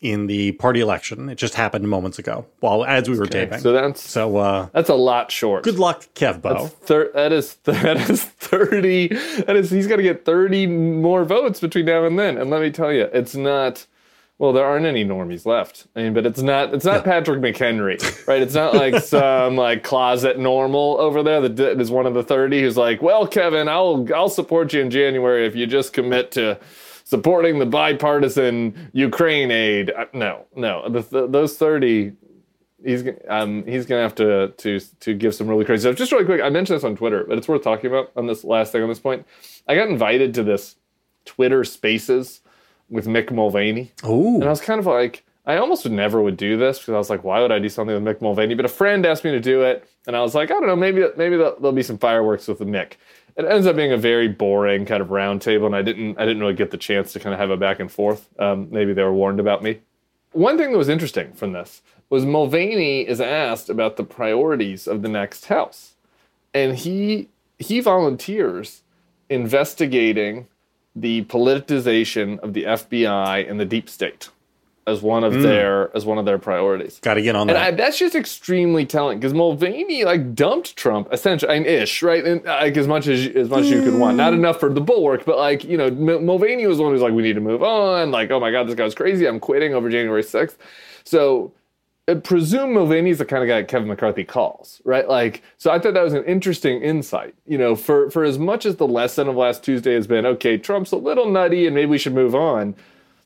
in 0.02 0.26
the 0.28 0.52
party 0.54 0.80
election. 0.80 1.30
It 1.30 1.36
just 1.36 1.54
happened 1.54 1.88
moments 1.88 2.18
ago, 2.20 2.46
while 2.60 2.84
as 2.84 3.08
we 3.08 3.18
were 3.18 3.26
okay, 3.26 3.46
taping. 3.46 3.60
So 3.60 3.72
that's 3.72 4.02
so 4.02 4.38
uh, 4.38 4.68
that's 4.74 4.90
a 4.90 4.96
lot 4.96 5.32
short. 5.32 5.64
Good 5.64 5.78
luck, 5.80 6.08
Kevbo. 6.16 6.70
Thir- 6.72 7.12
that 7.14 7.32
is 7.32 7.54
that 7.66 8.10
is 8.10 8.24
thirty. 8.24 9.08
That 9.08 9.56
is 9.56 9.70
he's 9.70 9.88
got 9.88 9.98
to 9.98 10.04
get 10.04 10.26
thirty 10.26 10.66
more 10.68 11.24
votes 11.24 11.60
between 11.60 11.86
now 11.86 12.04
and 12.06 12.18
then. 12.18 12.38
And 12.38 12.50
let 12.50 12.62
me 12.62 12.72
tell 12.72 12.92
you, 12.92 13.04
it's 13.14 13.36
not 13.36 13.86
Well, 14.40 14.54
there 14.54 14.66
aren't 14.66 14.88
any 14.88 15.06
normies 15.06 15.46
left. 15.46 15.86
I 15.96 16.02
mean, 16.02 16.14
but 16.16 16.26
it's 16.26 16.42
not 16.42 16.74
it's 16.74 16.86
not 16.86 17.04
Patrick 17.04 17.40
McHenry, 17.40 18.28
right? 18.28 18.42
It's 18.42 18.56
not 18.56 18.74
like 18.74 19.04
some 19.04 19.56
like 19.56 19.84
closet 19.84 20.40
normal 20.40 20.98
over 21.00 21.22
there 21.22 21.48
that 21.48 21.80
is 21.80 21.92
one 21.92 22.08
of 22.08 22.16
the 22.16 22.24
thirty 22.24 22.60
who's 22.62 22.76
like, 22.76 23.04
well, 23.04 23.28
Kevin, 23.28 23.68
I'll 23.68 24.08
I'll 24.16 24.30
support 24.30 24.74
you 24.74 24.82
in 24.82 24.90
January 24.90 25.46
if 25.46 25.56
you 25.56 25.68
just 25.68 25.94
commit 25.94 26.32
to 26.32 26.58
supporting 27.12 27.60
the 27.60 27.66
bipartisan 27.66 28.90
Ukraine 28.94 29.52
aid. 29.52 29.92
Uh, 29.92 30.06
No, 30.14 30.46
no, 30.56 30.88
the, 30.90 31.02
the, 31.02 31.28
those 31.28 31.58
thirty. 31.58 32.14
He's 32.84 33.04
um 33.28 33.64
he's 33.68 33.86
gonna 33.86 34.02
have 34.02 34.16
to 34.16 34.48
to 34.58 34.80
to 34.80 35.14
give 35.14 35.36
some 35.36 35.48
really 35.48 35.66
crazy 35.66 35.82
stuff. 35.82 35.98
Just 35.98 36.12
really 36.14 36.26
quick, 36.26 36.42
I 36.42 36.50
mentioned 36.50 36.78
this 36.78 36.86
on 36.86 36.96
Twitter, 36.96 37.26
but 37.28 37.38
it's 37.38 37.48
worth 37.48 37.64
talking 37.64 37.92
about 37.92 38.12
on 38.16 38.26
this 38.26 38.44
last 38.44 38.72
thing 38.72 38.82
on 38.82 38.90
this 38.90 39.00
point. 39.00 39.28
I 39.68 39.76
got 39.76 39.90
invited 39.90 40.34
to 40.36 40.44
this 40.44 40.78
Twitter 41.26 41.64
Spaces 41.64 42.42
with 42.90 43.06
Mick 43.08 43.30
Mulvaney. 43.30 43.92
Ooh. 44.08 44.36
And 44.36 44.46
I 44.46 44.50
was 44.50 44.62
kind 44.62 44.80
of 44.80 44.86
like, 44.86 45.24
I 45.46 45.58
almost 45.58 45.84
would 45.84 45.94
never 45.94 46.22
would 46.22 46.38
do 46.38 46.58
this 46.58 46.80
because 46.80 46.94
I 46.94 46.98
was 46.98 47.10
like, 47.10 47.24
why 47.24 47.42
would 47.42 47.52
I 47.52 47.60
do 47.60 47.70
something 47.70 47.94
with 48.02 48.04
Mick 48.04 48.22
Mulvaney? 48.22 48.56
But 48.56 48.66
a 48.66 48.70
friend 48.70 49.06
asked 49.06 49.24
me 49.24 49.32
to 49.32 49.40
do 49.40 49.62
it, 49.62 49.88
and 50.08 50.16
I 50.16 50.22
was 50.22 50.34
like, 50.34 50.50
I 50.50 50.56
don't 50.56 50.68
know, 50.68 50.76
maybe 50.76 51.04
maybe 51.18 51.38
there'll, 51.38 51.56
there'll 51.60 51.72
be 51.74 51.84
some 51.84 52.00
fireworks 52.00 52.48
with 52.48 52.58
the 52.60 52.66
Mick. 52.66 52.94
It 53.38 53.46
ends 53.46 53.66
up 53.68 53.76
being 53.76 53.92
a 53.92 53.98
very 53.98 54.28
boring 54.28 54.86
kind 54.86 55.02
of 55.02 55.12
round 55.12 55.42
table, 55.42 55.66
and 55.66 55.76
I 55.76 55.82
didn't 55.82 56.20
I 56.20 56.26
didn't 56.26 56.42
really 56.42 56.54
get 56.54 56.72
the 56.72 56.78
chance 56.78 57.14
to 57.14 57.20
kind 57.20 57.34
of 57.34 57.40
have 57.40 57.50
a 57.50 57.58
back 57.58 57.80
and 57.80 57.92
forth. 57.92 58.28
Um, 58.40 58.68
maybe 58.72 58.94
they 58.94 59.04
were 59.04 59.14
warned 59.14 59.40
about 59.40 59.64
me. 59.64 59.82
One 60.34 60.58
thing 60.58 60.72
that 60.72 60.78
was 60.78 60.90
interesting 60.90 61.34
from 61.34 61.52
this 61.52 61.82
was 62.10 62.26
Mulvaney 62.26 63.02
is 63.02 63.20
asked 63.20 63.70
about 63.70 63.98
the 63.98 64.04
priorities 64.04 64.88
of 64.88 65.02
the 65.02 65.10
next 65.10 65.46
House, 65.46 65.96
and 66.54 66.78
he 66.78 67.30
he 67.58 67.80
volunteers 67.80 68.82
investigating 69.30 70.48
the 70.96 71.24
politicization 71.26 72.40
of 72.40 72.54
the 72.54 72.64
FBI 72.64 73.50
and 73.50 73.60
the 73.60 73.66
deep 73.66 73.90
state 73.90 74.30
as 74.88 75.02
one 75.02 75.24
of 75.24 75.34
hmm. 75.34 75.42
their 75.42 75.96
as 75.96 76.06
one 76.06 76.18
of 76.18 76.26
their 76.26 76.40
priorities. 76.40 77.00
Got 77.00 77.16
to 77.16 77.22
get 77.22 77.36
on 77.36 77.50
And 77.50 77.56
that. 77.56 77.62
I, 77.62 77.72
that's 77.72 78.00
just 78.00 78.16
extremely 78.16 78.86
telling 78.86 79.20
because 79.20 79.34
Mulvaney 79.34 80.04
like 80.04 80.34
dumped 80.34 80.76
Trump 80.76 81.08
essentially, 81.12 81.56
and 81.56 81.66
ish, 81.66 82.02
right? 82.02 82.24
And 82.26 82.44
like 82.44 82.78
as 82.78 82.88
much 82.88 83.08
as 83.08 83.28
as 83.36 83.50
much 83.50 83.66
as 83.66 83.70
you 83.70 83.84
could 83.84 84.00
want, 84.00 84.18
not 84.18 84.34
enough 84.34 84.60
for 84.60 84.74
the 84.74 84.82
bulwark, 84.82 85.26
but 85.26 85.38
like 85.38 85.64
you 85.64 85.78
know, 85.78 85.88
M- 85.88 86.26
Mulvaney 86.26 86.66
was 86.66 86.78
the 86.78 86.84
one 86.84 86.92
who's 86.94 87.02
like, 87.02 87.14
we 87.14 87.24
need 87.24 87.34
to 87.34 87.42
move 87.42 87.64
on. 87.64 88.12
Like, 88.12 88.32
oh 88.32 88.40
my 88.40 88.52
god, 88.52 88.68
this 88.68 88.76
guy's 88.76 88.96
crazy. 88.96 89.28
I'm 89.28 89.40
quitting 89.40 89.74
over 89.74 89.90
January 89.90 90.24
sixth. 90.24 90.58
So. 91.04 91.54
I 92.08 92.16
presume 92.16 92.74
Mulvaney's 92.74 93.20
the 93.20 93.26
kind 93.26 93.44
of 93.44 93.48
guy 93.48 93.62
Kevin 93.64 93.88
McCarthy 93.88 94.24
calls, 94.24 94.82
right? 94.84 95.08
Like, 95.08 95.44
so 95.58 95.72
I 95.72 95.78
thought 95.78 95.94
that 95.94 96.04
was 96.04 96.16
an 96.16 96.26
interesting 96.26 96.82
insight. 96.82 97.36
You 97.46 97.60
know, 97.60 97.76
for 97.76 98.10
for 98.10 98.24
as 98.24 98.40
much 98.40 98.66
as 98.66 98.78
the 98.78 98.88
lesson 98.88 99.30
of 99.30 99.36
last 99.36 99.64
Tuesday 99.64 99.94
has 99.94 100.08
been, 100.08 100.26
okay, 100.26 100.58
Trump's 100.58 100.92
a 100.92 100.98
little 100.98 101.30
nutty, 101.30 101.68
and 101.68 101.76
maybe 101.76 101.92
we 101.92 102.00
should 102.00 102.16
move 102.16 102.34
on 102.34 102.76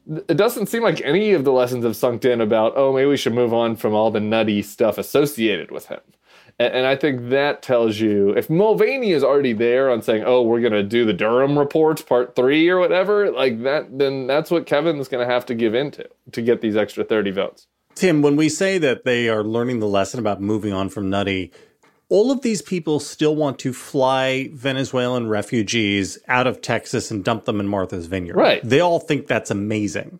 it 0.07 0.37
doesn't 0.37 0.67
seem 0.67 0.83
like 0.83 1.01
any 1.01 1.33
of 1.33 1.43
the 1.43 1.51
lessons 1.51 1.83
have 1.83 1.95
sunk 1.95 2.25
in 2.25 2.41
about 2.41 2.73
oh 2.75 2.93
maybe 2.93 3.07
we 3.07 3.17
should 3.17 3.33
move 3.33 3.53
on 3.53 3.75
from 3.75 3.93
all 3.93 4.11
the 4.11 4.19
nutty 4.19 4.61
stuff 4.61 4.97
associated 4.97 5.71
with 5.71 5.87
him. 5.87 6.01
And, 6.59 6.73
and 6.73 6.85
i 6.85 6.95
think 6.95 7.29
that 7.29 7.61
tells 7.61 7.99
you 7.99 8.29
if 8.31 8.49
mulvaney 8.49 9.11
is 9.11 9.23
already 9.23 9.53
there 9.53 9.89
on 9.89 10.01
saying 10.01 10.23
oh 10.25 10.41
we're 10.41 10.61
going 10.61 10.73
to 10.73 10.83
do 10.83 11.05
the 11.05 11.13
durham 11.13 11.57
report 11.57 12.05
part 12.05 12.35
three 12.35 12.69
or 12.69 12.79
whatever 12.79 13.31
like 13.31 13.63
that 13.63 13.97
then 13.97 14.27
that's 14.27 14.51
what 14.51 14.65
kevin's 14.65 15.07
going 15.07 15.25
to 15.25 15.33
have 15.33 15.45
to 15.47 15.55
give 15.55 15.73
into 15.73 16.07
to 16.31 16.41
get 16.41 16.61
these 16.61 16.75
extra 16.75 17.03
30 17.03 17.31
votes. 17.31 17.67
Tim, 17.95 18.21
when 18.21 18.35
we 18.35 18.49
say 18.49 18.77
that 18.77 19.05
they 19.05 19.29
are 19.29 19.41
learning 19.41 19.79
the 19.79 19.87
lesson 19.87 20.19
about 20.19 20.41
moving 20.41 20.73
on 20.73 20.89
from 20.89 21.09
nutty, 21.09 21.53
all 22.09 22.31
of 22.31 22.41
these 22.41 22.61
people 22.61 22.99
still 22.99 23.35
want 23.35 23.59
to 23.59 23.73
fly 23.73 24.49
Venezuelan 24.53 25.27
refugees 25.27 26.19
out 26.27 26.47
of 26.47 26.61
Texas 26.61 27.09
and 27.09 27.23
dump 27.23 27.45
them 27.45 27.59
in 27.59 27.67
Martha's 27.67 28.05
Vineyard. 28.05 28.35
Right. 28.35 28.61
They 28.63 28.79
all 28.79 28.99
think 28.99 29.27
that's 29.27 29.49
amazing. 29.49 30.19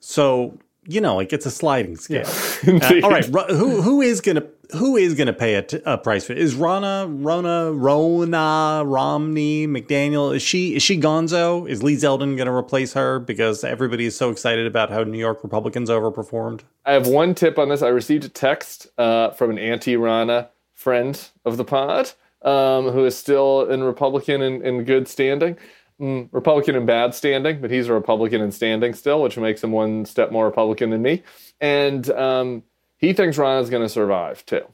So, 0.00 0.58
you 0.86 1.00
know, 1.00 1.16
like 1.16 1.32
it's 1.32 1.46
a 1.46 1.50
sliding 1.50 1.96
scale. 1.96 2.26
Uh, 2.66 3.00
all 3.02 3.10
right, 3.10 3.24
who 3.26 3.82
who 3.82 4.00
is 4.00 4.20
going 4.20 4.36
to 4.36 4.46
who 4.72 4.96
is 4.96 5.14
going 5.14 5.26
to 5.26 5.32
pay 5.32 5.54
a, 5.54 5.62
t- 5.62 5.80
a 5.84 5.96
price 5.98 6.26
for 6.26 6.32
it? 6.32 6.38
Is 6.38 6.54
Ronna, 6.54 7.06
Rona, 7.24 7.72
Rona, 7.72 8.82
Romney, 8.84 9.66
McDaniel? 9.66 10.34
Is 10.34 10.42
she 10.42 10.74
is 10.74 10.82
she 10.82 10.98
Gonzo? 10.98 11.68
Is 11.68 11.82
Lee 11.82 11.96
Zeldin 11.96 12.36
going 12.36 12.46
to 12.46 12.52
replace 12.52 12.92
her 12.94 13.18
because 13.18 13.62
everybody 13.62 14.06
is 14.06 14.16
so 14.16 14.30
excited 14.30 14.66
about 14.66 14.90
how 14.90 15.02
New 15.04 15.18
York 15.18 15.42
Republicans 15.42 15.90
overperformed? 15.90 16.60
I 16.84 16.92
have 16.92 17.06
one 17.06 17.34
tip 17.34 17.58
on 17.58 17.68
this. 17.68 17.82
I 17.82 17.88
received 17.88 18.24
a 18.24 18.28
text 18.28 18.88
uh, 18.98 19.30
from 19.30 19.50
an 19.50 19.58
anti-Ronna 19.58 20.48
friend 20.76 21.28
of 21.44 21.56
the 21.56 21.64
pod 21.64 22.12
um, 22.42 22.90
who 22.90 23.04
is 23.04 23.16
still 23.16 23.68
in 23.68 23.82
Republican 23.82 24.40
in, 24.40 24.64
in 24.64 24.84
good 24.84 25.08
standing. 25.08 25.56
Mm, 26.00 26.28
Republican 26.30 26.76
in 26.76 26.86
bad 26.86 27.14
standing, 27.14 27.60
but 27.60 27.70
he's 27.70 27.88
a 27.88 27.92
Republican 27.92 28.40
in 28.42 28.52
standing 28.52 28.92
still, 28.92 29.22
which 29.22 29.36
makes 29.36 29.64
him 29.64 29.72
one 29.72 30.04
step 30.04 30.30
more 30.30 30.44
Republican 30.44 30.90
than 30.90 31.02
me. 31.02 31.22
And 31.60 32.08
um, 32.10 32.62
he 32.98 33.12
thinks 33.14 33.38
Ronna's 33.38 33.70
going 33.70 33.82
to 33.82 33.88
survive 33.88 34.44
too. 34.46 34.66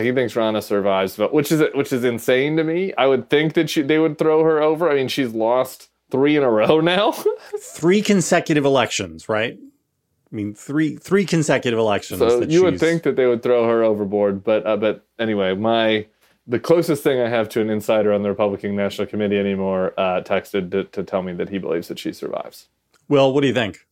He 0.00 0.12
thinks 0.12 0.34
Ronna 0.34 0.62
survives, 0.62 1.16
but 1.16 1.32
which 1.32 1.52
is 1.52 1.62
which 1.74 1.92
is 1.92 2.02
insane 2.02 2.56
to 2.56 2.64
me. 2.64 2.92
I 2.94 3.06
would 3.06 3.30
think 3.30 3.52
that 3.52 3.70
she, 3.70 3.82
they 3.82 3.98
would 4.00 4.18
throw 4.18 4.42
her 4.42 4.60
over. 4.60 4.90
I 4.90 4.94
mean, 4.94 5.06
she's 5.06 5.32
lost 5.32 5.88
three 6.10 6.36
in 6.36 6.42
a 6.42 6.50
row 6.50 6.80
now. 6.80 7.12
three 7.60 8.02
consecutive 8.02 8.64
elections, 8.64 9.28
right? 9.28 9.56
I 10.34 10.36
mean, 10.36 10.52
three 10.52 10.96
three 10.96 11.24
consecutive 11.24 11.78
elections. 11.78 12.18
So 12.18 12.40
that 12.40 12.50
you 12.50 12.64
would 12.64 12.80
think 12.80 13.04
that 13.04 13.14
they 13.14 13.26
would 13.26 13.44
throw 13.44 13.68
her 13.68 13.84
overboard, 13.84 14.42
but 14.42 14.66
uh, 14.66 14.76
but 14.76 15.06
anyway, 15.16 15.54
my 15.54 16.06
the 16.44 16.58
closest 16.58 17.04
thing 17.04 17.20
I 17.20 17.28
have 17.28 17.48
to 17.50 17.60
an 17.60 17.70
insider 17.70 18.12
on 18.12 18.22
the 18.22 18.30
Republican 18.30 18.74
National 18.74 19.06
Committee 19.06 19.38
anymore 19.38 19.94
uh, 19.96 20.22
texted 20.22 20.72
to, 20.72 20.84
to 20.84 21.04
tell 21.04 21.22
me 21.22 21.34
that 21.34 21.50
he 21.50 21.58
believes 21.58 21.86
that 21.86 22.00
she 22.00 22.12
survives. 22.12 22.66
Well, 23.08 23.32
what 23.32 23.42
do 23.42 23.46
you 23.46 23.54
think? 23.54 23.86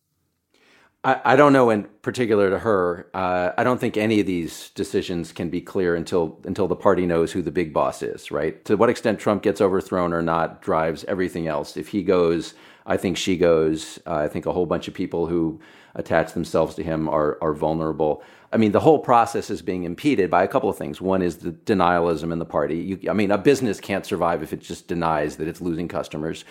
I, 1.04 1.20
I 1.24 1.36
don't 1.36 1.52
know 1.52 1.70
in 1.70 1.84
particular 2.02 2.50
to 2.50 2.58
her. 2.58 3.06
Uh, 3.14 3.52
I 3.56 3.62
don't 3.62 3.78
think 3.78 3.96
any 3.96 4.18
of 4.18 4.26
these 4.26 4.70
decisions 4.70 5.30
can 5.30 5.48
be 5.48 5.60
clear 5.60 5.94
until 5.94 6.40
until 6.44 6.66
the 6.66 6.74
party 6.74 7.06
knows 7.06 7.30
who 7.30 7.42
the 7.42 7.52
big 7.52 7.72
boss 7.72 8.02
is, 8.02 8.32
right? 8.32 8.64
To 8.64 8.76
what 8.76 8.90
extent 8.90 9.20
Trump 9.20 9.44
gets 9.44 9.60
overthrown 9.60 10.12
or 10.12 10.22
not 10.22 10.60
drives 10.60 11.04
everything 11.04 11.46
else. 11.46 11.76
If 11.76 11.86
he 11.88 12.02
goes, 12.02 12.54
I 12.84 12.96
think 12.96 13.16
she 13.16 13.36
goes. 13.36 14.00
Uh, 14.04 14.16
I 14.16 14.26
think 14.26 14.46
a 14.46 14.52
whole 14.52 14.66
bunch 14.66 14.88
of 14.88 14.94
people 14.94 15.28
who 15.28 15.60
attach 15.94 16.32
themselves 16.32 16.74
to 16.76 16.82
him 16.82 17.08
are 17.08 17.38
are 17.40 17.52
vulnerable. 17.52 18.22
I 18.52 18.58
mean, 18.58 18.72
the 18.72 18.80
whole 18.80 18.98
process 18.98 19.48
is 19.48 19.62
being 19.62 19.84
impeded 19.84 20.30
by 20.30 20.44
a 20.44 20.48
couple 20.48 20.68
of 20.68 20.76
things. 20.76 21.00
One 21.00 21.22
is 21.22 21.38
the 21.38 21.52
denialism 21.52 22.32
in 22.32 22.38
the 22.38 22.44
party. 22.44 22.76
You, 22.76 23.10
I 23.10 23.14
mean, 23.14 23.30
a 23.30 23.38
business 23.38 23.80
can't 23.80 24.04
survive 24.04 24.42
if 24.42 24.52
it 24.52 24.60
just 24.60 24.88
denies 24.88 25.36
that 25.36 25.48
it's 25.48 25.60
losing 25.60 25.88
customers. 25.88 26.44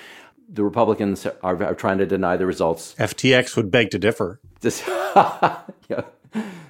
The 0.50 0.64
Republicans 0.64 1.26
are, 1.44 1.64
are 1.64 1.76
trying 1.76 2.00
to 2.00 2.06
deny 2.06 2.38
the 2.38 2.46
results 2.46 2.96
FTX 2.96 3.56
would 3.56 3.72
beg 3.72 3.92
to 3.92 4.00
differ. 4.00 4.40
this, 4.62 4.84
yeah. 4.88 6.04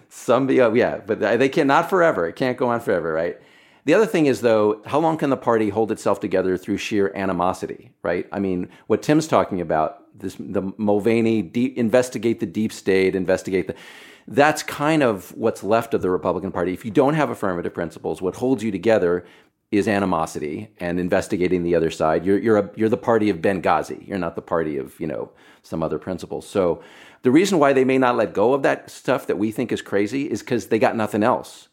Some, 0.09 0.49
yeah, 0.49 0.97
but 0.97 1.19
they 1.19 1.49
can 1.49 1.67
not 1.67 1.89
forever. 1.89 2.27
It 2.27 2.35
can't 2.35 2.57
go 2.57 2.67
on 2.67 2.81
forever, 2.81 3.13
right? 3.13 3.39
The 3.85 3.93
other 3.93 4.05
thing 4.05 4.27
is, 4.27 4.41
though, 4.41 4.81
how 4.85 4.99
long 4.99 5.17
can 5.17 5.29
the 5.29 5.37
party 5.37 5.69
hold 5.69 5.91
itself 5.91 6.19
together 6.19 6.57
through 6.57 6.77
sheer 6.77 7.11
animosity, 7.15 7.91
right? 8.03 8.27
I 8.31 8.39
mean, 8.39 8.69
what 8.87 9.01
Tim's 9.01 9.27
talking 9.27 9.59
about, 9.59 9.97
this 10.17 10.35
the 10.35 10.71
Mulvaney 10.77 11.41
deep, 11.41 11.77
investigate 11.77 12.39
the 12.39 12.45
deep 12.45 12.71
state, 12.71 13.15
investigate 13.15 13.67
the. 13.67 13.75
That's 14.27 14.61
kind 14.61 15.01
of 15.01 15.35
what's 15.35 15.63
left 15.63 15.95
of 15.95 16.03
the 16.03 16.11
Republican 16.11 16.51
Party. 16.51 16.73
If 16.73 16.85
you 16.85 16.91
don't 16.91 17.15
have 17.15 17.31
affirmative 17.31 17.73
principles, 17.73 18.21
what 18.21 18.35
holds 18.35 18.63
you 18.63 18.71
together 18.71 19.25
is 19.71 19.87
animosity 19.87 20.69
and 20.79 20.99
investigating 20.99 21.63
the 21.63 21.73
other 21.75 21.89
side. 21.89 22.25
You're 22.25 22.37
you're 22.37 22.57
a, 22.57 22.69
you're 22.75 22.89
the 22.89 22.97
party 22.97 23.29
of 23.29 23.37
Benghazi. 23.37 24.07
You're 24.07 24.19
not 24.19 24.35
the 24.35 24.41
party 24.41 24.77
of 24.77 24.99
you 24.99 25.07
know 25.07 25.31
some 25.63 25.81
other 25.81 25.97
principles. 25.97 26.47
So 26.47 26.83
the 27.23 27.31
reason 27.31 27.57
why 27.57 27.73
they 27.73 27.85
may 27.85 27.97
not 27.97 28.15
let 28.15 28.33
go 28.33 28.53
of 28.53 28.61
that 28.63 28.91
stuff 28.91 29.27
that 29.27 29.37
we 29.37 29.51
think 29.51 29.71
is 29.71 29.81
crazy 29.81 30.29
is 30.29 30.41
because 30.41 30.67
they 30.67 30.77
got 30.77 30.95
nothing 30.95 31.23
else 31.23 31.69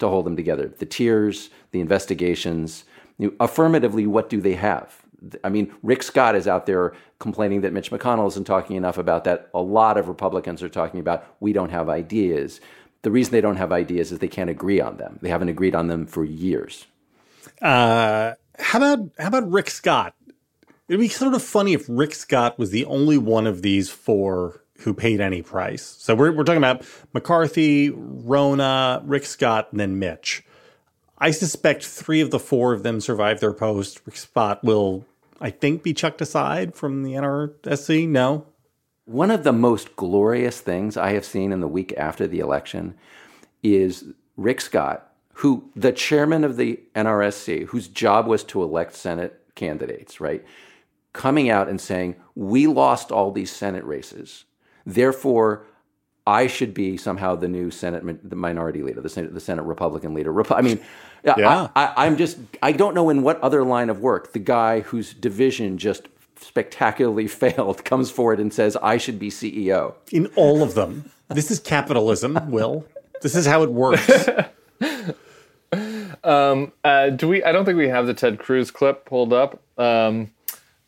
to 0.00 0.08
hold 0.08 0.26
them 0.26 0.36
together. 0.36 0.68
The 0.78 0.86
tears, 0.86 1.50
the 1.70 1.80
investigations. 1.80 2.84
You 3.18 3.28
know, 3.28 3.34
affirmatively, 3.40 4.06
what 4.06 4.28
do 4.28 4.40
they 4.40 4.54
have? 4.54 5.02
I 5.44 5.50
mean, 5.50 5.72
Rick 5.82 6.02
Scott 6.02 6.34
is 6.34 6.48
out 6.48 6.66
there 6.66 6.94
complaining 7.18 7.60
that 7.60 7.72
Mitch 7.72 7.90
McConnell 7.90 8.28
isn't 8.28 8.44
talking 8.44 8.76
enough 8.76 8.98
about 8.98 9.24
that. 9.24 9.50
A 9.52 9.60
lot 9.60 9.98
of 9.98 10.08
Republicans 10.08 10.62
are 10.62 10.68
talking 10.68 10.98
about 10.98 11.26
we 11.40 11.52
don't 11.52 11.70
have 11.70 11.88
ideas. 11.88 12.60
The 13.02 13.10
reason 13.10 13.32
they 13.32 13.40
don't 13.40 13.56
have 13.56 13.72
ideas 13.72 14.12
is 14.12 14.18
they 14.18 14.28
can't 14.28 14.50
agree 14.50 14.80
on 14.80 14.96
them. 14.96 15.18
They 15.22 15.28
haven't 15.28 15.48
agreed 15.48 15.74
on 15.74 15.88
them 15.88 16.06
for 16.06 16.24
years. 16.24 16.86
Uh, 17.60 18.34
how 18.58 18.78
about 18.78 19.10
how 19.18 19.28
about 19.28 19.50
Rick 19.50 19.70
Scott? 19.70 20.14
It'd 20.88 21.00
be 21.00 21.08
sort 21.08 21.34
of 21.34 21.42
funny 21.42 21.72
if 21.72 21.84
Rick 21.88 22.14
Scott 22.14 22.58
was 22.58 22.70
the 22.70 22.84
only 22.86 23.16
one 23.16 23.46
of 23.46 23.62
these 23.62 23.90
four 23.90 24.59
who 24.80 24.94
paid 24.94 25.20
any 25.20 25.42
price. 25.42 25.82
So 25.98 26.14
we're 26.14 26.32
we're 26.32 26.44
talking 26.44 26.58
about 26.58 26.84
McCarthy, 27.12 27.90
Ronna, 27.90 29.02
Rick 29.04 29.24
Scott, 29.26 29.68
and 29.70 29.80
then 29.80 29.98
Mitch. 29.98 30.42
I 31.18 31.32
suspect 31.32 31.84
three 31.84 32.20
of 32.22 32.30
the 32.30 32.38
four 32.38 32.72
of 32.72 32.82
them 32.82 33.00
survive 33.00 33.40
their 33.40 33.52
post. 33.52 34.00
Rick 34.06 34.16
Scott 34.16 34.64
will, 34.64 35.04
I 35.40 35.50
think, 35.50 35.82
be 35.82 35.92
chucked 35.92 36.22
aside 36.22 36.74
from 36.74 37.02
the 37.02 37.12
NRSC. 37.12 38.08
No, 38.08 38.46
One 39.04 39.30
of 39.30 39.44
the 39.44 39.52
most 39.52 39.96
glorious 39.96 40.60
things 40.60 40.96
I 40.96 41.12
have 41.12 41.26
seen 41.26 41.52
in 41.52 41.60
the 41.60 41.68
week 41.68 41.92
after 41.98 42.26
the 42.26 42.40
election 42.40 42.94
is 43.62 44.04
Rick 44.38 44.62
Scott, 44.62 45.12
who 45.34 45.70
the 45.76 45.92
chairman 45.92 46.42
of 46.42 46.56
the 46.56 46.80
NRSC, 46.94 47.66
whose 47.66 47.88
job 47.88 48.26
was 48.26 48.42
to 48.44 48.62
elect 48.62 48.94
Senate 48.94 49.42
candidates, 49.54 50.20
right, 50.20 50.42
coming 51.12 51.50
out 51.50 51.68
and 51.68 51.80
saying, 51.80 52.16
"We 52.34 52.66
lost 52.66 53.12
all 53.12 53.30
these 53.30 53.50
Senate 53.50 53.84
races. 53.84 54.44
Therefore, 54.94 55.64
I 56.26 56.46
should 56.46 56.74
be 56.74 56.96
somehow 56.96 57.34
the 57.36 57.48
new 57.48 57.70
Senate 57.70 58.04
mi- 58.04 58.18
the 58.22 58.36
minority 58.36 58.82
leader, 58.82 59.00
the 59.00 59.08
Senate, 59.08 59.34
the 59.34 59.40
Senate 59.40 59.62
Republican 59.62 60.14
leader. 60.14 60.32
Repu- 60.32 60.56
I 60.56 60.60
mean, 60.60 60.80
yeah, 61.24 61.34
Yeah. 61.38 61.68
I, 61.74 61.86
I, 61.86 62.06
I'm 62.06 62.16
just 62.16 62.38
I 62.62 62.72
don't 62.72 62.94
know 62.94 63.10
in 63.10 63.22
what 63.22 63.40
other 63.40 63.64
line 63.64 63.90
of 63.90 64.00
work 64.00 64.32
the 64.32 64.38
guy 64.38 64.80
whose 64.80 65.14
division 65.14 65.78
just 65.78 66.08
spectacularly 66.40 67.26
failed 67.42 67.84
comes 67.84 68.10
forward 68.10 68.40
and 68.40 68.52
says 68.52 68.76
I 68.76 68.96
should 68.96 69.18
be 69.18 69.30
CEO. 69.30 69.94
In 70.12 70.26
all 70.36 70.62
of 70.62 70.74
them. 70.74 71.10
This 71.28 71.50
is 71.50 71.60
capitalism, 71.60 72.50
Will. 72.50 72.84
This 73.22 73.34
is 73.36 73.46
how 73.46 73.62
it 73.62 73.70
works. 73.70 74.28
Uh, 76.84 77.10
do 77.10 77.28
we? 77.28 77.42
I 77.42 77.52
don't 77.52 77.64
think 77.64 77.78
we 77.78 77.88
have 77.88 78.06
the 78.06 78.14
Ted 78.14 78.38
Cruz 78.38 78.70
clip 78.70 79.04
pulled 79.04 79.32
up. 79.32 79.60
Um, 79.78 80.30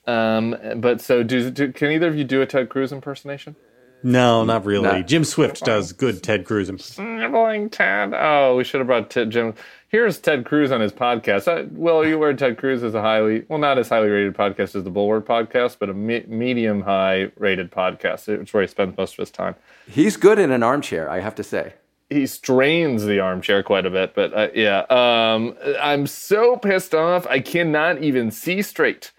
um, 0.06 0.56
but 0.76 1.00
so, 1.00 1.22
do, 1.22 1.50
do 1.50 1.72
can 1.72 1.90
either 1.92 2.08
of 2.08 2.16
you 2.16 2.24
do 2.24 2.42
a 2.42 2.46
Ted 2.46 2.68
Cruz 2.68 2.92
impersonation? 2.92 3.56
No, 4.02 4.44
not 4.44 4.64
really. 4.64 4.84
No. 4.84 5.02
Jim 5.02 5.24
Swift 5.24 5.60
does 5.64 5.92
good 5.92 6.22
Ted 6.22 6.44
Cruz. 6.44 6.68
imp- 6.68 6.80
Sniveling 6.80 7.70
Ted. 7.70 8.12
Oh, 8.14 8.56
we 8.56 8.64
should 8.64 8.80
have 8.80 8.86
brought 8.88 9.10
Ted 9.10 9.30
Jim. 9.30 9.54
Here's 9.88 10.18
Ted 10.18 10.44
Cruz 10.46 10.72
on 10.72 10.80
his 10.80 10.92
podcast. 10.92 11.46
Uh, 11.46 11.68
well, 11.72 12.04
you 12.06 12.16
aware 12.16 12.32
Ted 12.34 12.56
Cruz 12.56 12.82
is 12.82 12.94
a 12.94 13.02
highly, 13.02 13.44
well, 13.48 13.58
not 13.58 13.78
as 13.78 13.88
highly 13.90 14.08
rated 14.08 14.34
podcast 14.34 14.74
as 14.74 14.84
the 14.84 14.90
Bulwark 14.90 15.26
podcast, 15.26 15.76
but 15.78 15.90
a 15.90 15.94
me- 15.94 16.24
medium 16.26 16.80
high 16.80 17.30
rated 17.38 17.70
podcast. 17.70 18.28
It's 18.28 18.52
where 18.54 18.62
he 18.62 18.66
spends 18.68 18.96
most 18.96 19.12
of 19.14 19.18
his 19.18 19.30
time. 19.30 19.54
He's 19.86 20.16
good 20.16 20.38
in 20.38 20.50
an 20.50 20.62
armchair, 20.62 21.10
I 21.10 21.20
have 21.20 21.34
to 21.36 21.44
say. 21.44 21.74
he 22.08 22.26
strains 22.26 23.04
the 23.04 23.20
armchair 23.20 23.62
quite 23.62 23.84
a 23.86 23.90
bit, 23.90 24.14
but 24.14 24.32
uh, 24.34 24.48
yeah, 24.54 24.80
um, 24.90 25.56
I'm 25.80 26.06
so 26.06 26.56
pissed 26.56 26.94
off. 26.94 27.26
I 27.26 27.40
cannot 27.40 28.02
even 28.02 28.30
see 28.30 28.62
straight. 28.62 29.12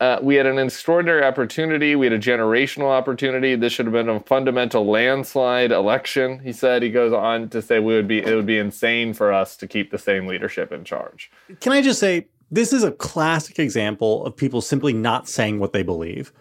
Uh, 0.00 0.18
we 0.22 0.34
had 0.34 0.46
an 0.46 0.58
extraordinary 0.58 1.22
opportunity. 1.22 1.94
We 1.94 2.06
had 2.06 2.14
a 2.14 2.18
generational 2.18 2.88
opportunity. 2.88 3.54
This 3.54 3.74
should 3.74 3.84
have 3.84 3.92
been 3.92 4.08
a 4.08 4.18
fundamental 4.20 4.86
landslide 4.86 5.72
election. 5.72 6.38
He 6.38 6.52
said. 6.54 6.82
He 6.82 6.90
goes 6.90 7.12
on 7.12 7.50
to 7.50 7.60
say 7.60 7.80
we 7.80 7.94
would 7.94 8.08
be 8.08 8.18
it 8.18 8.34
would 8.34 8.46
be 8.46 8.58
insane 8.58 9.12
for 9.12 9.30
us 9.30 9.56
to 9.58 9.68
keep 9.68 9.90
the 9.90 9.98
same 9.98 10.26
leadership 10.26 10.72
in 10.72 10.84
charge. 10.84 11.30
Can 11.60 11.72
I 11.72 11.82
just 11.82 12.00
say, 12.00 12.28
this 12.50 12.72
is 12.72 12.82
a 12.82 12.92
classic 12.92 13.58
example 13.58 14.24
of 14.24 14.34
people 14.34 14.62
simply 14.62 14.94
not 14.94 15.28
saying 15.28 15.58
what 15.58 15.74
they 15.74 15.82
believe. 15.82 16.32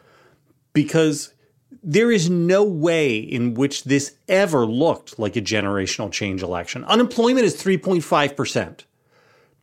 Because 0.72 1.34
there 1.84 2.12
is 2.12 2.30
no 2.30 2.64
way 2.64 3.18
in 3.18 3.53
which 3.53 3.84
this 3.84 4.16
ever 4.28 4.66
looked 4.66 5.20
like 5.20 5.36
a 5.36 5.41
generational 5.41 6.12
change 6.12 6.41
election. 6.41 6.84
Unemployment 6.86 7.45
is 7.45 7.62
3.5%. 7.62 8.84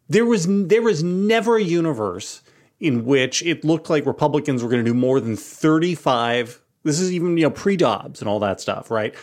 There 0.08 0.24
was 0.24 0.46
there 0.46 0.82
was 0.82 1.02
never 1.02 1.56
a 1.56 1.62
universe 1.62 2.42
in 2.80 3.04
which 3.04 3.42
it 3.42 3.64
looked 3.64 3.88
like 3.90 4.06
Republicans 4.06 4.62
were 4.62 4.68
going 4.68 4.84
to 4.84 4.90
do 4.90 4.96
more 4.96 5.20
than 5.20 5.36
35 5.36 6.60
this 6.82 7.00
is 7.00 7.12
even 7.12 7.36
you 7.36 7.42
know 7.42 7.50
pre-Dobbs 7.50 8.20
and 8.20 8.28
all 8.28 8.38
that 8.38 8.60
stuff, 8.60 8.92
right? 8.92 9.14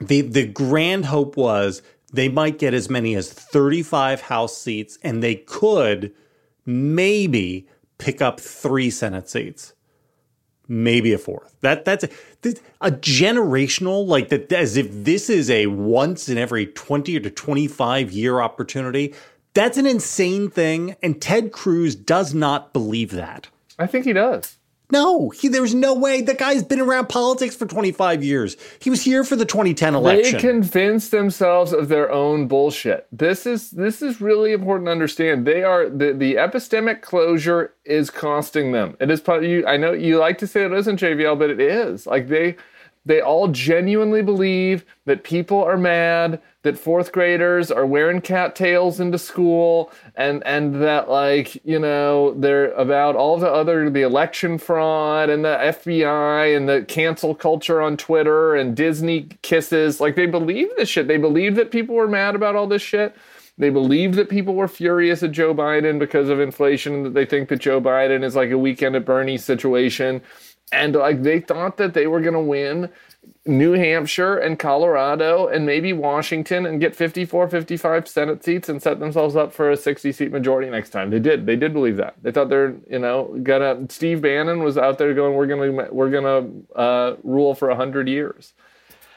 the 0.00 0.22
the 0.22 0.46
grand 0.46 1.06
hope 1.06 1.36
was 1.36 1.82
they 2.12 2.28
might 2.28 2.58
get 2.58 2.72
as 2.72 2.88
many 2.88 3.14
as 3.14 3.30
35 3.32 4.22
house 4.22 4.56
seats 4.56 4.98
and 5.02 5.22
they 5.22 5.34
could 5.34 6.12
maybe 6.64 7.66
pick 7.98 8.22
up 8.22 8.40
3 8.40 8.90
senate 8.90 9.28
seats 9.28 9.74
maybe 10.68 11.12
a 11.12 11.18
fourth 11.18 11.56
that 11.62 11.84
that's 11.84 12.04
a, 12.04 12.08
a 12.80 12.90
generational 12.90 14.06
like 14.06 14.28
that 14.28 14.52
as 14.52 14.76
if 14.76 14.86
this 14.90 15.28
is 15.28 15.50
a 15.50 15.66
once 15.66 16.28
in 16.28 16.38
every 16.38 16.66
20 16.66 17.16
or 17.16 17.20
to 17.20 17.30
25 17.30 18.12
year 18.12 18.40
opportunity 18.40 19.14
that's 19.58 19.76
an 19.76 19.86
insane 19.86 20.48
thing 20.48 20.94
and 21.02 21.20
ted 21.20 21.52
cruz 21.52 21.94
does 21.94 22.32
not 22.32 22.72
believe 22.72 23.10
that 23.10 23.48
I 23.78 23.86
think 23.86 24.04
he 24.04 24.12
does. 24.12 24.56
no, 24.90 25.28
he, 25.30 25.48
there's 25.48 25.74
no 25.74 25.94
way. 25.94 26.22
The 26.22 26.34
guy's 26.34 26.64
been 26.64 26.80
around 26.80 27.08
politics 27.08 27.54
for 27.54 27.66
25 27.66 28.24
years. 28.24 28.56
He 28.80 28.88
was 28.88 29.02
here 29.02 29.22
for 29.22 29.36
the 29.36 29.44
2010 29.44 29.94
election. 29.94 30.32
They 30.32 30.40
convince 30.40 31.10
themselves 31.10 31.72
of 31.72 31.88
their 31.88 32.10
own 32.10 32.48
bullshit. 32.48 33.06
This 33.12 33.46
is 33.46 33.70
this 33.72 34.00
is 34.00 34.20
really 34.20 34.52
important 34.52 34.86
to 34.86 34.92
understand. 34.92 35.46
They 35.46 35.62
are 35.62 35.88
the, 35.88 36.12
the 36.12 36.36
epistemic 36.36 37.02
closure 37.02 37.74
is 37.84 38.10
costing 38.10 38.72
them. 38.72 38.96
It 38.98 39.10
is 39.10 39.22
you 39.42 39.66
I 39.66 39.76
know 39.76 39.92
you 39.92 40.18
like 40.18 40.38
to 40.38 40.46
say 40.46 40.64
it 40.64 40.72
isn't 40.72 41.00
JVL, 41.00 41.38
but 41.38 41.50
it 41.50 41.60
is. 41.60 42.06
Like 42.06 42.28
they 42.28 42.56
they 43.08 43.22
all 43.22 43.48
genuinely 43.48 44.20
believe 44.20 44.84
that 45.06 45.24
people 45.24 45.64
are 45.64 45.78
mad, 45.78 46.42
that 46.62 46.76
fourth 46.76 47.10
graders 47.10 47.70
are 47.70 47.86
wearing 47.86 48.20
cattails 48.20 49.00
into 49.00 49.16
school, 49.16 49.90
and 50.14 50.46
and 50.46 50.74
that 50.82 51.08
like 51.08 51.54
you 51.64 51.78
know 51.78 52.34
they're 52.34 52.70
about 52.72 53.16
all 53.16 53.38
the 53.38 53.50
other 53.50 53.88
the 53.88 54.02
election 54.02 54.58
fraud 54.58 55.30
and 55.30 55.42
the 55.42 55.56
FBI 55.56 56.54
and 56.54 56.68
the 56.68 56.84
cancel 56.86 57.34
culture 57.34 57.80
on 57.80 57.96
Twitter 57.96 58.54
and 58.54 58.76
Disney 58.76 59.28
kisses. 59.40 60.00
Like 60.00 60.14
they 60.14 60.26
believe 60.26 60.68
this 60.76 60.90
shit. 60.90 61.08
They 61.08 61.16
believe 61.16 61.56
that 61.56 61.70
people 61.70 61.94
were 61.94 62.08
mad 62.08 62.34
about 62.34 62.56
all 62.56 62.66
this 62.66 62.82
shit. 62.82 63.16
They 63.56 63.70
believe 63.70 64.16
that 64.16 64.28
people 64.28 64.54
were 64.54 64.68
furious 64.68 65.22
at 65.22 65.32
Joe 65.32 65.54
Biden 65.54 65.98
because 65.98 66.28
of 66.28 66.40
inflation, 66.40 66.92
and 66.94 67.06
that 67.06 67.14
they 67.14 67.24
think 67.24 67.48
that 67.48 67.60
Joe 67.60 67.80
Biden 67.80 68.22
is 68.22 68.36
like 68.36 68.50
a 68.50 68.58
weekend 68.58 68.96
at 68.96 69.06
Bernie 69.06 69.38
situation. 69.38 70.20
And 70.72 70.94
like 70.94 71.22
they 71.22 71.40
thought 71.40 71.76
that 71.78 71.94
they 71.94 72.06
were 72.06 72.20
going 72.20 72.34
to 72.34 72.40
win 72.40 72.90
New 73.46 73.72
Hampshire 73.72 74.36
and 74.36 74.58
Colorado 74.58 75.46
and 75.46 75.64
maybe 75.64 75.92
Washington 75.92 76.66
and 76.66 76.80
get 76.80 76.94
54, 76.94 77.48
55 77.48 78.06
Senate 78.06 78.44
seats 78.44 78.68
and 78.68 78.82
set 78.82 79.00
themselves 79.00 79.36
up 79.36 79.52
for 79.52 79.70
a 79.70 79.76
60 79.76 80.12
seat 80.12 80.30
majority 80.30 80.68
next 80.70 80.90
time. 80.90 81.10
They 81.10 81.18
did. 81.18 81.46
They 81.46 81.56
did 81.56 81.72
believe 81.72 81.96
that. 81.96 82.14
They 82.22 82.30
thought 82.32 82.48
they're, 82.50 82.76
you 82.90 82.98
know, 82.98 83.38
gonna. 83.42 83.86
Steve 83.88 84.20
Bannon 84.20 84.62
was 84.62 84.76
out 84.76 84.98
there 84.98 85.14
going, 85.14 85.34
"We're 85.34 85.46
gonna, 85.46 85.88
we're 85.90 86.10
gonna 86.10 86.48
uh, 86.76 87.16
rule 87.22 87.54
for 87.54 87.74
hundred 87.74 88.08
years." 88.08 88.52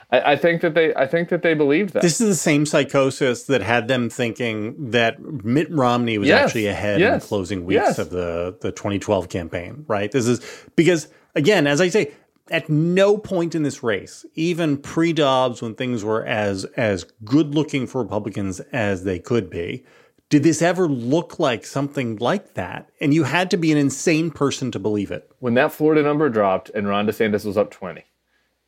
I, 0.10 0.34
I 0.34 0.36
think 0.36 0.62
that 0.62 0.74
they, 0.74 0.94
I 0.96 1.08
think 1.08 1.30
that 1.30 1.42
they 1.42 1.54
believed 1.54 1.94
that. 1.94 2.02
This 2.02 2.20
is 2.22 2.28
the 2.28 2.36
same 2.36 2.66
psychosis 2.66 3.44
that 3.44 3.62
had 3.62 3.88
them 3.88 4.10
thinking 4.10 4.92
that 4.92 5.20
Mitt 5.22 5.70
Romney 5.72 6.18
was 6.18 6.28
Yes. 6.28 6.46
actually 6.46 6.68
ahead 6.68 7.02
in 7.02 7.14
the 7.20 7.26
closing 7.26 7.66
weeks 7.66 7.82
Yes. 7.82 8.00
of 8.00 8.10
the, 8.10 8.58
the 8.62 8.72
2012 8.72 9.30
campaign, 9.30 9.86
right? 9.88 10.12
This 10.12 10.28
is 10.28 10.42
because, 10.76 11.08
again, 11.36 11.68
as 11.68 11.82
I 11.82 11.90
say, 11.90 12.12
at 12.50 12.70
no 12.70 13.18
point 13.18 13.56
in 13.56 13.64
this 13.64 13.84
race, 13.84 14.26
even 14.36 14.78
pre 14.78 15.14
Dobbs, 15.14 15.62
when 15.62 15.76
things 15.76 16.04
were 16.04 16.26
as 16.26 16.66
as 16.76 17.06
good 17.24 17.56
looking 17.56 17.88
for 17.88 18.02
Republicans 18.02 18.60
as 18.72 19.04
they 19.04 19.20
could 19.20 19.50
be, 19.50 19.86
did 20.30 20.44
this 20.44 20.62
ever 20.62 20.88
look 20.88 21.40
like 21.40 21.66
something 21.66 22.18
like 22.18 22.54
that? 22.54 22.90
And 23.00 23.14
you 23.14 23.24
had 23.24 23.52
to 23.52 23.58
be 23.58 23.72
an 23.72 23.78
insane 23.78 24.32
person 24.32 24.72
to 24.72 24.80
believe 24.80 25.12
it. 25.12 25.30
when 25.40 25.56
that 25.56 25.72
Florida 25.72 26.04
number 26.04 26.30
dropped 26.30 26.70
and 26.70 26.88
Ron 26.88 27.06
DeSantis 27.06 27.46
was 27.46 27.58
up 27.58 27.72
20, 27.72 28.04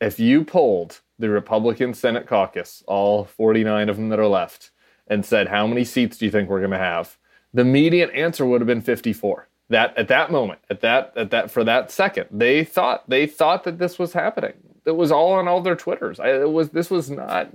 if 0.01 0.19
you 0.19 0.43
polled 0.43 0.99
the 1.17 1.29
Republican 1.29 1.93
Senate 1.93 2.27
caucus, 2.27 2.83
all 2.87 3.23
49 3.23 3.89
of 3.89 3.95
them 3.95 4.09
that 4.09 4.19
are 4.19 4.27
left, 4.27 4.71
and 5.07 5.25
said, 5.25 5.47
How 5.47 5.67
many 5.67 5.83
seats 5.83 6.17
do 6.17 6.25
you 6.25 6.31
think 6.31 6.49
we're 6.49 6.59
going 6.59 6.71
to 6.71 6.77
have? 6.77 7.17
The 7.53 7.63
median 7.63 8.09
answer 8.11 8.45
would 8.45 8.61
have 8.61 8.67
been 8.67 8.81
54. 8.81 9.47
That 9.69 9.97
at 9.97 10.07
that 10.09 10.31
moment, 10.31 10.59
at 10.69 10.81
that 10.81 11.13
at 11.15 11.31
that 11.31 11.49
for 11.49 11.63
that 11.63 11.89
second, 11.89 12.27
they 12.31 12.63
thought 12.63 13.09
they 13.09 13.25
thought 13.25 13.63
that 13.63 13.79
this 13.79 13.97
was 13.97 14.13
happening. 14.13 14.53
It 14.85 14.91
was 14.91 15.11
all 15.11 15.33
on 15.33 15.47
all 15.47 15.61
their 15.61 15.75
twitters. 15.75 16.19
I, 16.19 16.41
it 16.41 16.51
was 16.51 16.69
this 16.69 16.89
was 16.89 17.09
not 17.09 17.49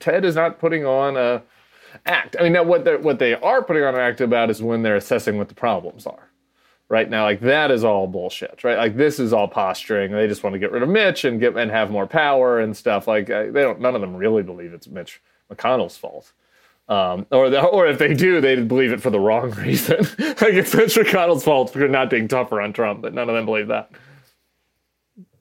Ted 0.00 0.24
is 0.24 0.34
not 0.34 0.58
putting 0.58 0.86
on 0.86 1.16
a 1.16 1.42
act. 2.06 2.36
I 2.38 2.42
mean, 2.42 2.54
now 2.54 2.64
what 2.64 2.84
they 2.84 2.96
what 2.96 3.18
they 3.18 3.34
are 3.34 3.62
putting 3.62 3.84
on 3.84 3.94
an 3.94 4.00
act 4.00 4.20
about 4.20 4.50
is 4.50 4.62
when 4.62 4.82
they're 4.82 4.96
assessing 4.96 5.36
what 5.38 5.48
the 5.48 5.54
problems 5.54 6.06
are 6.06 6.30
right 6.90 7.08
now 7.08 7.22
like 7.22 7.40
that 7.40 7.70
is 7.70 7.84
all 7.84 8.06
bullshit 8.06 8.62
right 8.64 8.76
like 8.76 8.96
this 8.96 9.18
is 9.18 9.32
all 9.32 9.48
posturing 9.48 10.10
they 10.12 10.26
just 10.26 10.42
want 10.42 10.52
to 10.52 10.58
get 10.58 10.72
rid 10.72 10.82
of 10.82 10.88
mitch 10.88 11.24
and 11.24 11.40
get 11.40 11.56
and 11.56 11.70
have 11.70 11.90
more 11.90 12.06
power 12.06 12.58
and 12.58 12.76
stuff 12.76 13.06
like 13.06 13.28
they 13.28 13.50
don't 13.52 13.80
none 13.80 13.94
of 13.94 14.00
them 14.00 14.14
really 14.14 14.42
believe 14.42 14.74
it's 14.74 14.88
mitch 14.88 15.22
mcconnell's 15.50 15.96
fault 15.96 16.32
um, 16.90 17.26
or 17.32 17.50
the, 17.50 17.62
or 17.62 17.86
if 17.86 17.98
they 17.98 18.14
do 18.14 18.40
they 18.42 18.56
believe 18.62 18.92
it 18.92 19.00
for 19.02 19.10
the 19.10 19.20
wrong 19.20 19.50
reason 19.52 19.98
like 20.18 20.54
it's 20.54 20.74
mitch 20.74 20.96
mcconnell's 20.96 21.44
fault 21.44 21.72
for 21.72 21.88
not 21.88 22.10
being 22.10 22.28
tougher 22.28 22.60
on 22.60 22.72
trump 22.72 23.02
but 23.02 23.14
none 23.14 23.28
of 23.30 23.34
them 23.36 23.46
believe 23.46 23.68
that 23.68 23.90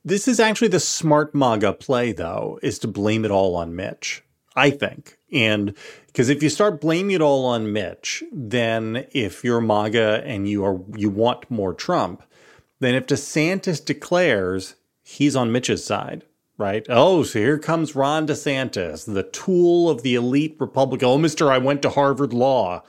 This 0.05 0.27
is 0.27 0.39
actually 0.39 0.69
the 0.69 0.79
smart 0.79 1.35
MAGA 1.35 1.73
play, 1.73 2.11
though, 2.13 2.59
is 2.63 2.79
to 2.79 2.87
blame 2.87 3.25
it 3.25 3.31
all 3.31 3.55
on 3.55 3.75
Mitch, 3.75 4.23
I 4.55 4.71
think. 4.71 5.17
And 5.31 5.75
because 6.07 6.29
if 6.29 6.41
you 6.41 6.49
start 6.49 6.81
blaming 6.81 7.15
it 7.15 7.21
all 7.21 7.45
on 7.45 7.73
Mitch, 7.73 8.23
then 8.33 9.05
if 9.13 9.43
you're 9.43 9.61
MAGA 9.61 10.23
and 10.25 10.49
you 10.49 10.65
are 10.65 10.79
you 10.97 11.09
want 11.11 11.51
more 11.51 11.73
Trump, 11.73 12.23
then 12.79 12.95
if 12.95 13.07
DeSantis 13.07 13.85
declares 13.85 14.75
he's 15.03 15.35
on 15.35 15.51
Mitch's 15.51 15.85
side, 15.85 16.23
right? 16.59 16.85
Oh, 16.89 17.23
so 17.23 17.39
here 17.39 17.57
comes 17.57 17.95
Ron 17.95 18.27
DeSantis, 18.27 19.11
the 19.11 19.23
tool 19.23 19.89
of 19.89 20.03
the 20.03 20.13
elite 20.13 20.57
Republican. 20.59 21.07
Oh, 21.07 21.17
Mister, 21.17 21.51
I 21.51 21.57
went 21.57 21.81
to 21.81 21.89
Harvard 21.89 22.33
Law, 22.33 22.83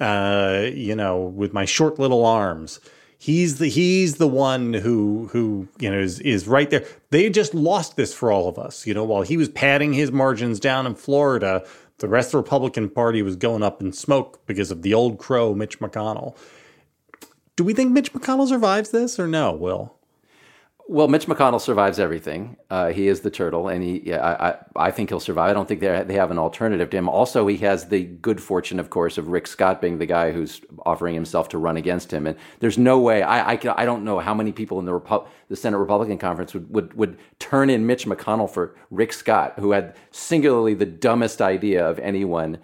uh, 0.00 0.66
you 0.72 0.94
know, 0.94 1.20
with 1.20 1.52
my 1.52 1.66
short 1.66 1.98
little 1.98 2.24
arms. 2.24 2.80
He's 3.18 3.58
the 3.58 3.68
he's 3.68 4.16
the 4.16 4.28
one 4.28 4.74
who 4.74 5.28
who 5.32 5.68
you 5.78 5.90
know 5.90 5.98
is 5.98 6.20
is 6.20 6.46
right 6.46 6.70
there. 6.70 6.84
They 7.10 7.28
just 7.28 7.54
lost 7.54 7.96
this 7.96 8.14
for 8.14 8.30
all 8.30 8.48
of 8.48 8.58
us. 8.58 8.86
You 8.86 8.94
know, 8.94 9.04
while 9.04 9.22
he 9.22 9.36
was 9.36 9.48
padding 9.48 9.94
his 9.94 10.12
margins 10.12 10.60
down 10.60 10.86
in 10.86 10.94
Florida, 10.94 11.66
the 11.98 12.08
rest 12.08 12.28
of 12.28 12.32
the 12.32 12.38
Republican 12.38 12.90
Party 12.90 13.22
was 13.22 13.34
going 13.34 13.62
up 13.62 13.80
in 13.80 13.92
smoke 13.92 14.46
because 14.46 14.70
of 14.70 14.82
the 14.82 14.94
old 14.94 15.18
crow, 15.18 15.54
Mitch 15.54 15.80
McConnell. 15.80 16.36
Do 17.56 17.64
we 17.64 17.72
think 17.72 17.90
Mitch 17.90 18.12
McConnell 18.12 18.48
survives 18.48 18.90
this 18.90 19.18
or 19.18 19.26
no? 19.26 19.52
Will 19.52 19.95
Well, 20.88 21.08
Mitch 21.08 21.26
McConnell 21.26 21.60
survives 21.60 21.98
everything. 21.98 22.56
Uh, 22.70 22.92
he 22.92 23.08
is 23.08 23.20
the 23.20 23.30
turtle, 23.30 23.66
and 23.66 23.82
he. 23.82 24.02
Yeah, 24.04 24.24
I, 24.24 24.86
I, 24.86 24.90
think 24.92 25.08
he'll 25.08 25.18
survive. 25.18 25.50
I 25.50 25.52
don't 25.52 25.66
think 25.66 25.80
they 25.80 26.14
have 26.14 26.30
an 26.30 26.38
alternative 26.38 26.90
to 26.90 26.96
him. 26.96 27.08
Also, 27.08 27.48
he 27.48 27.56
has 27.58 27.88
the 27.88 28.04
good 28.04 28.40
fortune, 28.40 28.78
of 28.78 28.88
course, 28.88 29.18
of 29.18 29.26
Rick 29.26 29.48
Scott 29.48 29.80
being 29.80 29.98
the 29.98 30.06
guy 30.06 30.30
who's 30.30 30.60
offering 30.84 31.14
himself 31.14 31.48
to 31.50 31.58
run 31.58 31.76
against 31.76 32.12
him. 32.12 32.28
And 32.28 32.38
there's 32.60 32.78
no 32.78 33.00
way. 33.00 33.22
I 33.22 33.54
I, 33.54 33.58
I 33.76 33.84
don't 33.84 34.04
know 34.04 34.20
how 34.20 34.32
many 34.32 34.52
people 34.52 34.78
in 34.78 34.84
the 34.84 34.92
Repu- 34.92 35.26
the 35.48 35.56
Senate 35.56 35.78
Republican 35.78 36.18
conference 36.18 36.54
would, 36.54 36.72
would 36.72 36.94
would 36.94 37.18
turn 37.40 37.68
in 37.68 37.84
Mitch 37.84 38.06
McConnell 38.06 38.48
for 38.48 38.76
Rick 38.92 39.12
Scott, 39.12 39.54
who 39.58 39.72
had 39.72 39.96
singularly 40.12 40.74
the 40.74 40.86
dumbest 40.86 41.42
idea 41.42 41.84
of 41.84 41.98
anyone 41.98 42.58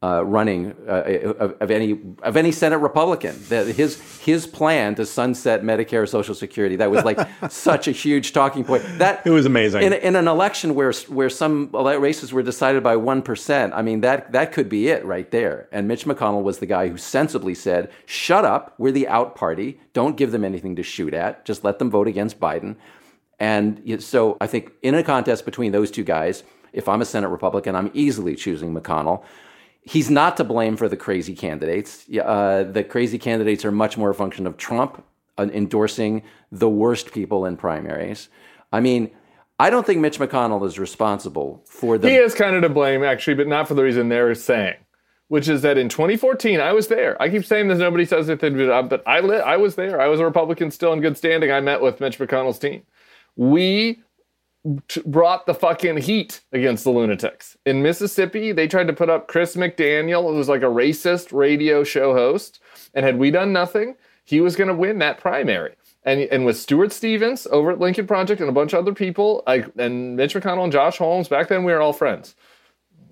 uh, 0.00 0.24
running 0.24 0.76
uh, 0.86 1.02
of, 1.38 1.56
of, 1.60 1.70
any 1.72 1.98
of 2.22 2.36
any 2.36 2.52
Senate 2.52 2.78
Republican. 2.78 3.36
That 3.48 3.66
his 3.66 4.00
his 4.20 4.46
plan 4.46 4.94
to 4.94 5.04
sunset 5.04 5.62
Medicare, 5.62 6.08
Social 6.08 6.36
Security 6.36 6.76
that 6.76 6.90
was 6.90 7.04
like 7.04 7.18
such 7.50 7.88
a 7.88 7.90
huge 7.90 8.32
talking 8.32 8.64
point. 8.64 8.84
That 8.98 9.26
it 9.26 9.30
was 9.30 9.44
amazing 9.44 9.82
in, 9.82 9.92
in 9.92 10.14
an 10.14 10.28
election 10.28 10.76
where 10.76 10.92
where 11.08 11.28
some 11.28 11.70
races 11.72 12.32
were 12.32 12.44
decided 12.44 12.82
by 12.82 12.94
one 12.96 13.22
percent. 13.22 13.72
I 13.74 13.82
mean 13.82 14.02
that 14.02 14.30
that 14.32 14.52
could 14.52 14.68
be 14.68 14.88
it 14.88 15.04
right 15.04 15.28
there. 15.32 15.68
And 15.72 15.88
Mitch 15.88 16.04
McConnell 16.04 16.44
was 16.44 16.58
the 16.58 16.66
guy 16.66 16.88
who 16.88 16.96
sensibly 16.96 17.54
said, 17.54 17.90
"Shut 18.06 18.44
up, 18.44 18.74
we're 18.78 18.92
the 18.92 19.08
out 19.08 19.34
party. 19.34 19.80
Don't 19.94 20.16
give 20.16 20.30
them 20.30 20.44
anything 20.44 20.76
to 20.76 20.84
shoot 20.84 21.12
at. 21.12 21.44
Just 21.44 21.64
let 21.64 21.80
them 21.80 21.90
vote 21.90 22.06
against 22.06 22.38
Biden." 22.38 22.76
And 23.40 24.02
so 24.02 24.36
I 24.40 24.46
think 24.46 24.72
in 24.82 24.94
a 24.94 25.02
contest 25.02 25.44
between 25.44 25.72
those 25.72 25.90
two 25.90 26.04
guys, 26.04 26.42
if 26.72 26.88
I'm 26.88 27.00
a 27.00 27.04
Senate 27.04 27.28
Republican, 27.28 27.74
I'm 27.74 27.90
easily 27.94 28.34
choosing 28.34 28.74
McConnell 28.74 29.24
he's 29.88 30.10
not 30.10 30.36
to 30.36 30.44
blame 30.44 30.76
for 30.76 30.88
the 30.88 30.96
crazy 30.96 31.34
candidates. 31.34 32.04
Uh, 32.10 32.64
the 32.64 32.84
crazy 32.84 33.18
candidates 33.18 33.64
are 33.64 33.72
much 33.72 33.96
more 33.96 34.10
a 34.10 34.14
function 34.14 34.46
of 34.46 34.56
Trump 34.58 35.02
uh, 35.38 35.46
endorsing 35.52 36.22
the 36.52 36.68
worst 36.68 37.12
people 37.12 37.46
in 37.46 37.56
primaries. 37.56 38.28
I 38.70 38.80
mean, 38.80 39.10
I 39.58 39.70
don't 39.70 39.86
think 39.86 40.00
Mitch 40.00 40.18
McConnell 40.18 40.66
is 40.66 40.78
responsible 40.78 41.62
for 41.64 41.96
the. 41.96 42.10
He 42.10 42.16
is 42.16 42.34
kind 42.34 42.54
of 42.54 42.62
to 42.62 42.68
blame, 42.68 43.02
actually, 43.02 43.34
but 43.34 43.48
not 43.48 43.66
for 43.66 43.74
the 43.74 43.82
reason 43.82 44.08
they're 44.10 44.34
saying, 44.34 44.76
which 45.28 45.48
is 45.48 45.62
that 45.62 45.78
in 45.78 45.88
2014, 45.88 46.60
I 46.60 46.72
was 46.72 46.88
there. 46.88 47.20
I 47.20 47.30
keep 47.30 47.44
saying 47.44 47.68
this, 47.68 47.78
nobody 47.78 48.04
says 48.04 48.28
it, 48.28 48.40
but 48.40 49.02
I, 49.06 49.20
lit, 49.20 49.40
I 49.40 49.56
was 49.56 49.74
there. 49.74 50.00
I 50.00 50.08
was 50.08 50.20
a 50.20 50.24
Republican 50.24 50.70
still 50.70 50.92
in 50.92 51.00
good 51.00 51.16
standing. 51.16 51.50
I 51.50 51.60
met 51.60 51.80
with 51.80 51.98
Mitch 51.98 52.18
McConnell's 52.18 52.58
team. 52.58 52.82
We 53.36 54.02
brought 55.06 55.46
the 55.46 55.54
fucking 55.54 55.98
heat 55.98 56.40
against 56.52 56.84
the 56.84 56.90
lunatics. 56.90 57.56
In 57.66 57.82
Mississippi, 57.82 58.52
they 58.52 58.68
tried 58.68 58.86
to 58.88 58.92
put 58.92 59.10
up 59.10 59.28
Chris 59.28 59.56
McDaniel, 59.56 60.28
who 60.28 60.36
was 60.36 60.48
like 60.48 60.62
a 60.62 60.66
racist 60.66 61.32
radio 61.32 61.84
show 61.84 62.14
host. 62.14 62.60
And 62.94 63.04
had 63.04 63.18
we 63.18 63.30
done 63.30 63.52
nothing, 63.52 63.96
he 64.24 64.40
was 64.40 64.56
going 64.56 64.68
to 64.68 64.74
win 64.74 64.98
that 64.98 65.18
primary. 65.18 65.74
And, 66.04 66.20
and 66.20 66.44
with 66.44 66.56
Stuart 66.56 66.92
Stevens 66.92 67.46
over 67.50 67.70
at 67.70 67.80
Lincoln 67.80 68.06
Project 68.06 68.40
and 68.40 68.48
a 68.48 68.52
bunch 68.52 68.72
of 68.72 68.80
other 68.80 68.94
people, 68.94 69.42
I, 69.46 69.64
and 69.76 70.16
Mitch 70.16 70.34
McConnell 70.34 70.64
and 70.64 70.72
Josh 70.72 70.98
Holmes, 70.98 71.28
back 71.28 71.48
then 71.48 71.64
we 71.64 71.72
were 71.72 71.80
all 71.80 71.92
friends. 71.92 72.34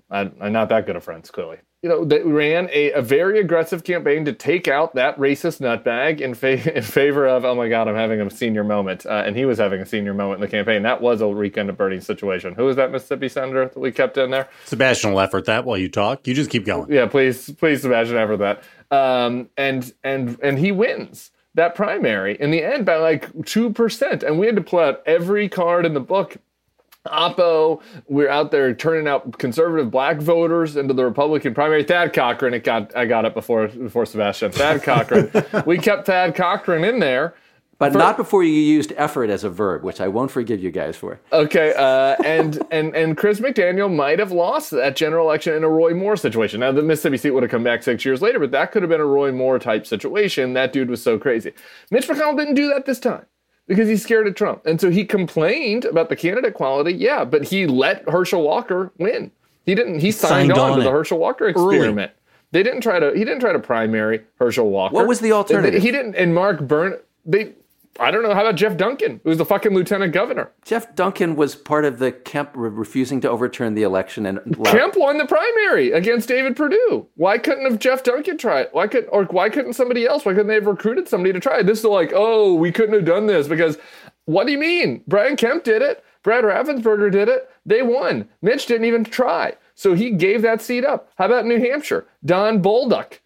I, 0.09 0.31
I'm 0.39 0.53
not 0.53 0.69
that 0.69 0.85
good 0.85 0.95
of 0.95 1.03
friends, 1.03 1.29
clearly 1.29 1.57
you 1.87 1.93
know, 1.93 2.03
that 2.03 2.25
ran 2.25 2.69
a, 2.73 2.91
a 2.91 3.01
very 3.01 3.39
aggressive 3.39 3.85
campaign 3.85 4.25
to 4.25 4.33
take 4.33 4.67
out 4.67 4.95
that 4.95 5.17
racist 5.17 5.61
nutbag 5.61 6.19
in, 6.19 6.33
fa- 6.33 6.75
in 6.77 6.83
favor 6.83 7.25
of, 7.25 7.45
oh 7.45 7.55
my 7.55 7.69
God, 7.69 7.87
I'm 7.87 7.95
having 7.95 8.19
a 8.19 8.29
senior 8.29 8.65
moment. 8.65 9.05
Uh, 9.05 9.23
and 9.25 9.37
he 9.37 9.45
was 9.45 9.57
having 9.57 9.79
a 9.79 9.85
senior 9.85 10.13
moment 10.13 10.39
in 10.39 10.41
the 10.41 10.51
campaign. 10.51 10.83
That 10.83 11.01
was 11.01 11.21
a 11.21 11.27
weekend 11.29 11.69
of 11.69 11.77
Bernie 11.77 12.01
situation. 12.01 12.55
Who 12.55 12.65
was 12.65 12.75
that 12.75 12.91
Mississippi 12.91 13.29
senator 13.29 13.69
that 13.73 13.79
we 13.79 13.93
kept 13.93 14.17
in 14.17 14.31
there? 14.31 14.49
Sebastian 14.65 15.13
will 15.13 15.21
effort 15.21 15.45
that 15.45 15.63
while 15.63 15.77
you 15.77 15.87
talk. 15.87 16.27
You 16.27 16.33
just 16.33 16.49
keep 16.49 16.65
going. 16.65 16.91
Yeah, 16.91 17.05
please, 17.05 17.49
please, 17.51 17.81
Sebastian, 17.83 18.17
effort 18.17 18.37
that. 18.37 18.63
Um, 18.91 19.49
and 19.55 19.93
and 20.03 20.37
and 20.41 20.59
he 20.59 20.71
wins 20.71 21.31
that 21.55 21.75
primary 21.75 22.37
in 22.39 22.51
the 22.51 22.63
end 22.63 22.85
by 22.85 22.97
like 22.97 23.29
two 23.45 23.71
percent. 23.71 24.23
And 24.23 24.39
we 24.39 24.45
had 24.45 24.55
to 24.55 24.61
pull 24.61 24.79
out 24.79 25.01
every 25.05 25.47
card 25.49 25.85
in 25.85 25.93
the 25.93 25.99
book 25.99 26.37
Oppo, 27.07 27.81
we're 28.07 28.29
out 28.29 28.51
there 28.51 28.73
turning 28.73 29.07
out 29.07 29.37
conservative 29.37 29.91
black 29.91 30.17
voters 30.17 30.75
into 30.75 30.93
the 30.93 31.03
Republican 31.03 31.53
primary. 31.53 31.83
Thad 31.83 32.13
Cochran, 32.13 32.53
it 32.53 32.63
got 32.63 32.95
I 32.95 33.05
got 33.05 33.25
it 33.25 33.33
before 33.33 33.67
before 33.67 34.05
Sebastian. 34.05 34.51
Thad 34.51 34.83
Cochran, 34.83 35.31
we 35.65 35.77
kept 35.77 36.05
Thad 36.05 36.35
Cochran 36.35 36.83
in 36.83 36.99
there, 36.99 37.35
but 37.79 37.91
for, 37.91 37.99
not 37.99 38.17
before 38.17 38.43
you 38.43 38.53
used 38.53 38.91
effort 38.97 39.29
as 39.29 39.43
a 39.43 39.49
verb, 39.49 39.83
which 39.83 40.01
I 40.01 40.07
won't 40.07 40.31
forgive 40.31 40.61
you 40.61 40.71
guys 40.71 40.95
for. 40.95 41.19
Okay, 41.31 41.73
uh, 41.75 42.15
and 42.25 42.61
and 42.71 42.95
and 42.95 43.15
Chris 43.15 43.39
McDaniel 43.39 43.93
might 43.93 44.19
have 44.19 44.31
lost 44.31 44.71
that 44.71 44.95
general 44.95 45.27
election 45.27 45.53
in 45.53 45.63
a 45.63 45.69
Roy 45.69 45.93
Moore 45.93 46.17
situation. 46.17 46.59
Now 46.61 46.71
the 46.71 46.81
Mississippi 46.81 47.17
seat 47.17 47.31
would 47.31 47.43
have 47.43 47.51
come 47.51 47.63
back 47.63 47.83
six 47.83 48.03
years 48.03 48.21
later, 48.21 48.39
but 48.39 48.51
that 48.51 48.71
could 48.71 48.81
have 48.81 48.89
been 48.89 49.01
a 49.01 49.05
Roy 49.05 49.31
Moore 49.31 49.59
type 49.59 49.85
situation. 49.85 50.53
That 50.53 50.73
dude 50.73 50.89
was 50.89 51.03
so 51.03 51.19
crazy. 51.19 51.53
Mitch 51.91 52.07
McConnell 52.07 52.37
didn't 52.37 52.55
do 52.55 52.67
that 52.69 52.85
this 52.85 52.99
time 52.99 53.25
because 53.67 53.87
he's 53.87 54.01
scared 54.01 54.27
of 54.27 54.35
Trump. 54.35 54.65
And 54.65 54.79
so 54.81 54.89
he 54.89 55.05
complained 55.05 55.85
about 55.85 56.09
the 56.09 56.15
candidate 56.15 56.53
quality, 56.53 56.93
yeah, 56.93 57.23
but 57.25 57.43
he 57.43 57.67
let 57.67 58.07
Herschel 58.09 58.41
Walker 58.41 58.91
win. 58.97 59.31
He 59.65 59.75
didn't 59.75 59.99
he 59.99 60.11
signed, 60.11 60.49
signed 60.49 60.51
on, 60.53 60.71
on 60.71 60.77
to 60.79 60.83
the 60.83 60.91
Herschel 60.91 61.19
Walker 61.19 61.47
experiment. 61.47 62.11
Early. 62.11 62.11
They 62.51 62.63
didn't 62.63 62.81
try 62.81 62.99
to 62.99 63.11
he 63.11 63.25
didn't 63.25 63.41
try 63.41 63.51
to 63.51 63.59
primary 63.59 64.21
Herschel 64.39 64.69
Walker. 64.69 64.95
What 64.95 65.07
was 65.07 65.19
the 65.19 65.33
alternative? 65.33 65.81
He 65.81 65.91
didn't 65.91 66.15
and 66.15 66.33
Mark 66.33 66.61
Burn. 66.61 66.97
they 67.25 67.53
I 67.99 68.11
don't 68.11 68.23
know. 68.23 68.33
How 68.33 68.41
about 68.41 68.55
Geoff 68.55 68.77
Duncan, 68.77 69.21
who's 69.23 69.37
the 69.37 69.45
fucking 69.45 69.73
lieutenant 69.73 70.13
governor? 70.13 70.51
Geoff 70.63 70.93
Duncan 70.95 71.35
was 71.35 71.55
part 71.55 71.85
of 71.85 71.99
the 71.99 72.11
Kemp 72.11 72.51
re- 72.55 72.69
refusing 72.69 73.21
to 73.21 73.29
overturn 73.29 73.73
the 73.73 73.83
election, 73.83 74.25
and 74.25 74.39
Kemp 74.65 74.95
won 74.95 75.17
the 75.17 75.25
primary 75.25 75.91
against 75.91 76.27
David 76.27 76.55
Perdue. 76.55 77.07
Why 77.15 77.37
couldn't 77.37 77.69
have 77.69 77.79
Geoff 77.79 78.03
Duncan 78.03 78.37
try 78.37 78.61
it? 78.61 78.69
Why 78.71 78.87
could 78.87 79.07
or 79.11 79.25
why 79.25 79.49
couldn't 79.49 79.73
somebody 79.73 80.05
else? 80.05 80.25
Why 80.25 80.33
couldn't 80.33 80.47
they 80.47 80.55
have 80.55 80.67
recruited 80.67 81.07
somebody 81.07 81.33
to 81.33 81.39
try 81.39 81.59
it? 81.59 81.65
This 81.65 81.79
is 81.79 81.85
like, 81.85 82.11
oh, 82.13 82.53
we 82.53 82.71
couldn't 82.71 82.95
have 82.95 83.05
done 83.05 83.27
this 83.27 83.47
because 83.47 83.77
what 84.25 84.45
do 84.45 84.51
you 84.51 84.59
mean? 84.59 85.03
Brian 85.07 85.35
Kemp 85.35 85.63
did 85.63 85.81
it. 85.81 86.03
Brad 86.23 86.43
Raffensperger 86.43 87.09
did 87.11 87.29
it. 87.29 87.49
They 87.65 87.81
won. 87.81 88.27
Mitch 88.41 88.65
didn't 88.65 88.85
even 88.85 89.05
try. 89.05 89.53
So 89.75 89.93
he 89.93 90.11
gave 90.11 90.41
that 90.41 90.61
seat 90.61 90.83
up. 90.83 91.09
How 91.17 91.25
about 91.25 91.45
New 91.45 91.59
Hampshire? 91.59 92.05
Don 92.25 92.61
Bolduc 92.61 93.19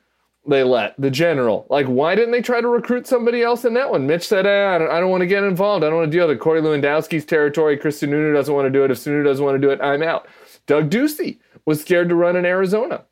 they 0.48 0.64
let 0.64 1.00
the 1.00 1.12
general. 1.12 1.68
Like, 1.70 1.86
why 1.86 2.16
didn't 2.16 2.32
they 2.32 2.42
try 2.42 2.62
to 2.62 2.68
recruit 2.68 3.06
somebody 3.06 3.44
else 3.44 3.64
in 3.64 3.74
that 3.76 3.92
one? 3.92 4.08
Mitch 4.08 4.28
said, 4.28 4.48
ah, 4.48 4.76
I 4.76 4.78
don't, 4.80 4.90
don't 4.90 5.10
want 5.10 5.22
to 5.22 5.28
get 5.28 5.44
involved. 5.44 5.84
I 5.84 5.90
don't 5.90 6.00
want 6.00 6.12
to 6.12 6.18
deal 6.18 6.28
with 6.28 6.38
it. 6.38 6.40
Corey 6.40 6.62
Lewandowski's 6.62 7.26
territory. 7.26 7.78
Chris 7.78 8.02
Sununu 8.02 8.34
doesn't 8.34 8.54
want 8.54 8.66
to 8.66 8.72
do 8.72 8.84
it. 8.84 8.92
If 8.92 8.98
Sununu 8.98 9.24
doesn't 9.24 9.46
want 9.46 9.56
to 9.56 9.62
do 9.62 9.72
it, 9.72 9.80
I'm 9.82 10.02
out. 10.02 10.28
Doug 10.66 10.90
Ducey 10.90 11.40
was 11.66 11.82
scared 11.82 12.10
to 12.10 12.16
run 12.16 12.36
in 12.36 12.46
Arizona. 12.46 13.04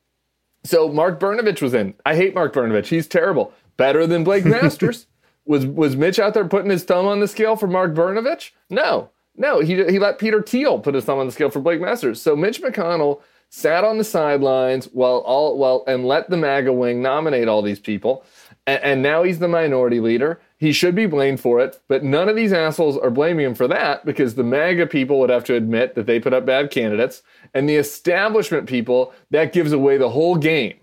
So 0.64 0.90
Mark 0.90 1.20
Brnovich 1.20 1.62
was 1.62 1.74
in. 1.74 1.94
I 2.06 2.16
hate 2.16 2.34
Mark 2.34 2.54
Brnovich. 2.54 2.88
He's 2.88 3.08
terrible. 3.08 3.54
Better 3.78 4.08
than 4.08 4.24
Blake 4.24 4.46
Masters. 4.46 5.06
was 5.46 5.66
was 5.66 5.96
Mitch 5.96 6.20
out 6.20 6.34
there 6.34 6.48
putting 6.48 6.72
his 6.72 6.84
thumb 6.84 7.06
on 7.06 7.20
the 7.20 7.28
scale 7.28 7.56
for 7.56 7.68
Mark 7.68 7.94
Brnovich? 7.94 8.52
No. 8.70 9.12
No, 9.36 9.62
he, 9.62 9.76
he 9.86 10.00
let 10.00 10.20
Peter 10.20 10.42
Thiel 10.42 10.80
put 10.80 10.96
his 10.96 11.06
thumb 11.06 11.20
on 11.20 11.28
the 11.28 11.32
scale 11.32 11.50
for 11.50 11.62
Blake 11.62 11.80
Masters. 11.80 12.22
So 12.22 12.36
Mitch 12.36 12.62
McConnell– 12.62 13.22
sat 13.50 13.84
on 13.84 13.98
the 13.98 14.04
sidelines 14.04 14.86
while 14.94 15.18
all 15.18 15.58
well 15.58 15.84
and 15.88 16.06
let 16.06 16.30
the 16.30 16.38
MAGA 16.38 16.72
wing 16.72 17.02
nominate 17.02 17.48
all 17.48 17.62
these 17.62 17.80
people. 17.80 18.24
And, 18.68 18.84
and, 18.84 19.02
now 19.02 19.24
he's 19.24 19.40
the 19.40 19.48
minority 19.48 20.00
leader. 20.00 20.40
He 20.58 20.72
should 20.72 20.94
be 20.94 21.08
blamed 21.08 21.40
for 21.40 21.60
it, 21.60 21.82
but 21.88 22.04
none 22.04 22.30
of 22.30 22.36
these 22.36 22.54
assholes 22.54 22.98
are 22.98 23.10
blaming 23.10 23.46
him 23.46 23.56
for 23.56 23.68
that 23.68 24.06
because 24.06 24.36
the 24.36 24.44
MAGA 24.44 24.88
people 24.88 25.20
would 25.20 25.30
have 25.30 25.44
to 25.46 25.56
admit 25.56 25.96
that 25.96 26.06
they 26.06 26.20
put 26.20 26.34
up 26.34 26.46
bad 26.46 26.70
candidates, 26.70 27.24
and 27.54 27.68
the 27.68 27.78
establishment 27.78 28.68
people 28.68 29.14
that 29.32 29.54
gives 29.54 29.72
away 29.72 29.98
the 29.98 30.10
whole 30.10 30.36
game. 30.36 30.76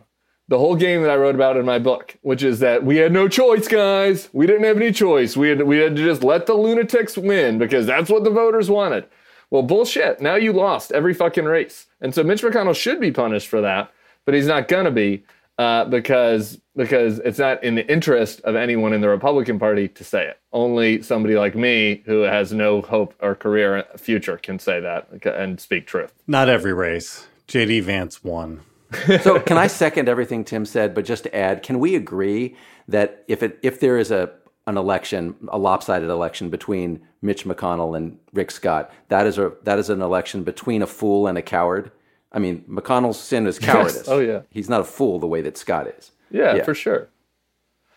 The 0.48 0.58
whole 0.58 0.76
game 0.76 1.02
that 1.02 1.10
I 1.10 1.16
wrote 1.16 1.34
about 1.34 1.56
in 1.56 1.66
my 1.66 1.80
book, 1.80 2.16
which 2.22 2.44
is 2.44 2.60
that 2.60 2.84
we 2.84 2.96
had 2.96 3.12
no 3.12 3.26
choice, 3.28 3.66
guys. 3.66 4.28
We 4.32 4.46
didn't 4.46 4.62
have 4.64 4.76
any 4.76 4.92
choice. 4.92 5.36
We 5.36 5.48
had, 5.48 5.62
we 5.62 5.78
had 5.78 5.96
to 5.96 6.04
just 6.04 6.22
let 6.22 6.46
the 6.46 6.54
lunatics 6.54 7.18
win 7.18 7.58
because 7.58 7.84
that's 7.84 8.08
what 8.08 8.22
the 8.22 8.30
voters 8.30 8.70
wanted. 8.70 9.06
Well, 9.50 9.62
bullshit. 9.62 10.20
Now 10.20 10.34
you 10.34 10.52
lost 10.52 10.92
every 10.92 11.14
fucking 11.14 11.44
race. 11.44 11.86
And 12.00 12.14
so 12.14 12.22
Mitch 12.24 12.42
McConnell 12.42 12.76
should 12.76 13.00
be 13.00 13.12
punished 13.12 13.48
for 13.48 13.60
that, 13.60 13.92
but 14.24 14.34
he's 14.34 14.46
not 14.46 14.68
going 14.68 14.86
to 14.86 14.90
be 14.90 15.24
uh, 15.58 15.84
because 15.86 16.60
because 16.74 17.18
it's 17.20 17.38
not 17.38 17.64
in 17.64 17.74
the 17.74 17.90
interest 17.90 18.40
of 18.42 18.54
anyone 18.54 18.92
in 18.92 19.00
the 19.00 19.08
Republican 19.08 19.58
Party 19.58 19.88
to 19.88 20.04
say 20.04 20.26
it. 20.26 20.38
Only 20.52 21.00
somebody 21.00 21.36
like 21.36 21.54
me 21.54 22.02
who 22.04 22.22
has 22.22 22.52
no 22.52 22.82
hope 22.82 23.14
or 23.20 23.34
career 23.34 23.84
future 23.96 24.36
can 24.36 24.58
say 24.58 24.80
that 24.80 25.08
and 25.24 25.58
speak 25.58 25.86
truth. 25.86 26.12
Not 26.26 26.48
every 26.50 26.74
race. 26.74 27.26
JD 27.48 27.82
Vance 27.84 28.22
won. 28.22 28.60
so 29.22 29.40
can 29.40 29.56
I 29.56 29.66
second 29.66 30.08
everything 30.08 30.44
Tim 30.44 30.66
said, 30.66 30.94
but 30.94 31.04
just 31.04 31.24
to 31.24 31.34
add, 31.34 31.62
can 31.62 31.78
we 31.80 31.96
agree 31.96 32.54
that 32.88 33.24
if 33.26 33.42
it 33.42 33.58
if 33.62 33.80
there 33.80 33.98
is 33.98 34.10
a 34.10 34.30
an 34.66 34.76
election, 34.76 35.34
a 35.48 35.58
lopsided 35.58 36.10
election 36.10 36.50
between 36.50 37.00
Mitch 37.22 37.44
McConnell 37.44 37.96
and 37.96 38.18
Rick 38.32 38.50
Scott. 38.50 38.90
That 39.08 39.26
is 39.26 39.38
a 39.38 39.52
that 39.64 39.78
is 39.78 39.90
an 39.90 40.02
election 40.02 40.42
between 40.42 40.82
a 40.82 40.86
fool 40.86 41.26
and 41.26 41.38
a 41.38 41.42
coward. 41.42 41.92
I 42.32 42.38
mean, 42.38 42.64
McConnell's 42.68 43.18
sin 43.18 43.46
is 43.46 43.58
cowardice. 43.58 43.96
Yes. 43.96 44.08
Oh 44.08 44.18
yeah, 44.18 44.42
he's 44.50 44.68
not 44.68 44.80
a 44.80 44.84
fool 44.84 45.18
the 45.18 45.26
way 45.26 45.40
that 45.42 45.56
Scott 45.56 45.86
is. 45.86 46.10
Yeah, 46.30 46.56
yeah. 46.56 46.64
for 46.64 46.74
sure. 46.74 47.08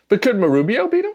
But 0.08 0.22
could 0.22 0.38
Marco 0.38 0.54
Rubio 0.54 0.88
beat 0.88 1.06
him? 1.06 1.14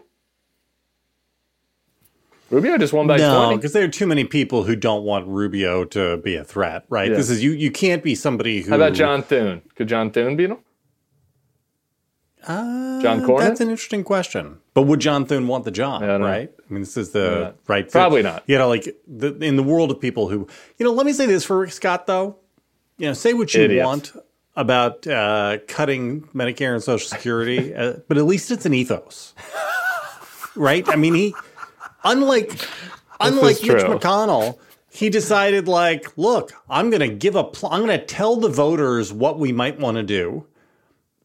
Rubio 2.49 2.77
just 2.77 2.93
won 2.93 3.07
by 3.07 3.17
no, 3.17 3.45
20. 3.45 3.55
because 3.57 3.73
there 3.73 3.83
are 3.83 3.89
too 3.89 4.05
many 4.05 4.23
people 4.23 4.63
who 4.63 4.75
don't 4.75 5.03
want 5.03 5.27
Rubio 5.27 5.83
to 5.85 6.17
be 6.17 6.35
a 6.35 6.43
threat, 6.43 6.85
right? 6.89 7.09
Yeah. 7.09 7.17
This 7.17 7.29
is 7.29 7.43
you. 7.43 7.51
You 7.51 7.71
can't 7.71 8.03
be 8.03 8.13
somebody 8.13 8.61
who. 8.61 8.69
How 8.69 8.75
about 8.75 8.93
John 8.93 9.23
Thune? 9.23 9.61
Could 9.75 9.87
John 9.87 10.11
Thune 10.11 10.35
beat 10.35 10.51
him? 10.51 10.59
John 12.47 13.21
Cornyn? 13.23 13.39
That's 13.39 13.61
an 13.61 13.69
interesting 13.69 14.03
question. 14.03 14.59
But 14.73 14.83
would 14.83 14.99
John 14.99 15.25
Thune 15.25 15.47
want 15.47 15.63
the 15.65 15.71
job, 15.71 16.03
I 16.03 16.17
right? 16.17 16.51
I 16.69 16.73
mean, 16.73 16.81
this 16.81 16.97
is 16.97 17.11
the 17.11 17.53
Yeah. 17.55 17.61
right. 17.67 17.89
Probably 17.89 18.21
not. 18.23 18.43
You 18.47 18.57
know, 18.57 18.67
like 18.67 18.87
the, 19.07 19.35
in 19.37 19.55
the 19.55 19.63
world 19.63 19.91
of 19.91 19.99
people 19.99 20.27
who, 20.29 20.47
you 20.77 20.85
know, 20.85 20.91
let 20.91 21.05
me 21.05 21.13
say 21.13 21.25
this 21.25 21.43
for 21.45 21.59
Rick 21.59 21.71
Scott, 21.71 22.07
though. 22.07 22.37
You 22.97 23.07
know, 23.07 23.13
say 23.13 23.33
what 23.33 23.53
you 23.53 23.63
Idiots. 23.63 23.85
want 23.85 24.13
about 24.55 25.05
uh, 25.07 25.57
cutting 25.67 26.21
Medicare 26.33 26.73
and 26.73 26.81
Social 26.83 27.07
Security, 27.09 27.75
uh, 27.75 27.95
but 28.07 28.17
at 28.17 28.23
least 28.25 28.51
it's 28.51 28.65
an 28.65 28.73
ethos, 28.73 29.33
right? 30.55 30.87
I 30.87 30.95
mean, 30.95 31.13
he, 31.13 31.35
unlike 32.03 32.51
unlike 33.19 33.61
Mitch. 33.63 33.71
McConnell, 33.83 34.57
he 34.89 35.09
decided 35.09 35.67
like, 35.67 36.17
look, 36.17 36.53
I'm 36.69 36.89
going 36.89 37.01
to 37.01 37.13
give 37.13 37.35
a, 37.35 37.43
pl- 37.43 37.69
I'm 37.71 37.85
going 37.85 37.99
to 37.99 38.05
tell 38.05 38.37
the 38.37 38.49
voters 38.49 39.11
what 39.11 39.39
we 39.39 39.51
might 39.51 39.79
want 39.79 39.97
to 39.97 40.03
do, 40.03 40.45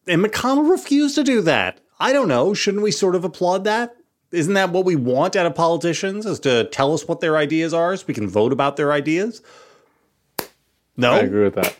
and 0.06 0.24
McConnell 0.24 0.70
refused 0.70 1.14
to 1.16 1.24
do 1.24 1.40
that. 1.42 1.80
I 1.98 2.12
don't 2.12 2.28
know. 2.28 2.54
Shouldn't 2.54 2.82
we 2.82 2.90
sort 2.90 3.14
of 3.14 3.24
applaud 3.24 3.64
that? 3.64 3.96
Isn't 4.32 4.54
that 4.54 4.70
what 4.70 4.84
we 4.84 4.96
want 4.96 5.36
out 5.36 5.46
of 5.46 5.54
politicians? 5.54 6.24
Is 6.24 6.40
to 6.40 6.64
tell 6.64 6.94
us 6.94 7.06
what 7.06 7.20
their 7.20 7.36
ideas 7.36 7.74
are, 7.74 7.96
so 7.96 8.04
we 8.06 8.14
can 8.14 8.28
vote 8.28 8.52
about 8.52 8.76
their 8.76 8.92
ideas? 8.92 9.42
No. 10.96 11.12
I 11.12 11.18
agree 11.20 11.44
with 11.44 11.54
that. 11.54 11.76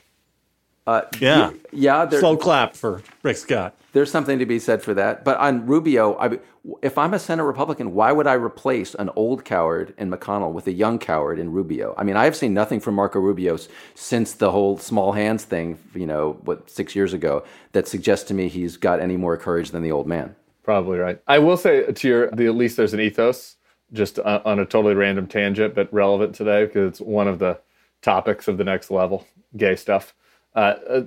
Uh, 0.86 1.02
yeah. 1.20 1.52
Yeah, 1.72 2.04
there, 2.06 2.20
Slow 2.20 2.36
clap 2.36 2.74
for 2.74 3.02
Rick 3.22 3.36
Scott. 3.36 3.74
There's 3.92 4.10
something 4.10 4.38
to 4.38 4.46
be 4.46 4.58
said 4.58 4.82
for 4.82 4.94
that. 4.94 5.24
But 5.24 5.38
on 5.38 5.66
Rubio, 5.66 6.16
I, 6.18 6.38
if 6.82 6.96
I'm 6.98 7.14
a 7.14 7.18
Senate 7.18 7.44
Republican, 7.44 7.94
why 7.94 8.12
would 8.12 8.26
I 8.26 8.34
replace 8.34 8.94
an 8.94 9.10
old 9.16 9.44
coward 9.44 9.94
in 9.98 10.10
McConnell 10.10 10.52
with 10.52 10.66
a 10.66 10.72
young 10.72 10.98
coward 10.98 11.38
in 11.38 11.52
Rubio? 11.52 11.94
I 11.96 12.04
mean, 12.04 12.16
I 12.16 12.24
have 12.24 12.36
seen 12.36 12.54
nothing 12.54 12.80
from 12.80 12.94
Marco 12.94 13.18
Rubio 13.18 13.58
since 13.94 14.32
the 14.32 14.50
whole 14.50 14.78
small 14.78 15.12
hands 15.12 15.44
thing, 15.44 15.78
you 15.94 16.06
know, 16.06 16.38
what, 16.44 16.70
six 16.70 16.94
years 16.94 17.12
ago, 17.12 17.44
that 17.72 17.88
suggests 17.88 18.26
to 18.28 18.34
me 18.34 18.48
he's 18.48 18.76
got 18.76 19.00
any 19.00 19.16
more 19.16 19.36
courage 19.36 19.70
than 19.70 19.82
the 19.82 19.92
old 19.92 20.06
man. 20.06 20.36
Probably 20.62 20.98
right. 20.98 21.20
I 21.26 21.38
will 21.38 21.56
say 21.56 21.90
to 21.90 22.08
your, 22.08 22.30
the, 22.30 22.46
at 22.46 22.54
least 22.54 22.76
there's 22.76 22.94
an 22.94 23.00
ethos, 23.00 23.56
just 23.92 24.18
uh, 24.18 24.40
on 24.44 24.58
a 24.58 24.66
totally 24.66 24.94
random 24.94 25.26
tangent, 25.26 25.74
but 25.74 25.92
relevant 25.92 26.34
today 26.34 26.66
because 26.66 26.88
it's 26.88 27.00
one 27.00 27.26
of 27.26 27.38
the 27.38 27.58
topics 28.02 28.46
of 28.48 28.58
the 28.58 28.64
next 28.64 28.90
level, 28.90 29.26
gay 29.56 29.74
stuff. 29.76 30.14
Uh, 30.54 30.74
uh, 30.88 31.02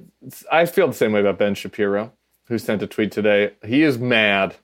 I 0.51 0.65
feel 0.65 0.87
the 0.87 0.93
same 0.93 1.11
way 1.11 1.19
about 1.19 1.37
Ben 1.37 1.55
Shapiro, 1.55 2.11
who 2.53 2.59
sent 2.59 2.83
a 2.83 2.87
tweet 2.87 3.11
today. 3.11 3.51
He 3.65 3.81
is 3.81 3.97
mad. 3.97 4.57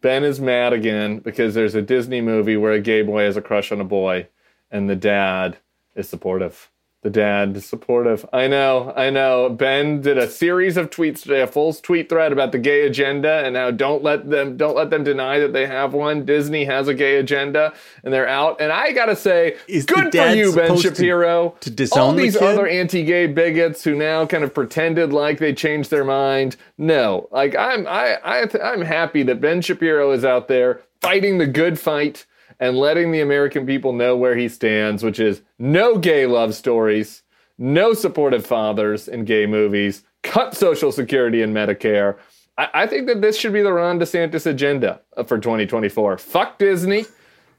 Ben 0.00 0.24
is 0.24 0.40
mad 0.40 0.72
again 0.72 1.18
because 1.18 1.54
there's 1.54 1.74
a 1.74 1.82
Disney 1.82 2.22
movie 2.22 2.56
where 2.56 2.72
a 2.72 2.80
gay 2.80 3.02
boy 3.02 3.24
has 3.24 3.36
a 3.36 3.42
crush 3.42 3.70
on 3.70 3.78
a 3.78 3.84
boy, 3.84 4.28
and 4.70 4.88
the 4.88 4.96
dad 4.96 5.58
is 5.94 6.08
supportive. 6.08 6.70
The 7.06 7.10
dad 7.10 7.62
supportive. 7.62 8.26
I 8.32 8.48
know, 8.48 8.92
I 8.96 9.10
know. 9.10 9.48
Ben 9.48 10.00
did 10.00 10.18
a 10.18 10.28
series 10.28 10.76
of 10.76 10.90
tweets 10.90 11.22
today, 11.22 11.40
a 11.40 11.46
full 11.46 11.72
tweet 11.72 12.08
thread 12.08 12.32
about 12.32 12.50
the 12.50 12.58
gay 12.58 12.84
agenda 12.84 13.44
and 13.44 13.54
how 13.54 13.70
don't 13.70 14.02
let 14.02 14.28
them 14.28 14.56
don't 14.56 14.74
let 14.74 14.90
them 14.90 15.04
deny 15.04 15.38
that 15.38 15.52
they 15.52 15.68
have 15.68 15.94
one. 15.94 16.24
Disney 16.24 16.64
has 16.64 16.88
a 16.88 16.94
gay 16.94 17.18
agenda 17.18 17.72
and 18.02 18.12
they're 18.12 18.26
out. 18.26 18.60
And 18.60 18.72
I 18.72 18.90
gotta 18.90 19.14
say, 19.14 19.56
Is 19.68 19.86
good 19.86 20.10
for 20.10 20.26
you, 20.34 20.52
Ben 20.52 20.64
supposed 20.66 20.82
to- 20.82 20.88
Shapiro. 20.96 21.54
to 21.60 21.70
disown 21.70 22.00
All 22.02 22.12
the 22.12 22.22
these 22.22 22.36
kid? 22.36 22.42
other 22.42 22.66
anti-gay 22.66 23.28
bigots 23.28 23.84
who 23.84 23.94
now 23.94 24.26
kind 24.26 24.42
of 24.42 24.52
pretended 24.52 25.12
like 25.12 25.38
they 25.38 25.52
changed 25.52 25.92
their 25.92 26.02
mind. 26.04 26.56
No, 26.76 27.28
like 27.30 27.54
I'm 27.54 27.86
I, 27.86 28.16
I 28.24 28.48
I'm 28.64 28.80
happy 28.80 29.22
that 29.22 29.40
Ben 29.40 29.60
Shapiro 29.60 30.10
is 30.10 30.24
out 30.24 30.48
there 30.48 30.80
fighting 31.00 31.38
the 31.38 31.46
good 31.46 31.78
fight 31.78 32.26
and 32.60 32.76
letting 32.76 33.12
the 33.12 33.20
American 33.20 33.66
people 33.66 33.92
know 33.92 34.16
where 34.16 34.36
he 34.36 34.48
stands, 34.48 35.02
which 35.02 35.20
is 35.20 35.42
no 35.58 35.98
gay 35.98 36.26
love 36.26 36.54
stories, 36.54 37.22
no 37.58 37.94
supportive 37.94 38.46
fathers 38.46 39.08
in 39.08 39.24
gay 39.24 39.46
movies, 39.46 40.04
cut 40.22 40.54
Social 40.54 40.92
Security 40.92 41.42
and 41.42 41.54
Medicare. 41.54 42.16
I, 42.58 42.68
I 42.74 42.86
think 42.86 43.06
that 43.06 43.20
this 43.20 43.38
should 43.38 43.52
be 43.52 43.62
the 43.62 43.72
Ron 43.72 43.98
DeSantis 43.98 44.46
agenda 44.46 45.00
uh, 45.16 45.24
for 45.24 45.38
2024. 45.38 46.18
Fuck 46.18 46.58
Disney. 46.58 47.04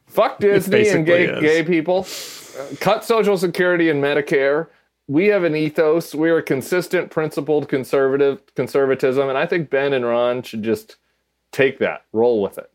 Fuck 0.08 0.40
Disney 0.40 0.90
and 0.90 1.06
gay, 1.06 1.26
is. 1.26 1.42
gay 1.42 1.64
people. 1.64 2.08
Uh, 2.60 2.76
cut 2.80 3.04
Social 3.04 3.38
Security 3.38 3.90
and 3.90 4.04
Medicare. 4.04 4.68
We 5.08 5.28
have 5.28 5.44
an 5.44 5.56
ethos. 5.56 6.14
We're 6.14 6.40
a 6.40 6.44
consistent, 6.44 7.12
principled 7.12 7.70
conservative 7.70 8.42
conservatism, 8.56 9.30
and 9.30 9.38
I 9.38 9.46
think 9.46 9.70
Ben 9.70 9.94
and 9.94 10.06
Ron 10.06 10.42
should 10.42 10.64
just 10.64 10.98
take 11.52 11.80
that, 11.80 12.06
roll 12.12 12.42
with 12.42 12.58
it. 12.58 12.70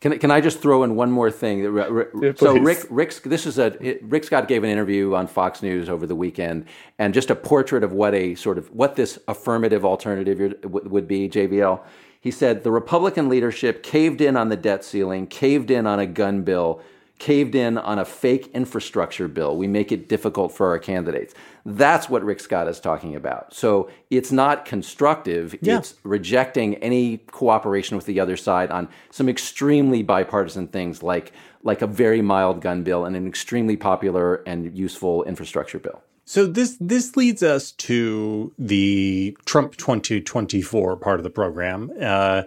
Can, 0.00 0.18
can 0.18 0.30
I 0.30 0.40
just 0.40 0.60
throw 0.60 0.82
in 0.84 0.94
one 0.94 1.10
more 1.10 1.30
thing? 1.30 1.60
Yeah, 1.60 2.32
so. 2.36 2.58
Rick, 2.58 2.86
Rick's, 2.90 3.20
this 3.20 3.46
is 3.46 3.58
a 3.58 3.66
it- 3.80 4.02
Rick 4.02 4.24
Scott 4.24 4.48
gave 4.48 4.62
an 4.64 4.70
interview 4.70 5.14
on 5.14 5.26
Fox 5.26 5.62
News 5.62 5.88
over 5.88 6.06
the 6.06 6.14
weekend, 6.14 6.66
and 6.98 7.14
just 7.14 7.30
a 7.30 7.34
portrait 7.34 7.82
of 7.82 7.92
what 7.92 8.14
a 8.14 8.34
sort 8.34 8.58
of 8.58 8.70
what 8.72 8.96
this 8.96 9.18
affirmative 9.28 9.84
alternative 9.84 10.54
would 10.64 11.08
be. 11.08 11.28
JVL. 11.28 11.80
He 12.20 12.30
said 12.30 12.64
the 12.64 12.72
Republican 12.72 13.28
leadership 13.28 13.82
caved 13.82 14.20
in 14.20 14.36
on 14.36 14.48
the 14.48 14.56
debt 14.56 14.84
ceiling, 14.84 15.26
caved 15.28 15.70
in 15.70 15.86
on 15.86 16.00
a 16.00 16.06
gun 16.06 16.42
bill, 16.42 16.80
caved 17.18 17.54
in 17.54 17.78
on 17.78 17.98
a 17.98 18.04
fake 18.04 18.50
infrastructure 18.54 19.28
bill. 19.28 19.56
We 19.56 19.66
make 19.66 19.90
it 19.90 20.08
difficult 20.08 20.52
for 20.52 20.68
our 20.68 20.78
candidates. 20.78 21.34
That's 21.64 22.08
what 22.08 22.24
Rick 22.24 22.40
Scott 22.40 22.68
is 22.68 22.78
talking 22.78 23.16
about. 23.16 23.54
So 23.54 23.90
it's 24.10 24.30
not 24.30 24.64
constructive. 24.64 25.56
Yeah. 25.60 25.78
It's 25.78 25.94
rejecting 26.02 26.76
any 26.76 27.18
cooperation 27.18 27.96
with 27.96 28.06
the 28.06 28.20
other 28.20 28.36
side 28.36 28.70
on 28.70 28.88
some 29.10 29.28
extremely 29.28 30.02
bipartisan 30.02 30.68
things 30.68 31.02
like 31.02 31.32
like 31.62 31.82
a 31.82 31.86
very 31.86 32.22
mild 32.22 32.60
gun 32.60 32.84
bill 32.84 33.04
and 33.04 33.16
an 33.16 33.26
extremely 33.26 33.76
popular 33.76 34.36
and 34.46 34.76
useful 34.78 35.24
infrastructure 35.24 35.80
bill. 35.80 36.00
So 36.24 36.46
this 36.46 36.76
this 36.80 37.16
leads 37.16 37.42
us 37.42 37.72
to 37.72 38.52
the 38.58 39.36
Trump 39.46 39.76
2024 39.76 40.96
part 40.96 41.20
of 41.20 41.24
the 41.24 41.30
program. 41.30 41.90
Uh, 42.00 42.42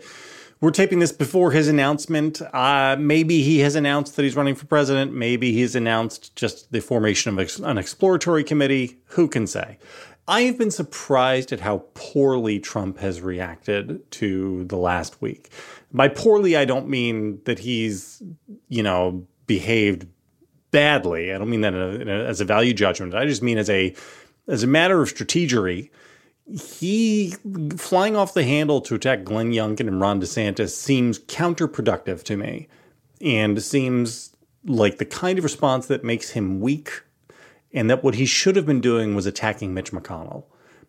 we're 0.62 0.72
taping 0.72 1.00
this 1.00 1.12
before 1.12 1.52
his 1.52 1.68
announcement. 1.68 2.42
Uh, 2.54 2.98
maybe 3.00 3.42
he 3.42 3.60
has 3.60 3.76
announced 3.76 4.16
that 4.16 4.24
he's 4.24 4.36
running 4.36 4.56
for 4.56 4.66
president. 4.66 5.14
Maybe 5.14 5.54
he's 5.54 5.76
announced 5.76 6.36
just 6.36 6.72
the 6.72 6.82
formation 6.82 7.38
of 7.38 7.60
an 7.64 7.78
exploratory 7.78 8.44
committee. 8.44 9.00
Who 9.10 9.28
can 9.28 9.48
say? 9.48 9.78
I 10.28 10.42
have 10.42 10.58
been 10.58 10.70
surprised 10.70 11.52
at 11.52 11.62
how 11.62 11.86
poorly 11.96 12.60
Trump 12.60 13.00
has 13.00 13.22
reacted 13.22 14.12
to 14.12 14.64
the 14.66 14.78
last 14.78 15.22
week. 15.22 15.50
By 15.92 16.08
poorly, 16.08 16.56
I 16.56 16.66
don't 16.66 16.88
mean 16.88 17.42
that 17.46 17.60
he's, 17.60 18.22
you 18.68 18.84
know, 18.84 19.26
behaved 19.48 20.08
badly. 20.70 21.34
I 21.34 21.38
don't 21.40 21.50
mean 21.50 21.62
that 21.62 21.74
a, 21.74 22.08
a, 22.08 22.28
as 22.28 22.42
a 22.42 22.46
value 22.46 22.74
judgment. 22.74 23.16
I 23.16 23.26
just 23.26 23.42
mean 23.42 23.58
as 23.58 23.70
a 23.70 23.96
as 24.48 24.62
a 24.62 24.68
matter 24.68 25.02
of 25.02 25.10
strategery. 25.10 25.90
He 26.52 27.36
flying 27.78 28.16
off 28.16 28.34
the 28.34 28.44
handle 28.44 28.82
to 28.82 28.96
attack 28.96 29.24
Glenn 29.24 29.52
Youngkin 29.52 29.88
and 29.88 30.02
Ron 30.02 30.20
DeSantis 30.20 30.70
seems 30.70 31.20
counterproductive 31.20 32.24
to 32.24 32.38
me, 32.38 32.68
and 33.22 33.62
seems 33.62 34.36
like 34.66 34.98
the 34.98 35.06
kind 35.06 35.38
of 35.38 35.44
response 35.44 35.86
that 35.88 36.04
makes 36.04 36.32
him 36.32 36.60
weak, 36.60 37.04
and 37.72 37.90
that 37.90 38.04
what 38.04 38.16
he 38.16 38.26
should 38.26 38.56
have 38.56 38.66
been 38.66 38.82
doing 38.82 39.14
was 39.16 39.26
attacking 39.26 39.74
Mitch 39.74 39.92
McConnell. 39.92 40.46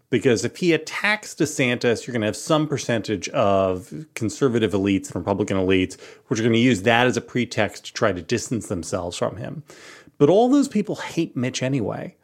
Because 0.08 0.44
if 0.44 0.56
he 0.56 0.72
attacks 0.72 1.34
DeSantis, 1.34 2.06
you're 2.06 2.12
going 2.12 2.22
to 2.22 2.26
have 2.26 2.36
some 2.36 2.66
percentage 2.66 3.28
of 3.28 4.06
conservative 4.14 4.72
elites 4.72 5.06
and 5.06 5.16
Republican 5.16 5.56
elites, 5.56 6.00
which 6.26 6.40
are 6.40 6.42
going 6.42 6.52
to 6.52 6.58
use 6.58 6.82
that 6.82 7.06
as 7.06 7.16
a 7.16 7.20
pretext 7.20 7.84
to 7.84 7.92
try 7.92 8.11
to 8.11 8.22
distance 8.22 8.66
themselves 8.66 9.16
from 9.16 9.36
him. 9.36 9.62
But 10.18 10.28
all 10.28 10.48
those 10.48 10.68
people 10.68 10.96
hate 10.96 11.36
Mitch 11.36 11.62
anyway. 11.62 12.16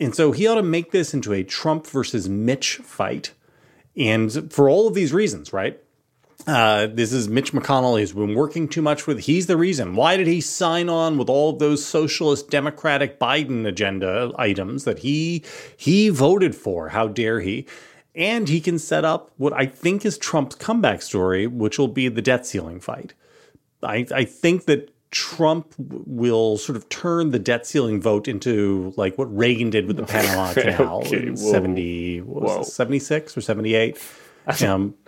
And 0.00 0.14
so 0.14 0.32
he 0.32 0.46
ought 0.46 0.56
to 0.56 0.62
make 0.62 0.90
this 0.90 1.14
into 1.14 1.32
a 1.32 1.44
Trump 1.44 1.86
versus 1.86 2.28
Mitch 2.28 2.76
fight. 2.76 3.32
And 3.96 4.52
for 4.52 4.68
all 4.68 4.88
of 4.88 4.94
these 4.94 5.12
reasons, 5.12 5.52
right? 5.52 5.80
Uh, 6.46 6.88
this 6.88 7.12
is 7.12 7.28
Mitch 7.28 7.52
McConnell. 7.52 7.98
He's 7.98 8.12
been 8.12 8.34
working 8.34 8.68
too 8.68 8.82
much 8.82 9.06
with. 9.06 9.20
He's 9.20 9.46
the 9.46 9.56
reason. 9.56 9.94
Why 9.94 10.16
did 10.16 10.26
he 10.26 10.40
sign 10.40 10.88
on 10.88 11.16
with 11.16 11.30
all 11.30 11.50
of 11.50 11.58
those 11.58 11.84
socialist, 11.84 12.50
democratic 12.50 13.18
Biden 13.18 13.66
agenda 13.66 14.32
items 14.36 14.84
that 14.84 14.98
he 14.98 15.42
he 15.76 16.10
voted 16.10 16.54
for? 16.54 16.90
How 16.90 17.08
dare 17.08 17.40
he? 17.40 17.66
And 18.14 18.48
he 18.48 18.60
can 18.60 18.78
set 18.78 19.04
up 19.04 19.30
what 19.38 19.52
I 19.54 19.66
think 19.66 20.04
is 20.04 20.18
Trump's 20.18 20.54
comeback 20.54 21.02
story, 21.02 21.46
which 21.46 21.78
will 21.78 21.88
be 21.88 22.08
the 22.08 22.22
debt 22.22 22.46
ceiling 22.46 22.78
fight. 22.78 23.14
I, 23.82 24.06
I 24.14 24.24
think 24.24 24.66
that 24.66 24.93
Trump 25.10 25.74
will 25.78 26.58
sort 26.58 26.76
of 26.76 26.88
turn 26.88 27.30
the 27.30 27.38
debt 27.38 27.66
ceiling 27.66 28.00
vote 28.00 28.26
into 28.26 28.92
like 28.96 29.16
what 29.16 29.34
Reagan 29.34 29.70
did 29.70 29.86
with 29.86 29.96
the 29.96 30.04
Panama 30.04 30.52
Canal 30.54 30.98
okay, 31.00 31.28
in 31.28 31.36
whoa. 31.36 31.52
70, 31.52 32.20
what 32.22 32.42
was 32.42 32.68
it, 32.68 32.72
76 32.72 33.36
or 33.36 33.40
78. 33.40 33.98
Um, 34.62 34.94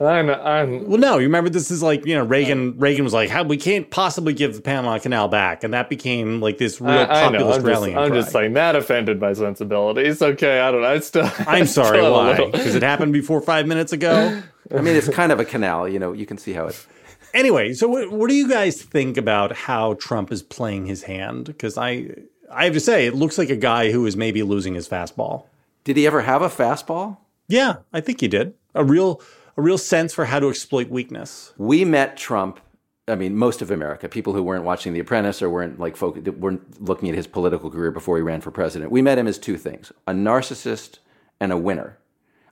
I'm, 0.00 0.28
I'm, 0.28 0.88
well, 0.88 0.98
no, 0.98 1.18
you 1.18 1.26
remember 1.26 1.50
this 1.50 1.70
is 1.70 1.82
like, 1.82 2.04
you 2.04 2.14
know, 2.14 2.24
Reagan 2.24 2.78
Reagan 2.78 3.04
was 3.04 3.12
like, 3.12 3.30
How, 3.30 3.44
we 3.44 3.56
can't 3.56 3.88
possibly 3.90 4.32
give 4.32 4.54
the 4.54 4.60
Panama 4.60 4.98
Canal 4.98 5.28
back. 5.28 5.62
And 5.62 5.72
that 5.72 5.88
became 5.88 6.40
like 6.40 6.58
this 6.58 6.80
real 6.80 6.90
I, 6.90 7.04
I 7.04 7.30
know. 7.30 7.38
populist 7.38 7.42
I'm, 7.42 7.48
just, 7.48 7.64
rallying 7.64 7.96
I'm 7.96 8.10
cry. 8.10 8.20
just 8.20 8.34
like 8.34 8.50
not 8.50 8.74
offended 8.74 9.20
my 9.20 9.32
sensibilities. 9.32 10.20
Okay, 10.20 10.60
I 10.60 10.72
don't 10.72 10.82
know. 10.82 10.88
I 10.88 10.98
still. 10.98 11.30
I'm 11.46 11.66
sorry, 11.66 11.98
still 11.98 12.12
why? 12.12 12.50
Because 12.50 12.74
it 12.74 12.82
happened 12.82 13.12
before 13.12 13.40
five 13.40 13.66
minutes 13.66 13.92
ago. 13.92 14.42
I 14.74 14.80
mean, 14.80 14.96
it's 14.96 15.08
kind 15.08 15.30
of 15.30 15.38
a 15.38 15.44
canal. 15.44 15.88
You 15.88 16.00
know, 16.00 16.12
you 16.12 16.26
can 16.26 16.38
see 16.38 16.52
how 16.52 16.66
it. 16.66 16.86
Anyway, 17.34 17.74
so 17.74 17.88
what, 17.88 18.10
what 18.10 18.30
do 18.30 18.34
you 18.34 18.48
guys 18.48 18.80
think 18.80 19.16
about 19.18 19.54
how 19.54 19.94
Trump 19.94 20.32
is 20.32 20.42
playing 20.42 20.86
his 20.86 21.02
hand? 21.02 21.44
Because 21.44 21.76
I, 21.76 22.14
I 22.50 22.64
have 22.64 22.72
to 22.72 22.80
say, 22.80 23.06
it 23.06 23.14
looks 23.14 23.36
like 23.36 23.50
a 23.50 23.56
guy 23.56 23.90
who 23.90 24.06
is 24.06 24.16
maybe 24.16 24.42
losing 24.42 24.74
his 24.74 24.88
fastball. 24.88 25.44
Did 25.82 25.98
he 25.98 26.06
ever 26.06 26.22
have 26.22 26.40
a 26.40 26.48
fastball? 26.48 27.18
Yeah, 27.46 27.76
I 27.92 28.00
think 28.00 28.20
he 28.20 28.28
did. 28.28 28.54
A 28.74 28.84
real, 28.84 29.20
a 29.56 29.62
real 29.62 29.76
sense 29.76 30.14
for 30.14 30.24
how 30.24 30.40
to 30.40 30.48
exploit 30.48 30.88
weakness. 30.88 31.52
We 31.58 31.84
met 31.84 32.16
Trump. 32.16 32.60
I 33.06 33.16
mean, 33.16 33.36
most 33.36 33.60
of 33.60 33.70
America, 33.70 34.08
people 34.08 34.32
who 34.32 34.42
weren't 34.42 34.64
watching 34.64 34.94
The 34.94 35.00
Apprentice 35.00 35.42
or 35.42 35.50
weren't 35.50 35.78
like 35.78 35.94
folk, 35.94 36.16
weren't 36.38 36.80
looking 36.80 37.10
at 37.10 37.14
his 37.14 37.26
political 37.26 37.70
career 37.70 37.90
before 37.90 38.16
he 38.16 38.22
ran 38.22 38.40
for 38.40 38.50
president. 38.50 38.90
We 38.90 39.02
met 39.02 39.18
him 39.18 39.26
as 39.26 39.38
two 39.38 39.58
things: 39.58 39.92
a 40.06 40.12
narcissist 40.12 41.00
and 41.38 41.52
a 41.52 41.58
winner. 41.58 41.98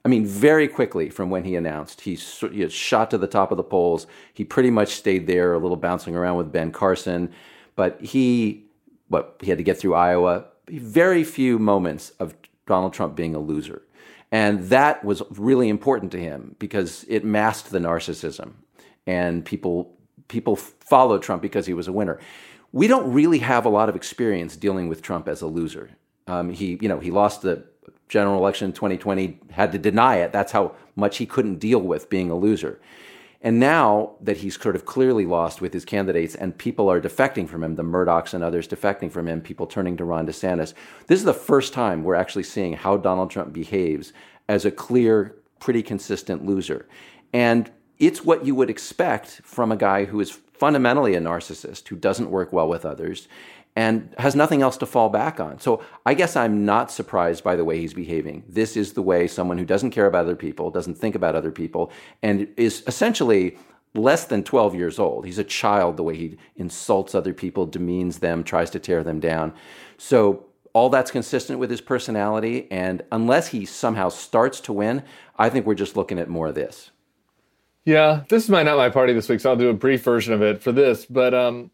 I 0.05 0.09
mean, 0.09 0.25
very 0.25 0.67
quickly 0.67 1.09
from 1.09 1.29
when 1.29 1.45
he 1.45 1.55
announced, 1.55 2.01
he, 2.01 2.15
he 2.15 2.67
shot 2.69 3.09
to 3.11 3.17
the 3.17 3.27
top 3.27 3.51
of 3.51 3.57
the 3.57 3.63
polls. 3.63 4.05
He 4.33 4.43
pretty 4.43 4.69
much 4.69 4.95
stayed 4.95 5.27
there, 5.27 5.53
a 5.53 5.59
little 5.59 5.77
bouncing 5.77 6.15
around 6.15 6.37
with 6.37 6.51
Ben 6.51 6.71
Carson, 6.71 7.31
but 7.75 8.01
he, 8.01 8.65
what 9.07 9.37
he 9.41 9.49
had 9.49 9.57
to 9.59 9.63
get 9.63 9.79
through 9.79 9.95
Iowa. 9.95 10.45
Very 10.67 11.23
few 11.23 11.57
moments 11.57 12.11
of 12.19 12.35
Donald 12.65 12.93
Trump 12.93 13.15
being 13.15 13.33
a 13.33 13.39
loser. 13.39 13.81
And 14.31 14.63
that 14.69 15.05
was 15.05 15.21
really 15.29 15.69
important 15.69 16.11
to 16.13 16.19
him 16.19 16.55
because 16.59 17.05
it 17.07 17.23
masked 17.23 17.69
the 17.69 17.79
narcissism. 17.79 18.53
And 19.05 19.45
people 19.45 19.95
people 20.27 20.55
followed 20.55 21.21
Trump 21.21 21.41
because 21.41 21.65
he 21.65 21.73
was 21.73 21.87
a 21.87 21.91
winner. 21.91 22.19
We 22.71 22.87
don't 22.87 23.13
really 23.13 23.39
have 23.39 23.65
a 23.65 23.69
lot 23.69 23.89
of 23.89 23.95
experience 23.95 24.55
dealing 24.55 24.87
with 24.87 25.03
Trump 25.03 25.27
as 25.27 25.41
a 25.41 25.47
loser. 25.47 25.91
Um, 26.25 26.49
he, 26.49 26.79
you 26.81 26.87
know, 26.87 26.99
he 26.99 27.11
lost 27.11 27.43
the 27.43 27.65
general 28.09 28.37
election 28.37 28.67
in 28.67 28.73
2020, 28.73 29.39
had 29.51 29.71
to 29.71 29.77
deny 29.77 30.17
it. 30.17 30.31
That's 30.31 30.51
how 30.51 30.75
much 30.95 31.17
he 31.17 31.25
couldn't 31.25 31.59
deal 31.59 31.79
with 31.79 32.09
being 32.09 32.29
a 32.29 32.35
loser. 32.35 32.79
And 33.41 33.59
now 33.59 34.13
that 34.21 34.37
he's 34.37 34.59
sort 34.59 34.75
of 34.75 34.85
clearly 34.85 35.25
lost 35.25 35.59
with 35.59 35.73
his 35.73 35.83
candidates 35.83 36.33
and 36.33 36.57
people 36.57 36.89
are 36.89 37.01
defecting 37.01 37.47
from 37.47 37.61
him, 37.61 37.75
the 37.75 37.83
Murdochs 37.83 38.33
and 38.33 38.41
others 38.41 38.69
defecting 38.69 39.11
from 39.11 39.27
him, 39.27 39.41
people 39.41 39.67
turning 39.67 39.97
to 39.97 40.05
Ron 40.05 40.25
DeSantis, 40.25 40.73
this 41.07 41.19
is 41.19 41.25
the 41.25 41.33
first 41.33 41.73
time 41.73 42.03
we're 42.03 42.15
actually 42.15 42.43
seeing 42.43 42.73
how 42.73 42.95
Donald 42.95 43.29
Trump 43.29 43.51
behaves 43.51 44.13
as 44.47 44.63
a 44.63 44.71
clear, 44.71 45.35
pretty 45.59 45.83
consistent 45.83 46.45
loser. 46.45 46.87
And 47.33 47.69
it's 47.99 48.23
what 48.23 48.45
you 48.45 48.55
would 48.55 48.69
expect 48.69 49.41
from 49.43 49.73
a 49.73 49.77
guy 49.77 50.05
who 50.05 50.21
is 50.21 50.39
fundamentally 50.53 51.13
a 51.15 51.19
narcissist, 51.19 51.89
who 51.89 51.97
doesn't 51.97 52.31
work 52.31 52.53
well 52.53 52.69
with 52.69 52.85
others, 52.85 53.27
and 53.75 54.13
has 54.17 54.35
nothing 54.35 54.61
else 54.61 54.77
to 54.77 54.85
fall 54.85 55.09
back 55.09 55.39
on. 55.39 55.59
So 55.59 55.83
I 56.05 56.13
guess 56.13 56.35
I'm 56.35 56.65
not 56.65 56.91
surprised 56.91 57.43
by 57.43 57.55
the 57.55 57.65
way 57.65 57.79
he's 57.79 57.93
behaving. 57.93 58.43
This 58.47 58.77
is 58.77 58.93
the 58.93 59.01
way 59.01 59.27
someone 59.27 59.57
who 59.57 59.65
doesn't 59.65 59.91
care 59.91 60.05
about 60.05 60.25
other 60.25 60.35
people, 60.35 60.69
doesn't 60.69 60.97
think 60.97 61.15
about 61.15 61.35
other 61.35 61.51
people, 61.51 61.91
and 62.21 62.47
is 62.55 62.83
essentially 62.85 63.57
less 63.95 64.25
than 64.25 64.43
12 64.43 64.75
years 64.75 64.99
old. 64.99 65.25
He's 65.25 65.39
a 65.39 65.43
child 65.43 65.97
the 65.97 66.03
way 66.03 66.15
he 66.15 66.37
insults 66.55 67.15
other 67.15 67.33
people, 67.33 67.65
demeans 67.65 68.19
them, 68.19 68.43
tries 68.43 68.69
to 68.71 68.79
tear 68.79 69.03
them 69.03 69.19
down. 69.19 69.53
So 69.97 70.45
all 70.73 70.89
that's 70.89 71.11
consistent 71.11 71.59
with 71.59 71.69
his 71.69 71.81
personality. 71.81 72.67
And 72.71 73.03
unless 73.11 73.47
he 73.47 73.65
somehow 73.65 74.09
starts 74.09 74.59
to 74.61 74.73
win, 74.73 75.03
I 75.37 75.49
think 75.49 75.65
we're 75.65 75.75
just 75.75 75.95
looking 75.95 76.19
at 76.19 76.29
more 76.29 76.47
of 76.47 76.55
this. 76.55 76.91
Yeah, 77.85 78.23
this 78.29 78.43
is 78.43 78.49
my 78.49 78.63
not 78.63 78.77
my 78.77 78.89
party 78.89 79.13
this 79.13 79.27
week, 79.27 79.41
so 79.41 79.49
I'll 79.49 79.57
do 79.57 79.69
a 79.69 79.73
brief 79.73 80.03
version 80.03 80.33
of 80.33 80.41
it 80.41 80.63
for 80.63 80.71
this. 80.71 81.05
But 81.05 81.33
um, 81.33 81.69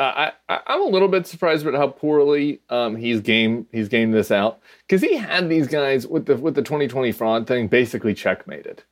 I, 0.00 0.32
I 0.48 0.60
am 0.68 0.82
a 0.82 0.86
little 0.86 1.08
bit 1.08 1.26
surprised 1.26 1.66
about 1.66 1.78
how 1.78 1.88
poorly 1.88 2.60
um, 2.70 2.94
he's 2.94 3.20
game 3.20 3.66
he's 3.72 3.88
gamed 3.88 4.14
this 4.14 4.30
out 4.30 4.60
because 4.86 5.02
he 5.02 5.16
had 5.16 5.48
these 5.48 5.66
guys 5.66 6.06
with 6.06 6.26
the 6.26 6.36
with 6.36 6.54
the 6.54 6.62
2020 6.62 7.10
fraud 7.12 7.46
thing 7.46 7.66
basically 7.66 8.14
checkmated, 8.14 8.84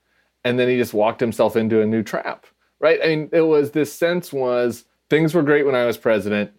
and 0.44 0.58
then 0.58 0.68
he 0.68 0.76
just 0.76 0.94
walked 0.94 1.20
himself 1.20 1.54
into 1.54 1.80
a 1.80 1.86
new 1.86 2.02
trap. 2.02 2.46
Right? 2.80 2.98
I 3.02 3.08
mean, 3.08 3.28
it 3.32 3.42
was 3.42 3.70
this 3.70 3.92
sense 3.92 4.32
was 4.32 4.84
things 5.08 5.32
were 5.32 5.42
great 5.42 5.64
when 5.64 5.76
I 5.76 5.86
was 5.86 5.96
president. 5.96 6.50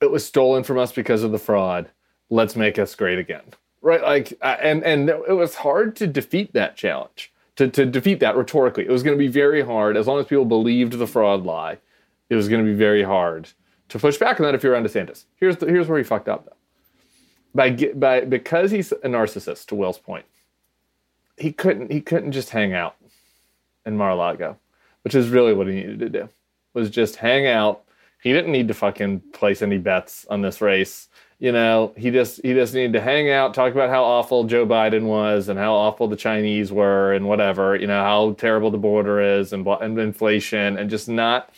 It 0.00 0.10
was 0.10 0.24
stolen 0.24 0.62
from 0.62 0.78
us 0.78 0.92
because 0.92 1.22
of 1.22 1.32
the 1.32 1.38
fraud. 1.38 1.90
Let's 2.30 2.56
make 2.56 2.78
us 2.78 2.94
great 2.94 3.18
again. 3.18 3.54
Right? 3.82 4.02
Like, 4.02 4.32
and 4.40 4.84
and 4.84 5.10
it 5.10 5.36
was 5.36 5.56
hard 5.56 5.96
to 5.96 6.06
defeat 6.06 6.52
that 6.52 6.76
challenge. 6.76 7.32
To, 7.56 7.68
to 7.68 7.86
defeat 7.86 8.18
that 8.18 8.34
rhetorically, 8.36 8.84
it 8.84 8.90
was 8.90 9.04
going 9.04 9.16
to 9.16 9.24
be 9.24 9.28
very 9.28 9.62
hard 9.62 9.96
as 9.96 10.08
long 10.08 10.18
as 10.18 10.26
people 10.26 10.44
believed 10.44 10.94
the 10.94 11.06
fraud 11.06 11.44
lie. 11.44 11.78
It 12.28 12.34
was 12.34 12.48
going 12.48 12.64
to 12.64 12.68
be 12.68 12.76
very 12.76 13.04
hard 13.04 13.48
to 13.94 14.00
push 14.00 14.18
back 14.18 14.40
on 14.40 14.44
that 14.44 14.56
if 14.56 14.64
you're 14.64 14.74
on 14.74 14.82
DeSantis. 14.82 15.26
Here's 15.36 15.56
the, 15.56 15.66
here's 15.66 15.86
where 15.86 15.98
he 15.98 16.02
fucked 16.02 16.28
up 16.28 16.46
though. 16.46 16.56
By 17.54 17.70
by 17.94 18.22
because 18.22 18.72
he's 18.72 18.90
a 18.90 19.06
narcissist 19.06 19.66
to 19.66 19.76
Will's 19.76 19.98
point. 19.98 20.24
He 21.38 21.52
couldn't 21.52 21.92
he 21.92 22.00
couldn't 22.00 22.32
just 22.32 22.50
hang 22.50 22.74
out 22.74 22.96
in 23.86 23.96
Mar-a-Lago, 23.96 24.56
which 25.02 25.14
is 25.14 25.28
really 25.28 25.52
what 25.52 25.68
he 25.68 25.74
needed 25.74 26.00
to 26.00 26.08
do. 26.08 26.28
Was 26.72 26.90
just 26.90 27.14
hang 27.14 27.46
out. 27.46 27.84
He 28.20 28.32
didn't 28.32 28.50
need 28.50 28.66
to 28.66 28.74
fucking 28.74 29.20
place 29.32 29.62
any 29.62 29.78
bets 29.78 30.26
on 30.28 30.42
this 30.42 30.60
race. 30.60 31.08
You 31.38 31.52
know, 31.52 31.94
he 31.96 32.10
just 32.10 32.40
he 32.42 32.52
just 32.52 32.74
needed 32.74 32.94
to 32.94 33.00
hang 33.00 33.30
out, 33.30 33.54
talk 33.54 33.72
about 33.72 33.90
how 33.90 34.02
awful 34.02 34.42
Joe 34.42 34.66
Biden 34.66 35.04
was 35.04 35.48
and 35.48 35.56
how 35.56 35.72
awful 35.72 36.08
the 36.08 36.16
Chinese 36.16 36.72
were 36.72 37.12
and 37.12 37.28
whatever, 37.28 37.76
you 37.76 37.86
know, 37.86 38.02
how 38.02 38.32
terrible 38.32 38.72
the 38.72 38.78
border 38.78 39.20
is 39.20 39.52
and, 39.52 39.64
and 39.64 39.96
inflation 40.00 40.78
and 40.78 40.90
just 40.90 41.08
not 41.08 41.50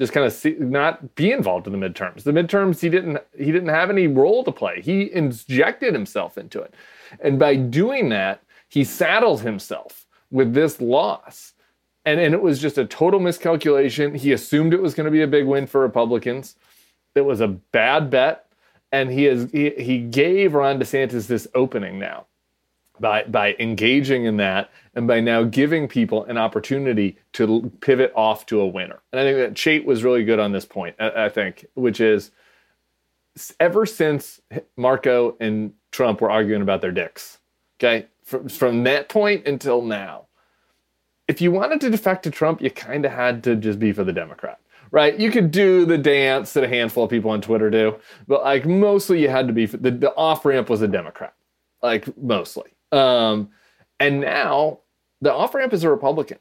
just 0.00 0.14
kind 0.14 0.26
of 0.26 0.32
see, 0.32 0.56
not 0.58 1.14
be 1.14 1.30
involved 1.30 1.66
in 1.66 1.78
the 1.78 1.88
midterms. 1.88 2.22
The 2.22 2.32
midterms 2.32 2.80
he 2.80 2.88
didn't 2.88 3.18
he 3.36 3.52
didn't 3.52 3.68
have 3.68 3.90
any 3.90 4.06
role 4.06 4.42
to 4.44 4.50
play. 4.50 4.80
He 4.80 5.12
injected 5.12 5.92
himself 5.92 6.38
into 6.38 6.60
it. 6.60 6.74
And 7.20 7.38
by 7.38 7.56
doing 7.56 8.08
that, 8.08 8.42
he 8.68 8.82
saddled 8.82 9.42
himself 9.42 10.06
with 10.30 10.54
this 10.54 10.80
loss. 10.80 11.52
And, 12.06 12.18
and 12.18 12.32
it 12.32 12.40
was 12.40 12.58
just 12.60 12.78
a 12.78 12.86
total 12.86 13.20
miscalculation. 13.20 14.14
He 14.14 14.32
assumed 14.32 14.72
it 14.72 14.80
was 14.80 14.94
going 14.94 15.04
to 15.04 15.10
be 15.10 15.20
a 15.20 15.26
big 15.26 15.44
win 15.44 15.66
for 15.66 15.82
Republicans. 15.82 16.56
It 17.14 17.20
was 17.20 17.42
a 17.42 17.48
bad 17.48 18.08
bet. 18.08 18.46
And 18.92 19.10
he 19.10 19.26
is 19.26 19.50
he, 19.52 19.70
he 19.70 19.98
gave 19.98 20.54
Ron 20.54 20.80
DeSantis 20.80 21.26
this 21.26 21.46
opening 21.54 21.98
now 21.98 22.26
by 23.00 23.24
by 23.24 23.56
engaging 23.58 24.24
in 24.24 24.36
that 24.36 24.70
and 24.94 25.06
by 25.06 25.20
now 25.20 25.42
giving 25.42 25.88
people 25.88 26.24
an 26.24 26.36
opportunity 26.36 27.16
to 27.32 27.70
pivot 27.80 28.12
off 28.14 28.46
to 28.46 28.60
a 28.60 28.66
winner. 28.66 29.00
And 29.12 29.20
I 29.20 29.24
think 29.24 29.38
that 29.38 29.54
Chait 29.54 29.84
was 29.84 30.04
really 30.04 30.24
good 30.24 30.38
on 30.38 30.52
this 30.52 30.64
point. 30.64 30.96
I, 30.98 31.26
I 31.26 31.28
think, 31.28 31.66
which 31.74 32.00
is 32.00 32.30
ever 33.58 33.86
since 33.86 34.40
Marco 34.76 35.36
and 35.40 35.72
Trump 35.92 36.20
were 36.20 36.30
arguing 36.30 36.62
about 36.62 36.80
their 36.80 36.92
dicks, 36.92 37.38
okay, 37.78 38.06
from, 38.24 38.48
from 38.48 38.84
that 38.84 39.08
point 39.08 39.46
until 39.46 39.82
now, 39.82 40.26
if 41.28 41.40
you 41.40 41.52
wanted 41.52 41.80
to 41.80 41.90
defect 41.90 42.24
to 42.24 42.30
Trump, 42.30 42.60
you 42.60 42.70
kind 42.70 43.04
of 43.04 43.12
had 43.12 43.42
to 43.44 43.56
just 43.56 43.78
be 43.78 43.92
for 43.92 44.04
the 44.04 44.12
Democrat 44.12 44.60
right? 44.90 45.18
You 45.18 45.30
could 45.30 45.50
do 45.50 45.84
the 45.84 45.98
dance 45.98 46.52
that 46.54 46.64
a 46.64 46.68
handful 46.68 47.04
of 47.04 47.10
people 47.10 47.30
on 47.30 47.40
Twitter 47.40 47.70
do, 47.70 47.96
but 48.26 48.42
like 48.42 48.66
mostly 48.66 49.22
you 49.22 49.28
had 49.28 49.46
to 49.46 49.52
be 49.52 49.66
the, 49.66 49.90
the 49.90 50.14
off 50.14 50.44
ramp 50.44 50.68
was 50.68 50.82
a 50.82 50.88
Democrat, 50.88 51.34
like 51.82 52.16
mostly. 52.18 52.72
Um, 52.92 53.50
and 53.98 54.20
now 54.20 54.78
the 55.20 55.32
off 55.32 55.54
ramp 55.54 55.72
is 55.72 55.84
a 55.84 55.90
Republican. 55.90 56.38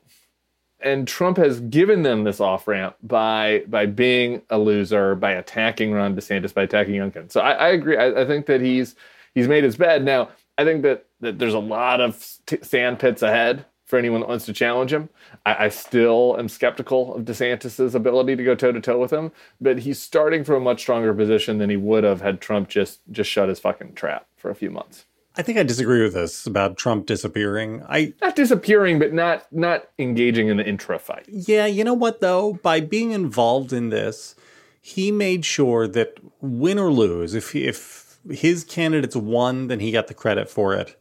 And 0.81 1.07
Trump 1.07 1.37
has 1.37 1.59
given 1.59 2.03
them 2.03 2.23
this 2.23 2.39
off 2.39 2.67
ramp 2.67 2.95
by 3.03 3.63
by 3.67 3.85
being 3.85 4.41
a 4.49 4.57
loser, 4.57 5.13
by 5.13 5.31
attacking 5.31 5.91
Ron 5.91 6.15
DeSantis, 6.15 6.53
by 6.53 6.63
attacking 6.63 6.95
Youngkin. 6.95 7.29
So 7.29 7.41
I, 7.41 7.51
I 7.51 7.67
agree. 7.69 7.97
I, 7.97 8.21
I, 8.21 8.25
think 8.25 8.45
that 8.45 8.61
he's 8.61 8.95
he's 9.35 9.49
made 9.49 9.65
his 9.65 9.75
bed. 9.75 10.05
Now 10.05 10.29
I 10.57 10.63
think 10.63 10.83
that 10.83 11.05
that 11.19 11.37
there's 11.37 11.53
a 11.53 11.59
lot 11.59 11.99
of 11.99 12.25
t- 12.45 12.59
sand 12.61 12.99
pits 12.99 13.21
ahead 13.21 13.65
for 13.83 13.99
anyone 13.99 14.21
that 14.21 14.29
wants 14.29 14.45
to 14.45 14.53
challenge 14.53 14.93
him. 14.93 15.09
I, 15.45 15.65
I 15.65 15.69
still 15.69 16.37
am 16.39 16.47
skeptical 16.47 17.15
of 17.15 17.25
DeSantis's 17.25 17.93
ability 17.93 18.37
to 18.37 18.43
go 18.43 18.55
toe 18.55 18.71
to 18.71 18.79
toe 18.79 18.99
with 18.99 19.11
him, 19.11 19.33
but 19.59 19.79
he's 19.79 20.01
starting 20.01 20.45
from 20.45 20.55
a 20.55 20.59
much 20.61 20.79
stronger 20.79 21.13
position 21.13 21.57
than 21.57 21.69
he 21.69 21.75
would 21.75 22.05
have 22.05 22.21
had 22.21 22.39
Trump 22.39 22.69
just 22.69 23.01
just 23.11 23.29
shut 23.29 23.49
his 23.49 23.59
fucking 23.59 23.95
trap 23.95 24.27
for 24.37 24.49
a 24.49 24.55
few 24.55 24.71
months. 24.71 25.05
I 25.35 25.41
think 25.41 25.57
I 25.57 25.63
disagree 25.63 26.01
with 26.01 26.13
this 26.13 26.45
about 26.45 26.77
Trump 26.77 27.05
disappearing. 27.05 27.83
I 27.87 28.13
not 28.21 28.35
disappearing, 28.35 28.99
but 28.99 29.13
not 29.13 29.51
not 29.51 29.89
engaging 29.97 30.47
in 30.47 30.57
the 30.57 30.67
intra 30.67 30.99
fight. 30.99 31.25
Yeah, 31.27 31.65
you 31.65 31.83
know 31.83 31.93
what 31.93 32.19
though? 32.21 32.53
By 32.53 32.79
being 32.79 33.11
involved 33.11 33.71
in 33.71 33.89
this, 33.89 34.35
he 34.81 35.11
made 35.11 35.45
sure 35.45 35.87
that 35.87 36.17
win 36.41 36.79
or 36.79 36.91
lose, 36.91 37.35
if 37.35 37.55
if 37.55 38.17
his 38.29 38.63
candidates 38.63 39.15
won, 39.15 39.67
then 39.67 39.79
he 39.79 39.91
got 39.91 40.07
the 40.07 40.13
credit 40.13 40.49
for 40.49 40.73
it. 40.73 40.99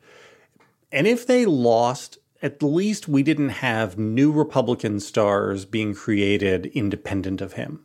And 0.93 1.07
if 1.07 1.27
they 1.27 1.45
lost, 1.45 2.19
at 2.43 2.63
least 2.63 3.09
we 3.09 3.23
didn't 3.23 3.49
have 3.51 3.99
new 3.99 4.31
Republican 4.31 5.01
stars 5.01 5.65
being 5.65 5.95
created 5.95 6.67
independent 6.67 7.41
of 7.41 7.55
him, 7.55 7.85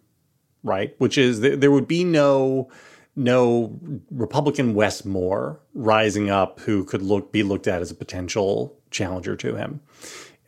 right? 0.64 0.94
Which 1.00 1.18
is 1.18 1.42
there 1.42 1.72
would 1.72 1.88
be 1.88 2.04
no 2.04 2.70
no 3.16 3.80
Republican 4.12 4.74
Wes 4.74 5.06
Moore 5.06 5.60
rising 5.74 6.30
up 6.30 6.60
who 6.62 6.84
could 6.84 7.02
look 7.02 7.32
be 7.32 7.44
looked 7.44 7.68
at 7.68 7.82
as 7.82 7.92
a 7.92 7.96
potential 7.96 8.78
challenger 8.92 9.36
to 9.36 9.56
him. 9.56 9.82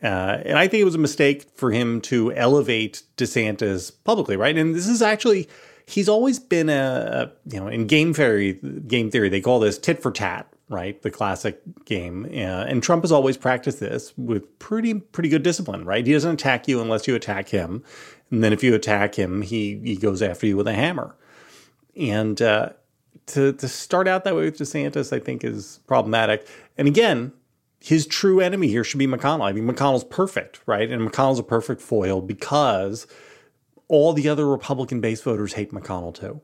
Uh, 0.02 0.42
and 0.44 0.58
I 0.58 0.68
think 0.68 0.82
it 0.82 0.84
was 0.84 0.94
a 0.94 0.98
mistake 0.98 1.46
for 1.54 1.70
him 1.70 2.00
to 2.02 2.32
elevate 2.32 3.02
DeSantis 3.16 3.92
publicly, 4.04 4.36
right? 4.36 4.56
And 4.56 4.74
this 4.74 4.88
is 4.88 5.00
actually 5.00 5.48
he's 5.86 6.08
always 6.08 6.38
been 6.38 6.68
a, 6.68 7.32
you 7.46 7.60
know 7.60 7.68
in 7.68 7.86
game 7.86 8.12
theory 8.12 8.54
game 8.86 9.10
theory 9.10 9.28
they 9.28 9.40
call 9.40 9.60
this 9.60 9.78
tit 9.78 10.02
for 10.02 10.10
tat, 10.10 10.52
right? 10.68 11.00
The 11.02 11.10
classic 11.10 11.60
game. 11.84 12.26
Uh, 12.26 12.66
and 12.66 12.82
Trump 12.82 13.04
has 13.04 13.12
always 13.12 13.36
practiced 13.36 13.80
this 13.80 14.12
with 14.18 14.58
pretty 14.58 14.94
pretty 14.94 15.28
good 15.28 15.42
discipline, 15.42 15.84
right? 15.84 16.06
He 16.06 16.12
doesn't 16.12 16.34
attack 16.34 16.68
you 16.68 16.80
unless 16.80 17.06
you 17.06 17.14
attack 17.14 17.48
him, 17.48 17.82
and 18.30 18.42
then 18.42 18.52
if 18.52 18.62
you 18.62 18.74
attack 18.74 19.14
him, 19.14 19.42
he 19.42 19.80
he 19.82 19.96
goes 19.96 20.20
after 20.20 20.46
you 20.46 20.56
with 20.56 20.66
a 20.66 20.74
hammer. 20.74 21.14
And 21.96 22.40
uh, 22.42 22.70
to 23.26 23.52
to 23.54 23.68
start 23.68 24.08
out 24.08 24.24
that 24.24 24.36
way 24.36 24.44
with 24.44 24.58
DeSantis, 24.58 25.12
I 25.12 25.18
think 25.18 25.44
is 25.44 25.80
problematic. 25.86 26.46
And 26.76 26.86
again, 26.86 27.32
his 27.80 28.06
true 28.06 28.40
enemy 28.40 28.68
here 28.68 28.84
should 28.84 28.98
be 28.98 29.06
McConnell. 29.06 29.48
I 29.48 29.52
mean, 29.52 29.66
McConnell's 29.66 30.04
perfect, 30.04 30.60
right? 30.66 30.90
And 30.90 31.08
McConnell's 31.08 31.38
a 31.38 31.44
perfect 31.44 31.80
foil 31.80 32.20
because 32.20 33.06
all 33.88 34.12
the 34.12 34.28
other 34.28 34.46
Republican 34.46 35.00
base 35.00 35.22
voters 35.22 35.52
hate 35.52 35.72
McConnell 35.72 36.14
too, 36.14 36.40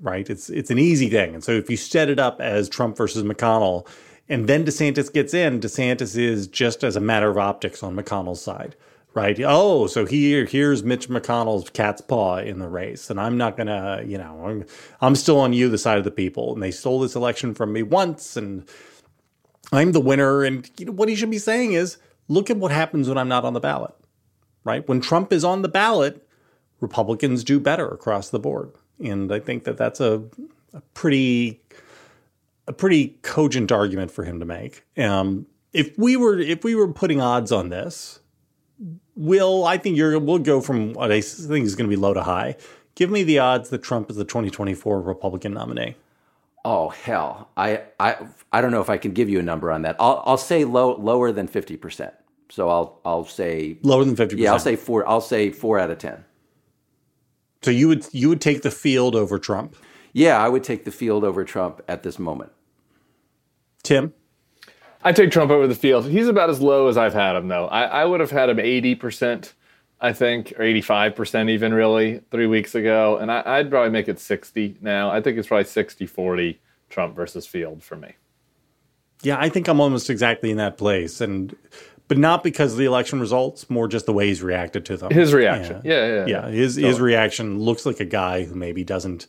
right? 0.00 0.28
It's 0.28 0.50
it's 0.50 0.70
an 0.70 0.78
easy 0.78 1.08
thing. 1.08 1.34
And 1.34 1.44
so 1.44 1.52
if 1.52 1.68
you 1.68 1.76
set 1.76 2.08
it 2.08 2.18
up 2.18 2.40
as 2.40 2.68
Trump 2.68 2.96
versus 2.96 3.24
McConnell, 3.24 3.86
and 4.28 4.46
then 4.48 4.64
DeSantis 4.64 5.12
gets 5.12 5.34
in, 5.34 5.60
DeSantis 5.60 6.16
is 6.16 6.46
just 6.46 6.84
as 6.84 6.96
a 6.96 7.00
matter 7.00 7.30
of 7.30 7.38
optics 7.38 7.82
on 7.82 7.96
McConnell's 7.96 8.42
side, 8.42 8.76
right? 9.18 9.36
Oh, 9.44 9.88
so 9.88 10.06
here 10.06 10.44
here's 10.44 10.84
Mitch 10.84 11.08
McConnell's 11.08 11.70
cat's 11.70 12.00
paw 12.00 12.36
in 12.36 12.60
the 12.60 12.68
race, 12.68 13.10
and 13.10 13.20
I'm 13.20 13.36
not 13.36 13.56
gonna, 13.56 14.04
you 14.06 14.16
know, 14.16 14.44
I'm, 14.46 14.64
I'm 15.00 15.16
still 15.16 15.40
on 15.40 15.52
you, 15.52 15.68
the 15.68 15.76
side 15.76 15.98
of 15.98 16.04
the 16.04 16.12
people, 16.12 16.54
and 16.54 16.62
they 16.62 16.70
stole 16.70 17.00
this 17.00 17.16
election 17.16 17.52
from 17.52 17.72
me 17.72 17.82
once, 17.82 18.36
and 18.36 18.68
I'm 19.72 19.90
the 19.90 20.00
winner. 20.00 20.44
And 20.44 20.70
you 20.78 20.86
know, 20.86 20.92
what 20.92 21.08
he 21.08 21.16
should 21.16 21.32
be 21.32 21.38
saying 21.38 21.72
is, 21.72 21.98
look 22.28 22.48
at 22.48 22.58
what 22.58 22.70
happens 22.70 23.08
when 23.08 23.18
I'm 23.18 23.26
not 23.28 23.44
on 23.44 23.54
the 23.54 23.60
ballot, 23.60 23.94
right? 24.62 24.88
When 24.88 25.00
Trump 25.00 25.32
is 25.32 25.42
on 25.42 25.62
the 25.62 25.68
ballot, 25.68 26.24
Republicans 26.78 27.42
do 27.42 27.58
better 27.58 27.88
across 27.88 28.30
the 28.30 28.38
board, 28.38 28.70
and 29.02 29.32
I 29.32 29.40
think 29.40 29.64
that 29.64 29.76
that's 29.76 29.98
a, 29.98 30.22
a 30.72 30.80
pretty 30.94 31.60
a 32.68 32.72
pretty 32.72 33.18
cogent 33.22 33.72
argument 33.72 34.12
for 34.12 34.22
him 34.22 34.38
to 34.38 34.46
make. 34.46 34.84
Um, 34.96 35.46
if 35.72 35.98
we 35.98 36.16
were 36.16 36.38
if 36.38 36.62
we 36.62 36.76
were 36.76 36.92
putting 36.92 37.20
odds 37.20 37.50
on 37.50 37.70
this, 37.70 38.20
Will 39.18 39.64
I 39.64 39.78
think 39.78 39.96
you're 39.96 40.16
we'll 40.18 40.38
go 40.38 40.60
from 40.60 40.92
what 40.92 41.10
I 41.10 41.20
think 41.20 41.66
is 41.66 41.74
going 41.74 41.90
to 41.90 41.94
be 41.94 42.00
low 42.00 42.14
to 42.14 42.22
high. 42.22 42.56
Give 42.94 43.10
me 43.10 43.24
the 43.24 43.40
odds 43.40 43.68
that 43.70 43.82
Trump 43.82 44.10
is 44.10 44.16
the 44.16 44.24
2024 44.24 45.02
Republican 45.02 45.54
nominee. 45.54 45.96
Oh 46.64 46.90
hell, 46.90 47.50
I 47.56 47.82
I 47.98 48.16
I 48.52 48.60
don't 48.60 48.70
know 48.70 48.80
if 48.80 48.88
I 48.88 48.96
can 48.96 49.12
give 49.12 49.28
you 49.28 49.40
a 49.40 49.42
number 49.42 49.72
on 49.72 49.82
that. 49.82 49.96
I'll 49.98 50.22
I'll 50.24 50.38
say 50.38 50.64
low 50.64 50.96
lower 50.96 51.32
than 51.32 51.48
fifty 51.48 51.76
percent. 51.76 52.14
So 52.48 52.68
I'll 52.68 53.00
I'll 53.04 53.24
say 53.24 53.78
lower 53.82 54.04
than 54.04 54.14
fifty. 54.14 54.36
Yeah, 54.36 54.52
I'll 54.52 54.60
say 54.60 54.76
four. 54.76 55.08
I'll 55.08 55.20
say 55.20 55.50
four 55.50 55.80
out 55.80 55.90
of 55.90 55.98
ten. 55.98 56.24
So 57.62 57.72
you 57.72 57.88
would 57.88 58.06
you 58.12 58.28
would 58.28 58.40
take 58.40 58.62
the 58.62 58.70
field 58.70 59.16
over 59.16 59.38
Trump? 59.38 59.74
Yeah, 60.12 60.38
I 60.38 60.48
would 60.48 60.62
take 60.62 60.84
the 60.84 60.92
field 60.92 61.24
over 61.24 61.44
Trump 61.44 61.82
at 61.88 62.04
this 62.04 62.18
moment. 62.18 62.52
Tim? 63.82 64.14
I 65.02 65.12
take 65.12 65.30
Trump 65.30 65.50
over 65.50 65.66
the 65.66 65.74
field. 65.74 66.06
He's 66.06 66.28
about 66.28 66.50
as 66.50 66.60
low 66.60 66.88
as 66.88 66.96
I've 66.96 67.14
had 67.14 67.36
him, 67.36 67.48
though. 67.48 67.66
I, 67.66 67.82
I 67.84 68.04
would 68.04 68.20
have 68.20 68.30
had 68.30 68.48
him 68.48 68.56
80%, 68.56 69.52
I 70.00 70.12
think, 70.12 70.52
or 70.58 70.64
85% 70.64 71.50
even, 71.50 71.72
really, 71.72 72.20
three 72.30 72.46
weeks 72.46 72.74
ago. 72.74 73.16
And 73.18 73.30
I, 73.30 73.62
would 73.62 73.70
probably 73.70 73.90
make 73.90 74.08
it 74.08 74.18
60 74.18 74.78
now. 74.80 75.10
I 75.10 75.20
think 75.20 75.38
it's 75.38 75.48
probably 75.48 75.64
60 75.64 76.06
40 76.06 76.60
Trump 76.90 77.14
versus 77.14 77.46
Field 77.46 77.82
for 77.82 77.96
me. 77.96 78.14
Yeah, 79.22 79.36
I 79.38 79.48
think 79.48 79.68
I'm 79.68 79.80
almost 79.80 80.10
exactly 80.10 80.50
in 80.50 80.56
that 80.58 80.78
place. 80.78 81.20
And 81.20 81.56
but 82.06 82.16
not 82.16 82.42
because 82.42 82.72
of 82.72 82.78
the 82.78 82.86
election 82.86 83.20
results, 83.20 83.68
more 83.68 83.86
just 83.86 84.06
the 84.06 84.12
way 84.12 84.28
he's 84.28 84.42
reacted 84.42 84.86
to 84.86 84.96
them. 84.96 85.10
His 85.10 85.34
reaction. 85.34 85.82
Yeah, 85.84 86.06
yeah. 86.06 86.26
Yeah. 86.26 86.26
yeah. 86.26 86.48
His 86.48 86.76
his 86.76 87.00
reaction 87.00 87.58
looks 87.58 87.84
like 87.84 88.00
a 88.00 88.04
guy 88.04 88.44
who 88.44 88.54
maybe 88.54 88.84
doesn't 88.84 89.26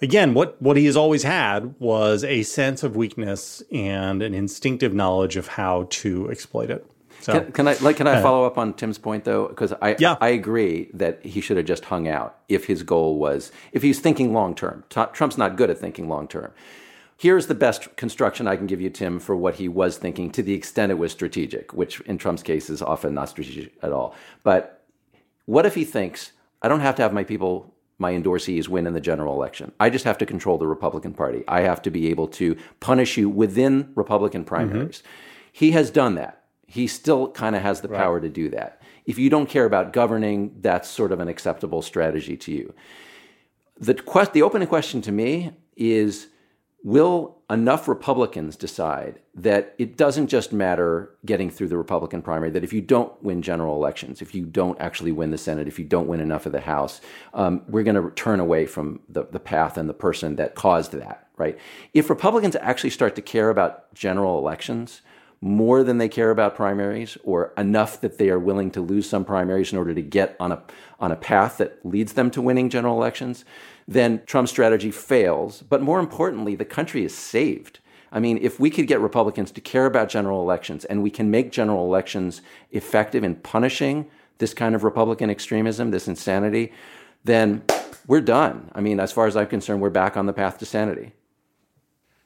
again, 0.00 0.34
what, 0.34 0.60
what 0.60 0.76
he 0.76 0.86
has 0.86 0.96
always 0.96 1.22
had 1.22 1.74
was 1.78 2.24
a 2.24 2.42
sense 2.42 2.82
of 2.82 2.96
weakness 2.96 3.62
and 3.72 4.22
an 4.22 4.34
instinctive 4.34 4.94
knowledge 4.94 5.36
of 5.36 5.48
how 5.48 5.86
to 5.90 6.30
exploit 6.30 6.70
it. 6.70 6.88
So, 7.20 7.32
can, 7.32 7.52
can 7.52 7.68
I 7.68 7.74
like 7.80 7.96
can 7.96 8.06
I 8.06 8.14
uh, 8.14 8.22
follow 8.22 8.46
up 8.46 8.58
on 8.58 8.74
Tim's 8.74 8.96
point 8.96 9.24
though? 9.24 9.48
Because 9.48 9.72
I 9.82 9.96
yeah. 9.98 10.16
I 10.20 10.28
agree 10.28 10.88
that 10.94 11.24
he 11.24 11.40
should 11.40 11.56
have 11.56 11.66
just 11.66 11.86
hung 11.86 12.06
out 12.06 12.38
if 12.48 12.66
his 12.66 12.84
goal 12.84 13.18
was 13.18 13.50
if 13.72 13.82
he's 13.82 13.98
thinking 13.98 14.32
long 14.32 14.54
term. 14.54 14.84
Trump's 14.88 15.36
not 15.36 15.56
good 15.56 15.68
at 15.68 15.78
thinking 15.78 16.08
long 16.08 16.28
term. 16.28 16.52
Here's 17.16 17.48
the 17.48 17.56
best 17.56 17.96
construction 17.96 18.46
I 18.46 18.54
can 18.54 18.68
give 18.68 18.80
you, 18.80 18.90
Tim, 18.90 19.18
for 19.18 19.34
what 19.34 19.56
he 19.56 19.66
was 19.66 19.98
thinking 19.98 20.30
to 20.30 20.42
the 20.44 20.54
extent 20.54 20.92
it 20.92 20.94
was 20.94 21.10
strategic, 21.10 21.74
which 21.74 22.00
in 22.02 22.18
Trump's 22.18 22.44
case 22.44 22.70
is 22.70 22.80
often 22.80 23.14
not 23.14 23.30
strategic 23.30 23.72
at 23.82 23.90
all. 23.90 24.14
But 24.44 24.84
what 25.46 25.66
if 25.66 25.74
he 25.74 25.84
thinks 25.84 26.30
I 26.62 26.68
don't 26.68 26.80
have 26.80 26.94
to 26.96 27.02
have 27.02 27.12
my 27.12 27.24
people 27.24 27.74
my 27.98 28.12
endorsees 28.12 28.68
win 28.68 28.86
in 28.86 28.94
the 28.94 29.00
general 29.00 29.34
election. 29.34 29.72
I 29.80 29.90
just 29.90 30.04
have 30.04 30.18
to 30.18 30.26
control 30.26 30.56
the 30.56 30.68
Republican 30.68 31.12
Party. 31.12 31.42
I 31.48 31.62
have 31.62 31.82
to 31.82 31.90
be 31.90 32.08
able 32.08 32.28
to 32.28 32.56
punish 32.80 33.16
you 33.16 33.28
within 33.28 33.92
Republican 33.96 34.44
primaries. 34.44 34.98
Mm-hmm. 34.98 35.08
He 35.52 35.70
has 35.72 35.90
done 35.90 36.14
that. 36.14 36.44
He 36.66 36.86
still 36.86 37.30
kind 37.30 37.56
of 37.56 37.62
has 37.62 37.80
the 37.80 37.88
right. 37.88 37.98
power 37.98 38.20
to 38.20 38.28
do 38.28 38.50
that. 38.50 38.82
If 39.04 39.18
you 39.18 39.30
don't 39.30 39.48
care 39.48 39.64
about 39.64 39.92
governing, 39.92 40.56
that's 40.60 40.88
sort 40.88 41.12
of 41.12 41.18
an 41.18 41.28
acceptable 41.28 41.82
strategy 41.82 42.36
to 42.36 42.52
you. 42.52 42.74
The, 43.78 43.94
quest, 43.94 44.32
the 44.32 44.42
opening 44.42 44.68
question 44.68 45.00
to 45.02 45.12
me 45.12 45.52
is 45.76 46.28
will 46.88 47.36
enough 47.50 47.86
Republicans 47.86 48.56
decide 48.56 49.20
that 49.34 49.74
it 49.76 49.98
doesn't 49.98 50.28
just 50.28 50.54
matter 50.54 51.14
getting 51.26 51.50
through 51.50 51.68
the 51.68 51.76
Republican 51.76 52.22
primary, 52.22 52.50
that 52.50 52.64
if 52.64 52.72
you 52.72 52.80
don't 52.80 53.12
win 53.22 53.42
general 53.42 53.74
elections, 53.74 54.22
if 54.22 54.34
you 54.34 54.46
don't 54.46 54.80
actually 54.80 55.12
win 55.12 55.30
the 55.30 55.36
Senate, 55.36 55.68
if 55.68 55.78
you 55.78 55.84
don't 55.84 56.08
win 56.08 56.18
enough 56.18 56.46
of 56.46 56.52
the 56.52 56.62
House, 56.62 57.02
um, 57.34 57.62
we're 57.68 57.82
going 57.82 58.02
to 58.02 58.10
turn 58.14 58.40
away 58.40 58.64
from 58.64 59.00
the, 59.06 59.24
the 59.24 59.38
path 59.38 59.76
and 59.76 59.86
the 59.86 59.92
person 59.94 60.36
that 60.36 60.54
caused 60.54 60.92
that, 60.92 61.28
right? 61.36 61.58
If 61.92 62.08
Republicans 62.08 62.56
actually 62.56 62.90
start 62.90 63.14
to 63.16 63.22
care 63.22 63.50
about 63.50 63.92
general 63.92 64.38
elections, 64.38 65.02
more 65.40 65.84
than 65.84 65.98
they 65.98 66.08
care 66.08 66.30
about 66.30 66.56
primaries 66.56 67.16
or 67.22 67.52
enough 67.56 68.00
that 68.00 68.18
they 68.18 68.28
are 68.28 68.38
willing 68.38 68.70
to 68.72 68.80
lose 68.80 69.08
some 69.08 69.24
primaries 69.24 69.72
in 69.72 69.78
order 69.78 69.94
to 69.94 70.02
get 70.02 70.36
on 70.40 70.52
a 70.52 70.62
on 70.98 71.12
a 71.12 71.16
path 71.16 71.58
that 71.58 71.84
leads 71.86 72.14
them 72.14 72.30
to 72.30 72.42
winning 72.42 72.68
general 72.68 72.96
elections 72.96 73.44
then 73.88 74.22
Trump's 74.26 74.50
strategy 74.50 74.90
fails. 74.90 75.62
But 75.62 75.80
more 75.80 75.98
importantly, 75.98 76.54
the 76.54 76.66
country 76.66 77.04
is 77.04 77.16
saved. 77.16 77.80
I 78.12 78.20
mean, 78.20 78.38
if 78.40 78.60
we 78.60 78.70
could 78.70 78.86
get 78.86 79.00
Republicans 79.00 79.50
to 79.52 79.60
care 79.60 79.86
about 79.86 80.10
general 80.10 80.42
elections 80.42 80.84
and 80.84 81.02
we 81.02 81.10
can 81.10 81.30
make 81.30 81.50
general 81.50 81.84
elections 81.86 82.42
effective 82.70 83.24
in 83.24 83.36
punishing 83.36 84.10
this 84.38 84.54
kind 84.54 84.74
of 84.74 84.84
Republican 84.84 85.30
extremism, 85.30 85.90
this 85.90 86.06
insanity, 86.06 86.72
then 87.24 87.62
we're 88.06 88.20
done. 88.20 88.70
I 88.74 88.80
mean, 88.80 89.00
as 89.00 89.10
far 89.10 89.26
as 89.26 89.36
I'm 89.36 89.46
concerned, 89.46 89.80
we're 89.80 89.90
back 89.90 90.16
on 90.16 90.26
the 90.26 90.32
path 90.32 90.58
to 90.58 90.66
sanity. 90.66 91.12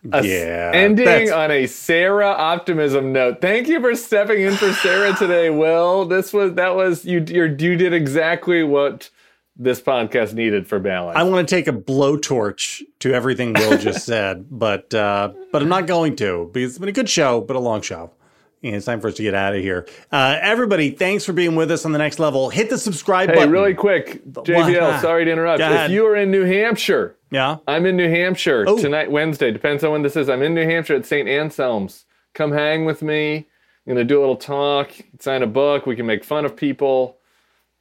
Yeah. 0.05 0.73
Ending 0.75 1.05
that's... 1.05 1.31
on 1.31 1.51
a 1.51 1.67
Sarah 1.67 2.27
optimism 2.27 3.13
note. 3.13 3.41
Thank 3.41 3.69
you 3.69 3.81
for 3.81 3.95
stepping 3.95 4.41
in 4.41 4.57
for 4.57 4.73
Sarah 4.73 5.15
today, 5.15 5.51
Will. 5.51 6.07
This 6.07 6.33
was 6.33 6.55
that 6.55 6.75
was 6.75 7.05
you. 7.05 7.25
you 7.29 7.45
you 7.45 7.77
did 7.77 7.93
exactly 7.93 8.65
what 8.65 9.11
this 9.57 9.81
podcast 9.81 10.35
needed 10.35 10.67
for 10.67 10.79
balance. 10.79 11.17
I 11.17 11.23
want 11.23 11.49
to 11.49 11.55
take 11.55 11.69
a 11.69 11.73
blowtorch 11.73 12.83
to 13.01 13.13
everything 13.13 13.53
Will 13.53 13.79
just 13.79 14.05
said, 14.07 14.47
but 14.51 14.93
uh, 14.93 15.33
but 15.53 15.63
I'm 15.63 15.69
not 15.69 15.87
going 15.87 16.17
to 16.17 16.51
because 16.53 16.71
it's 16.71 16.79
been 16.79 16.89
a 16.89 16.93
good 16.93 17.09
show, 17.09 17.41
but 17.41 17.57
a 17.57 17.61
long 17.61 17.83
show. 17.83 18.11
And 18.65 18.77
it's 18.77 18.87
time 18.87 19.01
for 19.01 19.09
us 19.09 19.15
to 19.15 19.25
get 19.25 19.35
out 19.35 19.57
of 19.57 19.61
here. 19.61 19.89
Uh, 20.13 20.39
everybody, 20.41 20.93
thanks 20.93 21.25
for 21.25 21.33
being 21.33 21.57
with 21.57 21.73
us 21.73 21.85
on 21.85 21.91
the 21.91 21.99
next 21.99 22.21
level. 22.21 22.49
Hit 22.49 22.71
the 22.71 22.79
subscribe 22.79 23.29
hey, 23.29 23.35
button. 23.35 23.51
really 23.51 23.75
quick, 23.75 24.25
JVL. 24.25 25.01
sorry 25.01 25.25
to 25.25 25.33
interrupt. 25.33 25.61
If 25.61 25.91
you 25.91 26.07
are 26.07 26.15
in 26.15 26.31
New 26.31 26.45
Hampshire, 26.45 27.17
yeah, 27.33 27.57
I'm 27.67 27.87
in 27.87 27.97
New 27.97 28.09
Hampshire 28.09 28.65
oh. 28.69 28.79
tonight, 28.79 29.11
Wednesday. 29.11 29.51
Depends 29.51 29.83
on 29.83 29.91
when 29.93 30.03
this 30.03 30.17
is. 30.17 30.29
I'm 30.29 30.43
in 30.43 30.55
New 30.55 30.65
Hampshire 30.65 30.95
at 30.95 31.07
St. 31.07 31.29
Anselm's. 31.29 32.05
Come 32.35 32.53
hang 32.53 32.85
with 32.85 33.03
me. 33.03 33.37
I'm 33.37 33.95
gonna 33.95 34.05
do 34.05 34.19
a 34.19 34.21
little 34.21 34.37
talk, 34.37 34.93
sign 35.19 35.43
a 35.43 35.47
book. 35.47 35.87
We 35.87 35.97
can 35.97 36.07
make 36.07 36.23
fun 36.23 36.45
of 36.45 36.55
people 36.55 37.19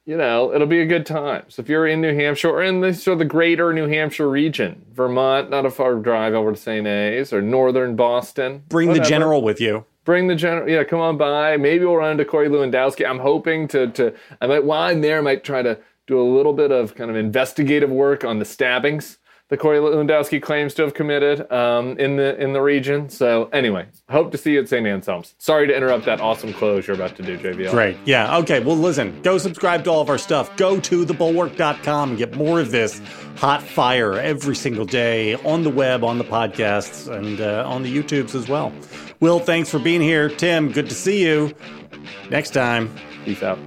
you 0.04 0.16
know, 0.16 0.52
it'll 0.52 0.66
be 0.66 0.80
a 0.80 0.86
good 0.86 1.06
time. 1.06 1.44
So 1.48 1.62
if 1.62 1.68
you're 1.68 1.86
in 1.86 2.00
New 2.00 2.14
Hampshire 2.14 2.50
or 2.50 2.62
in 2.62 2.80
the 2.80 2.92
sort 2.92 3.14
of 3.14 3.18
the 3.20 3.24
greater 3.24 3.72
New 3.72 3.86
Hampshire 3.86 4.28
region, 4.28 4.84
Vermont, 4.92 5.48
not 5.48 5.64
a 5.64 5.70
far 5.70 5.94
drive 5.96 6.34
over 6.34 6.52
to 6.52 6.56
St. 6.56 6.86
A's 6.86 7.32
or 7.32 7.40
northern 7.40 7.94
Boston. 7.94 8.64
Bring 8.68 8.88
whatever. 8.88 9.04
the 9.04 9.08
general 9.08 9.42
with 9.42 9.60
you. 9.60 9.84
Bring 10.04 10.26
the 10.26 10.34
general, 10.34 10.68
yeah, 10.68 10.82
come 10.82 10.98
on 10.98 11.16
by. 11.16 11.56
Maybe 11.56 11.84
we'll 11.84 11.96
run 11.96 12.12
into 12.12 12.24
Corey 12.24 12.48
Lewandowski. 12.48 13.08
I'm 13.08 13.20
hoping 13.20 13.68
to, 13.68 13.86
to, 13.92 14.12
I 14.40 14.48
might, 14.48 14.64
while 14.64 14.82
I'm 14.82 15.00
there, 15.00 15.18
I 15.18 15.20
might 15.20 15.44
try 15.44 15.62
to 15.62 15.78
do 16.08 16.20
a 16.20 16.26
little 16.26 16.52
bit 16.52 16.72
of 16.72 16.96
kind 16.96 17.08
of 17.08 17.16
investigative 17.16 17.90
work 17.90 18.24
on 18.24 18.40
the 18.40 18.44
stabbings 18.44 19.18
that 19.52 19.58
Corey 19.58 19.76
Lewandowski 19.80 20.40
claims 20.40 20.72
to 20.72 20.80
have 20.80 20.94
committed 20.94 21.52
um, 21.52 21.98
in 21.98 22.16
the 22.16 22.42
in 22.42 22.54
the 22.54 22.62
region. 22.62 23.10
So 23.10 23.50
anyway, 23.52 23.86
hope 24.08 24.32
to 24.32 24.38
see 24.38 24.52
you 24.54 24.60
at 24.60 24.68
St. 24.70 24.86
Anselm's. 24.86 25.34
Sorry 25.36 25.66
to 25.66 25.76
interrupt 25.76 26.06
that 26.06 26.22
awesome 26.22 26.54
close 26.54 26.86
you're 26.86 26.96
about 26.96 27.16
to 27.16 27.22
do, 27.22 27.36
JVL. 27.36 27.70
Great. 27.70 27.98
Yeah. 28.06 28.38
Okay. 28.38 28.60
Well, 28.60 28.78
listen, 28.78 29.20
go 29.20 29.36
subscribe 29.36 29.84
to 29.84 29.90
all 29.90 30.00
of 30.00 30.08
our 30.08 30.16
stuff. 30.16 30.56
Go 30.56 30.80
to 30.80 31.04
thebulwark.com 31.04 32.08
and 32.08 32.18
get 32.18 32.34
more 32.34 32.60
of 32.60 32.70
this 32.70 33.02
hot 33.36 33.62
fire 33.62 34.14
every 34.14 34.56
single 34.56 34.86
day 34.86 35.34
on 35.44 35.64
the 35.64 35.70
web, 35.70 36.02
on 36.02 36.16
the 36.16 36.24
podcasts, 36.24 37.14
and 37.14 37.38
uh, 37.38 37.68
on 37.68 37.82
the 37.82 37.94
YouTubes 37.94 38.34
as 38.34 38.48
well. 38.48 38.72
Will, 39.20 39.38
thanks 39.38 39.68
for 39.68 39.78
being 39.78 40.00
here. 40.00 40.30
Tim, 40.30 40.72
good 40.72 40.88
to 40.88 40.94
see 40.94 41.22
you. 41.22 41.54
Next 42.30 42.54
time. 42.54 42.90
Peace 43.26 43.42
out. 43.42 43.58